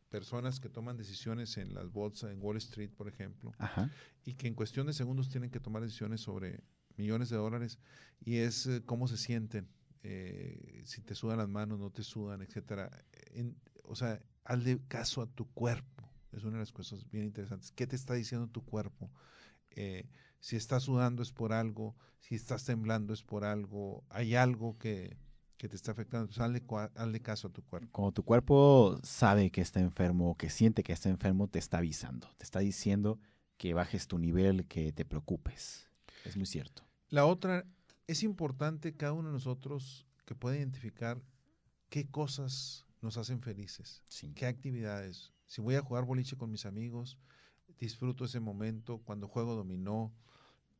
personas 0.08 0.60
que 0.60 0.68
toman 0.68 0.96
decisiones 0.96 1.56
en 1.56 1.74
las 1.74 1.90
bolsas, 1.90 2.30
en 2.30 2.42
Wall 2.42 2.56
Street, 2.58 2.90
por 2.90 3.08
ejemplo, 3.08 3.52
y 4.24 4.34
que 4.34 4.48
en 4.48 4.54
cuestión 4.54 4.86
de 4.86 4.92
segundos 4.92 5.28
tienen 5.28 5.50
que 5.50 5.60
tomar 5.60 5.82
decisiones 5.82 6.20
sobre 6.20 6.62
millones 6.96 7.28
de 7.28 7.36
dólares, 7.36 7.78
y 8.24 8.36
es 8.36 8.66
eh, 8.66 8.82
cómo 8.84 9.08
se 9.08 9.16
sienten, 9.16 9.68
eh, 10.02 10.82
si 10.84 11.02
te 11.02 11.14
sudan 11.14 11.38
las 11.38 11.48
manos, 11.48 11.78
no 11.78 11.90
te 11.90 12.02
sudan, 12.02 12.40
etcétera. 12.42 12.90
o 13.84 13.94
sea, 13.96 14.20
hazle 14.44 14.80
caso 14.88 15.22
a 15.22 15.26
tu 15.26 15.50
cuerpo. 15.52 16.08
Es 16.32 16.44
una 16.44 16.54
de 16.54 16.60
las 16.60 16.72
cosas 16.72 17.08
bien 17.10 17.24
interesantes. 17.24 17.72
¿Qué 17.72 17.86
te 17.86 17.96
está 17.96 18.14
diciendo 18.14 18.46
tu 18.48 18.64
cuerpo? 18.64 19.10
Eh, 19.70 20.08
si 20.40 20.56
estás 20.56 20.84
sudando 20.84 21.22
es 21.22 21.32
por 21.32 21.52
algo, 21.52 21.96
si 22.20 22.34
estás 22.34 22.64
temblando 22.64 23.12
es 23.12 23.22
por 23.22 23.44
algo, 23.44 24.04
hay 24.10 24.34
algo 24.34 24.78
que, 24.78 25.16
que 25.56 25.68
te 25.68 25.76
está 25.76 25.92
afectando. 25.92 26.26
Entonces, 26.30 26.62
hazle, 26.94 27.20
caso 27.20 27.48
a 27.48 27.52
tu 27.52 27.62
cuerpo. 27.62 27.88
Cuando 27.92 28.12
tu 28.12 28.22
cuerpo 28.22 28.98
sabe 29.02 29.50
que 29.50 29.60
está 29.60 29.80
enfermo, 29.80 30.36
que 30.36 30.50
siente 30.50 30.82
que 30.82 30.92
está 30.92 31.08
enfermo, 31.08 31.48
te 31.48 31.58
está 31.58 31.78
avisando. 31.78 32.28
Te 32.36 32.44
está 32.44 32.60
diciendo 32.60 33.18
que 33.56 33.74
bajes 33.74 34.06
tu 34.06 34.18
nivel, 34.18 34.66
que 34.66 34.92
te 34.92 35.04
preocupes. 35.04 35.88
Es 36.24 36.36
muy 36.36 36.46
cierto. 36.46 36.84
La 37.08 37.24
otra, 37.24 37.64
es 38.06 38.22
importante 38.22 38.94
cada 38.94 39.12
uno 39.12 39.28
de 39.28 39.34
nosotros 39.34 40.06
que 40.24 40.34
pueda 40.34 40.56
identificar 40.56 41.22
qué 41.88 42.06
cosas 42.06 42.84
nos 43.00 43.16
hacen 43.16 43.40
felices, 43.40 44.02
qué 44.34 44.46
actividades. 44.46 45.32
Si 45.46 45.60
voy 45.60 45.76
a 45.76 45.82
jugar 45.82 46.04
boliche 46.04 46.36
con 46.36 46.50
mis 46.50 46.66
amigos, 46.66 47.18
disfruto 47.78 48.24
ese 48.24 48.40
momento 48.40 48.98
cuando 48.98 49.28
juego 49.28 49.54
dominó, 49.54 50.12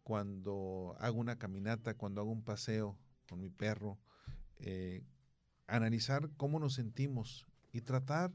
cuando 0.03 0.97
hago 0.99 1.19
una 1.19 1.37
caminata, 1.37 1.95
cuando 1.95 2.21
hago 2.21 2.31
un 2.31 2.43
paseo 2.43 2.99
con 3.29 3.41
mi 3.41 3.51
perro, 3.51 3.99
eh, 4.59 5.05
analizar 5.66 6.31
cómo 6.37 6.59
nos 6.59 6.75
sentimos 6.75 7.47
y 7.73 7.81
tratar 7.81 8.33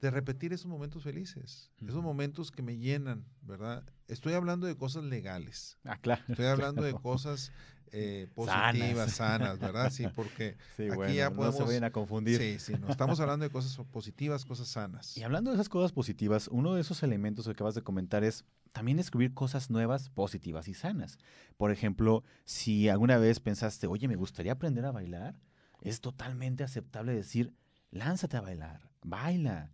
de 0.00 0.10
repetir 0.10 0.52
esos 0.52 0.66
momentos 0.66 1.04
felices, 1.04 1.70
esos 1.80 2.02
momentos 2.02 2.50
que 2.50 2.62
me 2.62 2.76
llenan, 2.76 3.24
¿verdad? 3.40 3.84
Estoy 4.08 4.32
hablando 4.32 4.66
de 4.66 4.76
cosas 4.76 5.04
legales. 5.04 5.78
Ah, 5.84 5.96
claro. 5.96 6.22
Estoy 6.28 6.46
hablando 6.46 6.82
de 6.82 6.92
cosas 6.92 7.52
eh, 7.92 8.26
positivas, 8.34 9.12
sanas. 9.12 9.60
¿verdad? 9.60 9.90
Sí, 9.90 10.06
porque 10.14 10.56
aquí 11.02 11.14
ya 11.14 11.30
podemos... 11.30 11.60
No 11.60 11.66
se 11.66 11.68
vayan 11.68 11.84
a 11.84 11.92
confundir. 11.92 12.38
Sí, 12.38 12.58
sí, 12.58 12.74
no, 12.80 12.88
estamos 12.88 13.20
hablando 13.20 13.44
de 13.44 13.50
cosas 13.50 13.76
positivas, 13.86 14.44
cosas 14.44 14.68
sanas. 14.68 15.16
Y 15.16 15.22
hablando 15.22 15.50
de 15.50 15.54
esas 15.54 15.68
cosas 15.68 15.92
positivas, 15.92 16.48
uno 16.48 16.74
de 16.74 16.80
esos 16.80 17.02
elementos 17.04 17.44
que 17.44 17.52
acabas 17.52 17.76
de 17.76 17.82
comentar 17.82 18.24
es 18.24 18.44
también 18.72 18.96
descubrir 18.96 19.34
cosas 19.34 19.70
nuevas, 19.70 20.10
positivas 20.10 20.68
y 20.68 20.74
sanas. 20.74 21.18
Por 21.56 21.70
ejemplo, 21.70 22.24
si 22.44 22.88
alguna 22.88 23.18
vez 23.18 23.40
pensaste, 23.40 23.86
oye, 23.86 24.08
me 24.08 24.16
gustaría 24.16 24.52
aprender 24.52 24.84
a 24.84 24.92
bailar, 24.92 25.36
es 25.82 26.00
totalmente 26.00 26.64
aceptable 26.64 27.12
decir, 27.12 27.54
lánzate 27.90 28.36
a 28.36 28.40
bailar, 28.40 28.90
baila. 29.02 29.72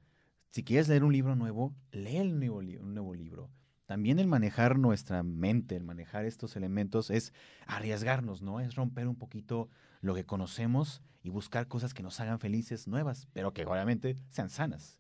Si 0.51 0.65
quieres 0.65 0.89
leer 0.89 1.05
un 1.05 1.13
libro 1.13 1.37
nuevo, 1.37 1.75
lee 1.93 2.17
el 2.17 2.39
nuevo 2.39 2.59
un 2.59 2.95
nuevo 2.95 3.15
libro. 3.15 3.51
También 3.87 4.19
el 4.19 4.27
manejar 4.27 4.79
nuestra 4.79 5.23
mente, 5.23 5.77
el 5.77 5.85
manejar 5.85 6.27
estos 6.27 6.57
elementos 6.57 7.11
es 7.11 7.33
arriesgarnos, 7.67 8.43
¿no? 8.43 8.61
Es 8.61 8.75
romper 8.75 9.09
un 9.09 9.17
poquito 9.17 9.71
lo 10.03 10.15
que 10.15 10.27
conocemos 10.27 11.03
y 11.23 11.31
buscar 11.31 11.69
cosas 11.69 11.95
que 11.95 12.03
nos 12.03 12.21
hagan 12.21 12.39
felices, 12.39 12.87
nuevas, 12.87 13.29
pero 13.33 13.55
que 13.55 13.65
obviamente 13.65 14.17
sean 14.29 14.51
sanas. 14.51 14.99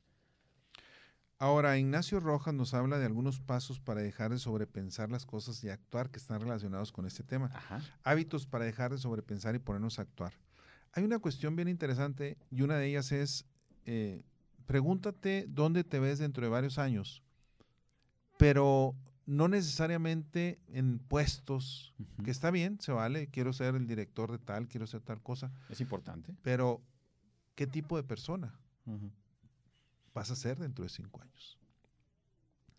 Ahora, 1.41 1.78
Ignacio 1.78 2.18
Rojas 2.18 2.53
nos 2.53 2.74
habla 2.74 2.99
de 2.99 3.07
algunos 3.07 3.39
pasos 3.39 3.78
para 3.78 4.01
dejar 4.01 4.32
de 4.32 4.39
sobrepensar 4.39 5.11
las 5.11 5.24
cosas 5.24 5.62
y 5.62 5.68
actuar 5.68 6.11
que 6.11 6.18
están 6.18 6.41
relacionados 6.41 6.91
con 6.91 7.07
este 7.07 7.22
tema. 7.22 7.49
Hábitos 8.03 8.47
para 8.47 8.64
dejar 8.64 8.91
de 8.91 8.99
sobrepensar 8.99 9.55
y 9.55 9.61
ponernos 9.61 10.01
a 10.01 10.03
actuar. 10.03 10.32
Hay 10.93 11.05
una 11.05 11.20
cuestión 11.20 11.55
bien 11.55 11.68
interesante 11.68 12.39
y 12.51 12.62
una 12.62 12.76
de 12.76 12.89
ellas 12.89 13.12
es, 13.12 13.45
eh, 13.86 14.24
pregúntate 14.66 15.47
dónde 15.49 15.84
te 15.84 16.01
ves 16.01 16.18
dentro 16.18 16.43
de 16.43 16.51
varios 16.51 16.76
años, 16.76 17.22
pero 18.36 18.97
no 19.24 19.47
necesariamente 19.47 20.59
en 20.68 20.99
puestos, 20.99 21.95
que 22.24 22.32
está 22.32 22.51
bien, 22.51 22.80
se 22.80 22.91
vale, 22.91 23.28
quiero 23.28 23.53
ser 23.53 23.76
el 23.76 23.86
director 23.86 24.32
de 24.32 24.39
tal, 24.39 24.66
quiero 24.66 24.89
ser 24.89 25.03
tal 25.03 25.22
cosa. 25.22 25.53
Es 25.68 25.80
importante. 25.80 26.34
Pero, 26.43 26.80
¿qué 27.55 27.68
tipo 27.68 27.97
de 27.97 28.03
persona? 28.03 28.59
Vas 30.15 30.31
a 30.31 30.37
ser 30.37 30.59
dentro 30.59 30.85
de 30.85 30.89
cinco 30.89 31.21
años. 31.21 31.59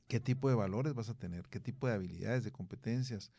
qué 0.08 0.20
tipo 0.20 0.50
de 0.50 0.56
valores 0.56 0.96
vas 0.96 1.10
a 1.10 1.14
tener, 1.14 1.48
qué 1.50 1.60
tipo 1.60 1.88
de 1.88 1.94
habilidades, 1.94 2.44
de 2.44 2.52
competencias, 2.52 3.32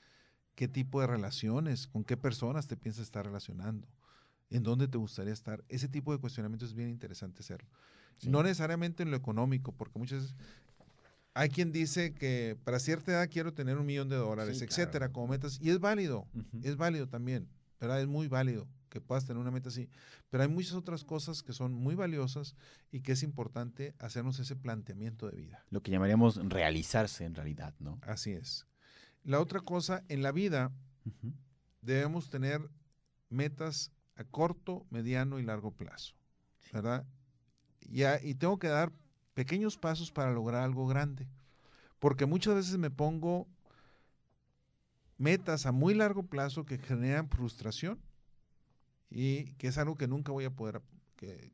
qué 0.54 0.68
tipo 0.68 1.00
de 1.00 1.08
relaciones, 1.08 1.88
con 1.88 2.04
qué 2.04 2.16
personas 2.16 2.68
te 2.68 2.76
piensas 2.76 3.02
estar 3.02 3.24
relacionando, 3.24 3.88
en 4.50 4.62
dónde 4.62 4.86
te 4.86 4.96
gustaría 4.96 5.32
estar. 5.32 5.64
Ese 5.68 5.88
tipo 5.88 6.12
de 6.12 6.18
cuestionamientos 6.18 6.68
es 6.68 6.74
bien 6.74 6.88
interesante 6.88 7.40
hacerlo. 7.40 7.68
No 8.24 8.42
necesariamente 8.44 9.02
en 9.02 9.10
lo 9.10 9.16
económico, 9.16 9.72
porque 9.72 9.98
muchas 9.98 10.22
veces 10.22 10.36
hay 11.34 11.48
quien 11.48 11.72
dice 11.72 12.14
que 12.14 12.56
para 12.62 12.78
cierta 12.78 13.10
edad 13.12 13.28
quiero 13.28 13.52
tener 13.52 13.76
un 13.76 13.86
millón 13.86 14.08
de 14.08 14.16
dólares, 14.16 14.62
etcétera, 14.62 15.10
como 15.10 15.26
metas, 15.26 15.58
y 15.60 15.70
es 15.70 15.80
válido, 15.80 16.28
es 16.62 16.76
válido 16.76 17.08
también, 17.08 17.48
¿verdad? 17.80 18.00
Es 18.00 18.06
muy 18.06 18.28
válido 18.28 18.68
que 18.90 19.00
puedas 19.00 19.24
tener 19.24 19.40
una 19.40 19.50
meta 19.50 19.70
así. 19.70 19.88
Pero 20.28 20.42
hay 20.42 20.48
muchas 20.50 20.74
otras 20.74 21.04
cosas 21.04 21.42
que 21.42 21.54
son 21.54 21.72
muy 21.72 21.94
valiosas 21.94 22.54
y 22.92 23.00
que 23.00 23.12
es 23.12 23.22
importante 23.22 23.94
hacernos 23.98 24.38
ese 24.38 24.56
planteamiento 24.56 25.30
de 25.30 25.36
vida. 25.36 25.64
Lo 25.70 25.82
que 25.82 25.90
llamaríamos 25.90 26.36
realizarse 26.48 27.24
en 27.24 27.34
realidad, 27.34 27.74
¿no? 27.78 27.98
Así 28.02 28.32
es. 28.32 28.66
La 29.24 29.40
otra 29.40 29.60
cosa, 29.60 30.02
en 30.08 30.22
la 30.22 30.32
vida 30.32 30.72
debemos 31.80 32.28
tener 32.28 32.68
metas 33.30 33.92
a 34.16 34.24
corto, 34.24 34.84
mediano 34.90 35.38
y 35.38 35.42
largo 35.42 35.70
plazo, 35.70 36.14
¿verdad? 36.72 37.06
Y 37.80 38.34
tengo 38.34 38.58
que 38.58 38.68
dar 38.68 38.92
pequeños 39.32 39.78
pasos 39.78 40.10
para 40.12 40.32
lograr 40.32 40.62
algo 40.62 40.86
grande, 40.86 41.28
porque 41.98 42.26
muchas 42.26 42.54
veces 42.54 42.76
me 42.76 42.90
pongo 42.90 43.46
metas 45.16 45.66
a 45.66 45.72
muy 45.72 45.94
largo 45.94 46.22
plazo 46.24 46.64
que 46.64 46.78
generan 46.78 47.28
frustración 47.28 48.00
y 49.10 49.52
que 49.54 49.68
es 49.68 49.78
algo 49.78 49.96
que 49.96 50.08
nunca 50.08 50.32
voy 50.32 50.44
a 50.44 50.50
poder 50.50 50.82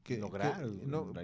que, 0.02 0.18
lograr. 0.18 0.64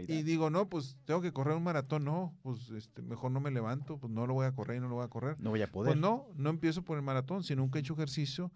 y 0.08 0.22
digo, 0.22 0.50
no, 0.50 0.68
pues 0.68 0.96
tengo 1.04 1.20
que 1.20 1.32
correr 1.32 1.56
un 1.56 1.62
maratón, 1.62 2.04
no, 2.04 2.34
pues 2.42 2.70
este, 2.70 3.00
mejor 3.00 3.30
no 3.30 3.40
me 3.40 3.52
levanto, 3.52 3.98
pues 3.98 4.12
no 4.12 4.26
lo 4.26 4.34
voy 4.34 4.46
a 4.46 4.52
correr 4.52 4.78
y 4.78 4.80
no 4.80 4.88
lo 4.88 4.96
voy 4.96 5.04
a 5.04 5.08
correr. 5.08 5.38
No 5.38 5.50
voy 5.50 5.62
a 5.62 5.70
poder. 5.70 5.92
Pues 5.92 6.00
no, 6.00 6.26
no 6.34 6.50
empiezo 6.50 6.82
por 6.82 6.96
el 6.96 7.04
maratón, 7.04 7.44
si 7.44 7.54
nunca 7.54 7.78
he 7.78 7.82
hecho 7.82 7.94
ejercicio, 7.94 8.50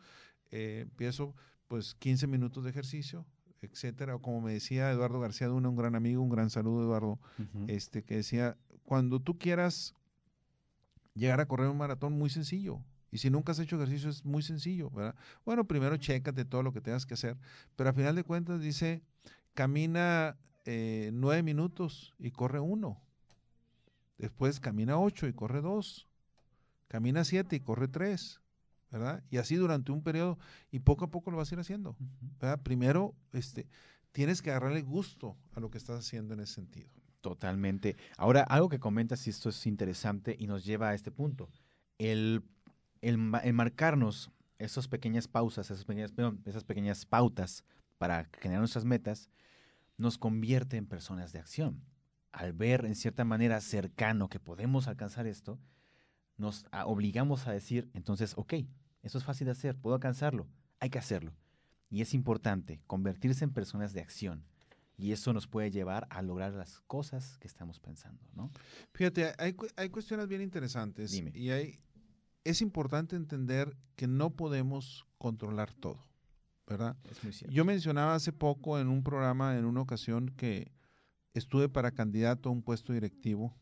eh, 0.51 0.81
empiezo 0.83 1.35
pues 1.69 1.95
15 1.95 2.27
minutos 2.27 2.65
de 2.65 2.71
ejercicio, 2.71 3.27
etcétera. 3.63 4.17
O 4.17 4.21
como 4.21 4.41
me 4.41 4.53
decía 4.53 4.91
Eduardo 4.91 5.21
García 5.21 5.47
Duna, 5.47 5.69
un 5.69 5.77
gran 5.77 5.95
amigo, 5.95 6.21
un 6.21 6.31
gran 6.31 6.51
saludo, 6.51 6.83
Eduardo, 6.83 7.21
este, 7.69 8.03
que 8.03 8.17
decía, 8.17 8.57
cuando 8.85 9.21
tú 9.21 9.39
quieras 9.39 9.95
llegar 11.15 11.41
a 11.41 11.47
correr 11.47 11.69
un 11.69 11.79
maratón, 11.79 12.13
muy 12.13 12.31
sencillo, 12.31 12.81
y 13.17 13.19
si 13.19 13.31
nunca 13.31 13.53
has 13.53 13.59
hecho 13.59 13.77
ejercicio 13.77 14.11
es 14.11 14.27
muy 14.27 14.43
sencillo, 14.43 14.91
¿verdad? 14.91 15.15
Bueno, 15.47 15.67
primero 15.67 15.97
chécate 15.97 16.45
todo 16.45 16.63
lo 16.63 16.71
que 16.71 16.83
tengas 16.83 17.07
que 17.07 17.15
hacer, 17.15 17.39
pero 17.75 17.89
a 17.89 17.95
final 17.95 18.15
de 18.15 18.25
cuentas 18.25 18.61
dice, 18.61 19.01
camina 19.55 20.37
eh, 20.67 21.09
nueve 21.15 21.43
minutos 21.43 22.15
y 22.19 22.31
corre 22.31 22.61
uno. 22.61 23.01
Después 24.19 24.61
camina 24.61 24.99
ocho 24.99 25.27
y 25.27 25.33
corre 25.33 25.63
dos. 25.63 26.07
Camina 26.89 27.25
siete 27.25 27.57
y 27.57 27.61
corre 27.61 27.89
tres. 27.89 28.43
¿verdad? 28.91 29.25
Y 29.31 29.39
así 29.39 29.57
durante 29.57 29.93
un 29.93 30.03
periodo 30.03 30.39
y 30.71 30.81
poco 30.81 31.07
a 31.07 31.11
poco 31.11 31.31
lo 31.31 31.39
vas 31.39 31.51
a 31.51 31.55
ir 31.55 31.61
haciendo. 31.61 31.97
¿verdad? 32.39 32.61
Primero, 32.63 33.15
este, 33.33 33.67
tienes 34.13 34.43
que 34.43 34.51
agarrarle 34.51 34.83
gusto 34.83 35.39
a 35.55 35.61
lo 35.61 35.71
que 35.71 35.79
estás 35.79 35.99
haciendo 36.01 36.35
en 36.35 36.41
ese 36.41 36.53
sentido. 36.53 36.91
Totalmente. 37.23 37.97
Ahora, 38.19 38.43
algo 38.43 38.69
que 38.69 38.79
comentas, 38.79 39.27
y 39.27 39.31
esto 39.31 39.49
es 39.49 39.67
interesante 39.67 40.37
y 40.39 40.47
nos 40.47 40.67
lleva 40.67 40.91
a 40.91 40.95
este 40.95 41.11
punto. 41.11 41.49
El 41.97 42.45
el, 43.01 43.19
marcarnos 43.19 44.31
esas 44.59 44.89
pequeñas 44.89 45.29
pausas, 45.29 45.71
esas 45.71 45.85
pequeñas, 45.85 46.13
esas 46.45 46.65
pequeñas 46.65 47.07
pautas 47.07 47.65
para 47.99 48.29
generar 48.41 48.61
nuestras 48.61 48.85
metas, 48.85 49.31
nos 49.99 50.19
convierte 50.19 50.77
en 50.77 50.87
personas 50.87 51.33
de 51.33 51.39
acción. 51.39 51.83
Al 52.33 52.53
ver 52.53 52.85
en 52.85 52.95
cierta 52.95 53.25
manera 53.25 53.61
cercano 53.61 54.29
que 54.29 54.41
podemos 54.41 54.89
alcanzar 54.89 55.27
esto, 55.27 55.59
nos 56.37 56.67
obligamos 56.85 57.47
a 57.47 57.53
decir, 57.53 57.91
entonces, 57.95 58.35
ok, 58.37 58.55
eso 59.03 59.19
es 59.19 59.25
fácil 59.25 59.47
de 59.47 59.53
hacer, 59.53 59.77
puedo 59.77 59.95
alcanzarlo, 59.95 60.47
hay 60.81 60.91
que 60.91 60.99
hacerlo. 60.99 61.35
Y 61.89 62.03
es 62.03 62.13
importante 62.15 62.83
convertirse 62.87 63.45
en 63.45 63.53
personas 63.53 63.93
de 63.93 64.01
acción. 64.01 64.45
Y 64.99 65.13
eso 65.13 65.33
nos 65.33 65.47
puede 65.47 65.71
llevar 65.71 66.07
a 66.11 66.23
lograr 66.23 66.53
las 66.55 66.81
cosas 66.81 67.39
que 67.39 67.47
estamos 67.47 67.81
pensando, 67.81 68.27
¿no? 68.35 68.51
Fíjate, 68.93 69.35
hay, 69.39 69.55
hay 69.77 69.91
cuestiones 69.91 70.27
bien 70.27 70.41
interesantes. 70.41 71.13
Dime. 71.13 71.33
Y 71.35 71.51
hay, 71.51 71.79
es 72.47 72.63
importante 72.63 73.17
entender 73.17 73.77
que 73.97 74.07
no 74.07 74.31
podemos 74.31 75.07
controlar 75.19 75.73
todo, 75.75 75.99
¿verdad? 76.67 76.97
Es 77.11 77.23
muy 77.25 77.33
cierto. 77.33 77.55
Yo 77.55 77.65
mencionaba 77.65 78.15
hace 78.15 78.33
poco 78.33 78.79
en 78.79 78.89
un 78.89 79.03
programa, 79.03 79.59
en 79.59 79.65
una 79.65 79.81
ocasión, 79.81 80.31
que 80.31 80.71
estuve 81.35 81.69
para 81.69 81.91
candidato 81.91 82.49
a 82.49 82.53
un 82.53 82.63
puesto 82.63 82.93
directivo 82.93 83.55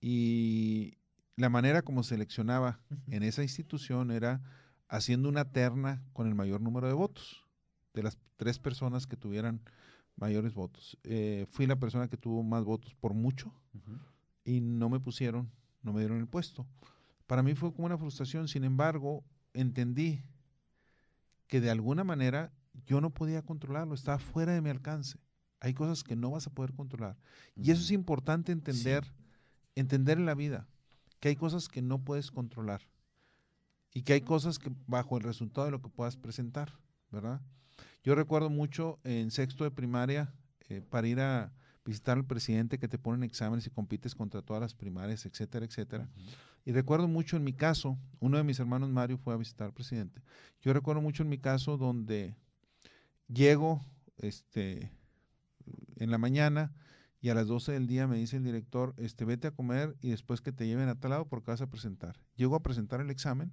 y 0.00 0.94
la 1.36 1.48
manera 1.48 1.82
como 1.82 2.02
seleccionaba 2.02 2.80
en 3.08 3.22
esa 3.22 3.42
institución 3.42 4.10
era 4.10 4.40
haciendo 4.88 5.28
una 5.28 5.44
terna 5.44 6.02
con 6.12 6.26
el 6.26 6.34
mayor 6.34 6.60
número 6.60 6.86
de 6.86 6.94
votos, 6.94 7.44
de 7.94 8.02
las 8.02 8.18
tres 8.36 8.58
personas 8.58 9.06
que 9.06 9.16
tuvieran 9.16 9.60
mayores 10.16 10.54
votos. 10.54 10.96
Eh, 11.04 11.46
fui 11.50 11.66
la 11.66 11.76
persona 11.76 12.08
que 12.08 12.16
tuvo 12.16 12.42
más 12.42 12.64
votos 12.64 12.94
por 12.94 13.14
mucho 13.14 13.52
y 14.44 14.60
no 14.60 14.88
me 14.88 15.00
pusieron, 15.00 15.50
no 15.82 15.92
me 15.92 16.00
dieron 16.00 16.18
el 16.18 16.28
puesto. 16.28 16.66
Para 17.28 17.42
mí 17.42 17.54
fue 17.54 17.72
como 17.74 17.84
una 17.84 17.98
frustración, 17.98 18.48
sin 18.48 18.64
embargo, 18.64 19.22
entendí 19.52 20.24
que 21.46 21.60
de 21.60 21.70
alguna 21.70 22.02
manera 22.02 22.54
yo 22.86 23.02
no 23.02 23.10
podía 23.10 23.42
controlarlo, 23.42 23.94
estaba 23.94 24.18
fuera 24.18 24.54
de 24.54 24.62
mi 24.62 24.70
alcance. 24.70 25.18
Hay 25.60 25.74
cosas 25.74 26.02
que 26.02 26.16
no 26.16 26.30
vas 26.30 26.46
a 26.46 26.50
poder 26.54 26.72
controlar. 26.72 27.18
Y 27.54 27.70
eso 27.70 27.82
es 27.82 27.90
importante 27.90 28.50
entender, 28.50 29.12
entender 29.74 30.16
en 30.16 30.24
la 30.24 30.34
vida, 30.34 30.68
que 31.20 31.28
hay 31.28 31.36
cosas 31.36 31.68
que 31.68 31.82
no 31.82 32.02
puedes 32.02 32.30
controlar 32.30 32.88
y 33.92 34.04
que 34.04 34.14
hay 34.14 34.22
cosas 34.22 34.58
que 34.58 34.72
bajo 34.86 35.18
el 35.18 35.22
resultado 35.22 35.66
de 35.66 35.72
lo 35.72 35.82
que 35.82 35.90
puedas 35.90 36.16
presentar, 36.16 36.78
¿verdad? 37.10 37.42
Yo 38.02 38.14
recuerdo 38.14 38.48
mucho 38.48 39.00
en 39.04 39.30
sexto 39.30 39.64
de 39.64 39.70
primaria, 39.70 40.32
eh, 40.70 40.80
para 40.80 41.06
ir 41.06 41.20
a 41.20 41.52
visitar 41.84 42.16
al 42.16 42.24
presidente 42.24 42.78
que 42.78 42.88
te 42.88 42.98
ponen 42.98 43.22
exámenes 43.22 43.66
y 43.66 43.70
compites 43.70 44.14
contra 44.14 44.40
todas 44.40 44.60
las 44.60 44.74
primarias, 44.74 45.26
etcétera, 45.26 45.66
etcétera. 45.66 46.08
Y 46.68 46.72
recuerdo 46.72 47.08
mucho 47.08 47.38
en 47.38 47.44
mi 47.44 47.54
caso, 47.54 47.98
uno 48.20 48.36
de 48.36 48.44
mis 48.44 48.60
hermanos 48.60 48.90
Mario 48.90 49.16
fue 49.16 49.32
a 49.32 49.38
visitar 49.38 49.68
al 49.68 49.72
presidente. 49.72 50.20
Yo 50.60 50.74
recuerdo 50.74 51.00
mucho 51.00 51.22
en 51.22 51.30
mi 51.30 51.38
caso 51.38 51.78
donde 51.78 52.36
llego 53.26 53.82
este, 54.18 54.92
en 55.96 56.10
la 56.10 56.18
mañana 56.18 56.74
y 57.22 57.30
a 57.30 57.34
las 57.34 57.46
12 57.46 57.72
del 57.72 57.86
día 57.86 58.06
me 58.06 58.18
dice 58.18 58.36
el 58.36 58.44
director, 58.44 58.92
este, 58.98 59.24
vete 59.24 59.46
a 59.46 59.52
comer 59.52 59.96
y 60.02 60.10
después 60.10 60.42
que 60.42 60.52
te 60.52 60.66
lleven 60.66 60.90
a 60.90 61.00
tal 61.00 61.12
lado 61.12 61.26
porque 61.26 61.50
vas 61.50 61.62
a 61.62 61.70
presentar. 61.70 62.20
Llego 62.36 62.54
a 62.54 62.62
presentar 62.62 63.00
el 63.00 63.08
examen 63.08 63.50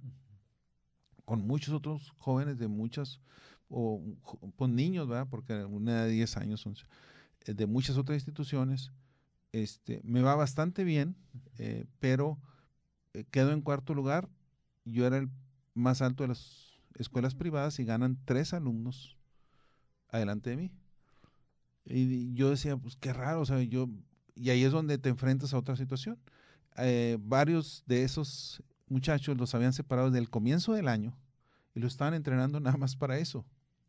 con 1.24 1.46
muchos 1.46 1.72
otros 1.72 2.12
jóvenes 2.18 2.58
de 2.58 2.68
muchas, 2.68 3.22
o 3.70 4.02
pues 4.56 4.70
niños, 4.70 5.08
¿verdad? 5.08 5.28
Porque 5.30 5.64
una 5.64 6.04
de 6.04 6.10
10 6.10 6.36
años, 6.36 6.66
eh, 7.46 7.54
de 7.54 7.66
muchas 7.66 7.96
otras 7.96 8.16
instituciones. 8.16 8.92
Este, 9.52 10.02
me 10.04 10.20
va 10.20 10.34
bastante 10.34 10.84
bien, 10.84 11.16
eh, 11.56 11.86
pero 11.98 12.38
quedo 13.24 13.52
en 13.52 13.62
cuarto 13.62 13.94
lugar. 13.94 14.28
Yo 14.84 15.06
era 15.06 15.18
el 15.18 15.30
más 15.74 16.02
alto 16.02 16.24
de 16.24 16.28
las 16.28 16.80
escuelas 16.98 17.34
privadas 17.34 17.78
y 17.78 17.84
ganan 17.84 18.18
tres 18.24 18.52
alumnos 18.52 19.16
adelante 20.08 20.50
de 20.50 20.56
mí. 20.56 20.72
Y 21.84 22.34
yo 22.34 22.50
decía, 22.50 22.76
pues 22.76 22.96
qué 22.96 23.12
raro, 23.12 23.40
o 23.40 23.46
sea, 23.46 23.62
yo, 23.62 23.88
y 24.34 24.50
ahí 24.50 24.64
es 24.64 24.72
donde 24.72 24.98
te 24.98 25.08
enfrentas 25.08 25.54
a 25.54 25.58
otra 25.58 25.76
situación. 25.76 26.18
Eh, 26.78 27.16
varios 27.20 27.84
de 27.86 28.02
esos 28.02 28.62
muchachos 28.88 29.36
los 29.38 29.54
habían 29.54 29.72
separado 29.72 30.10
desde 30.10 30.20
el 30.20 30.30
comienzo 30.30 30.72
del 30.72 30.88
año 30.88 31.16
y 31.74 31.80
lo 31.80 31.86
estaban 31.86 32.14
entrenando 32.14 32.60
nada 32.60 32.76
más 32.76 32.96
para 32.96 33.18
eso. 33.18 33.44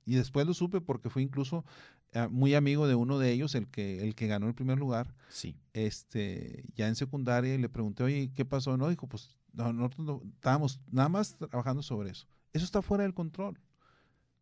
Y 0.08 0.16
después 0.16 0.48
lo 0.48 0.54
supe 0.54 0.80
porque 0.80 1.10
fue 1.10 1.22
incluso 1.22 1.66
ah, 2.14 2.30
muy 2.32 2.56
amigo 2.56 2.88
de 2.88 2.96
uno 2.96 3.20
de 3.20 3.30
ellos, 3.34 3.54
el 3.56 3.68
que, 3.68 4.02
el 4.02 4.16
que 4.16 4.28
ganó 4.28 4.48
el 4.48 4.56
primer 4.56 4.80
lugar. 4.80 5.14
Sí. 5.28 5.58
Este, 5.74 6.64
ya 6.76 6.88
en 6.88 6.96
secundaria, 6.96 7.54
y 7.54 7.58
le 7.58 7.68
pregunté, 7.68 8.04
oye, 8.04 8.32
¿qué 8.34 8.46
pasó? 8.46 8.78
No, 8.78 8.88
dijo, 8.88 9.06
pues 9.08 9.38
nosotros 9.52 10.22
estábamos 10.36 10.80
nada 10.90 11.10
más 11.10 11.36
trabajando 11.36 11.84
sobre 11.84 12.12
eso. 12.12 12.26
Eso 12.54 12.64
está 12.64 12.82
fuera 12.82 13.04
del 13.04 13.14
control. 13.14 13.60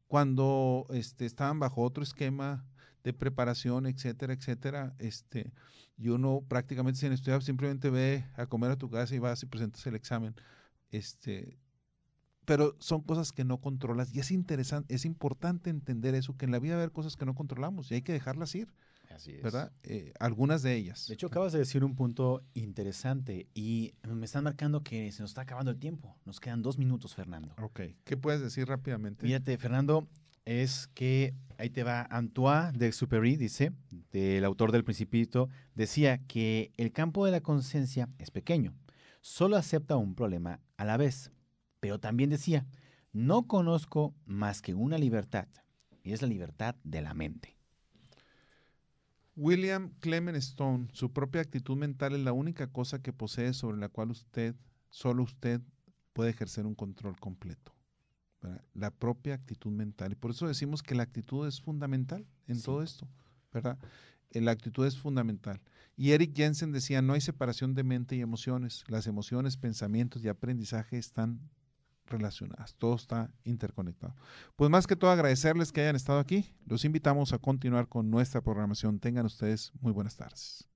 Cuando 0.06 0.86
este, 0.92 1.26
estaban 1.26 1.60
bajo 1.60 1.82
otro 1.82 2.04
esquema 2.04 2.64
de 3.04 3.14
preparación, 3.14 3.88
etcétera, 3.88 4.34
etcétera, 4.34 4.96
este, 5.00 5.52
y 5.98 6.10
uno 6.10 6.44
prácticamente 6.48 7.00
sin 7.00 7.12
estudiar 7.12 7.42
simplemente 7.42 7.90
ve 7.90 8.24
a 8.36 8.46
comer 8.46 8.70
a 8.70 8.78
tu 8.78 8.88
casa 8.88 9.16
y 9.16 9.20
vas 9.20 9.42
y 9.42 9.48
presentas 9.48 9.84
el 9.88 9.96
examen. 9.96 10.36
Este, 10.92 11.58
pero 12.46 12.76
son 12.80 13.02
cosas 13.02 13.32
que 13.32 13.44
no 13.44 13.60
controlas 13.60 14.14
y 14.14 14.20
es 14.20 14.32
interesante, 14.32 14.94
es 14.94 15.06
importante 15.06 15.70
entender 15.70 16.16
eso, 16.16 16.38
que 16.38 16.46
en 16.46 16.52
la 16.52 16.60
vida 16.60 16.76
va 16.76 16.82
a 16.82 16.84
haber 16.84 16.94
cosas 16.94 17.16
que 17.16 17.26
no 17.26 17.36
controlamos 17.36 17.92
y 17.92 17.96
hay 17.96 18.02
que 18.02 18.14
dejarlas 18.14 18.54
ir. 18.56 18.70
Así 19.10 19.32
es. 19.32 19.44
¿Verdad? 19.44 19.72
Eh, 19.84 20.12
algunas 20.20 20.62
de 20.62 20.76
ellas. 20.76 21.08
De 21.08 21.14
hecho, 21.14 21.28
acabas 21.28 21.54
de 21.54 21.60
decir 21.60 21.86
un 21.86 21.96
punto 21.96 22.44
interesante 22.54 23.48
y 23.54 23.94
me 24.04 24.26
están 24.26 24.44
marcando 24.44 24.84
que 24.84 25.10
se 25.12 25.22
nos 25.22 25.32
está 25.32 25.42
acabando 25.42 25.72
el 25.72 25.80
tiempo. 25.80 26.18
Nos 26.26 26.42
quedan 26.42 26.62
dos 26.62 26.78
minutos, 26.78 27.16
Fernando. 27.16 27.56
Ok. 27.62 27.82
¿Qué 28.04 28.18
puedes 28.18 28.42
decir 28.42 28.68
rápidamente? 28.68 29.26
Fíjate, 29.26 29.58
Fernando, 29.58 30.10
es 30.44 30.88
que 30.94 31.34
ahí 31.58 31.70
te 31.70 31.84
va 31.84 32.08
Antoine 32.10 32.78
de 32.78 32.92
Superi, 32.92 33.36
dice, 33.38 33.72
este, 33.92 34.38
el 34.38 34.46
autor 34.46 34.72
del 34.72 34.84
Principito, 34.84 35.50
decía 35.74 36.20
que 36.28 36.72
el 36.78 36.92
campo 36.92 37.26
de 37.26 37.32
la 37.32 37.42
conciencia 37.42 38.10
es 38.20 38.32
pequeño, 38.32 38.74
solo 39.22 39.58
acepta 39.58 39.98
un 39.98 40.14
problema 40.14 40.60
a 40.78 40.86
la 40.86 40.98
vez. 40.98 41.32
Pero 41.86 42.00
también 42.00 42.32
decía, 42.32 42.66
no 43.14 43.46
conozco 43.46 44.16
más 44.26 44.64
que 44.64 44.74
una 44.74 44.98
libertad, 44.98 45.48
y 46.02 46.14
es 46.14 46.24
la 46.24 46.28
libertad 46.28 46.74
de 46.84 47.04
la 47.04 47.14
mente. 47.14 47.60
William 49.36 49.92
Clement 50.00 50.36
Stone, 50.38 50.88
su 50.94 51.14
propia 51.14 51.42
actitud 51.42 51.78
mental 51.78 52.16
es 52.16 52.22
la 52.22 52.34
única 52.34 52.66
cosa 52.72 53.04
que 53.04 53.14
posee 53.14 53.54
sobre 53.54 53.78
la 53.78 53.90
cual 53.90 54.10
usted, 54.10 54.56
solo 54.90 55.22
usted, 55.22 55.62
puede 56.14 56.32
ejercer 56.32 56.66
un 56.66 56.74
control 56.74 57.20
completo. 57.20 57.76
La 58.74 58.90
propia 58.90 59.36
actitud 59.36 59.70
mental. 59.70 60.14
Y 60.14 60.16
por 60.16 60.32
eso 60.32 60.48
decimos 60.48 60.82
que 60.82 60.96
la 60.96 61.04
actitud 61.04 61.48
es 61.48 61.62
fundamental 61.62 62.26
en 62.48 62.64
todo 62.64 62.82
esto, 62.82 63.08
¿verdad? 63.54 63.78
Eh, 64.32 64.42
la 64.42 64.50
actitud 64.50 64.88
es 64.88 64.98
fundamental. 64.98 65.62
Y 65.96 66.14
Eric 66.14 66.36
Jensen 66.36 66.72
decía, 66.72 67.04
no 67.04 67.14
hay 67.14 67.22
separación 67.22 67.76
de 67.76 67.84
mente 67.84 68.16
y 68.16 68.22
emociones. 68.22 68.86
Las 68.88 69.06
emociones, 69.06 69.56
pensamientos 69.56 70.24
y 70.24 70.30
aprendizaje 70.30 70.98
están 70.98 71.42
relacionadas. 72.08 72.76
Todo 72.76 72.96
está 72.96 73.32
interconectado. 73.44 74.16
Pues 74.56 74.70
más 74.70 74.88
que 74.88 74.96
todo 74.96 75.12
agradecerles 75.12 75.72
que 75.72 75.82
hayan 75.82 75.96
estado 75.96 76.20
aquí. 76.20 76.54
Los 76.66 76.86
invitamos 76.86 77.34
a 77.34 77.40
continuar 77.40 77.88
con 77.88 78.10
nuestra 78.10 78.42
programación. 78.42 79.00
Tengan 79.00 79.26
ustedes 79.26 79.72
muy 79.82 79.92
buenas 79.92 80.16
tardes. 80.16 80.68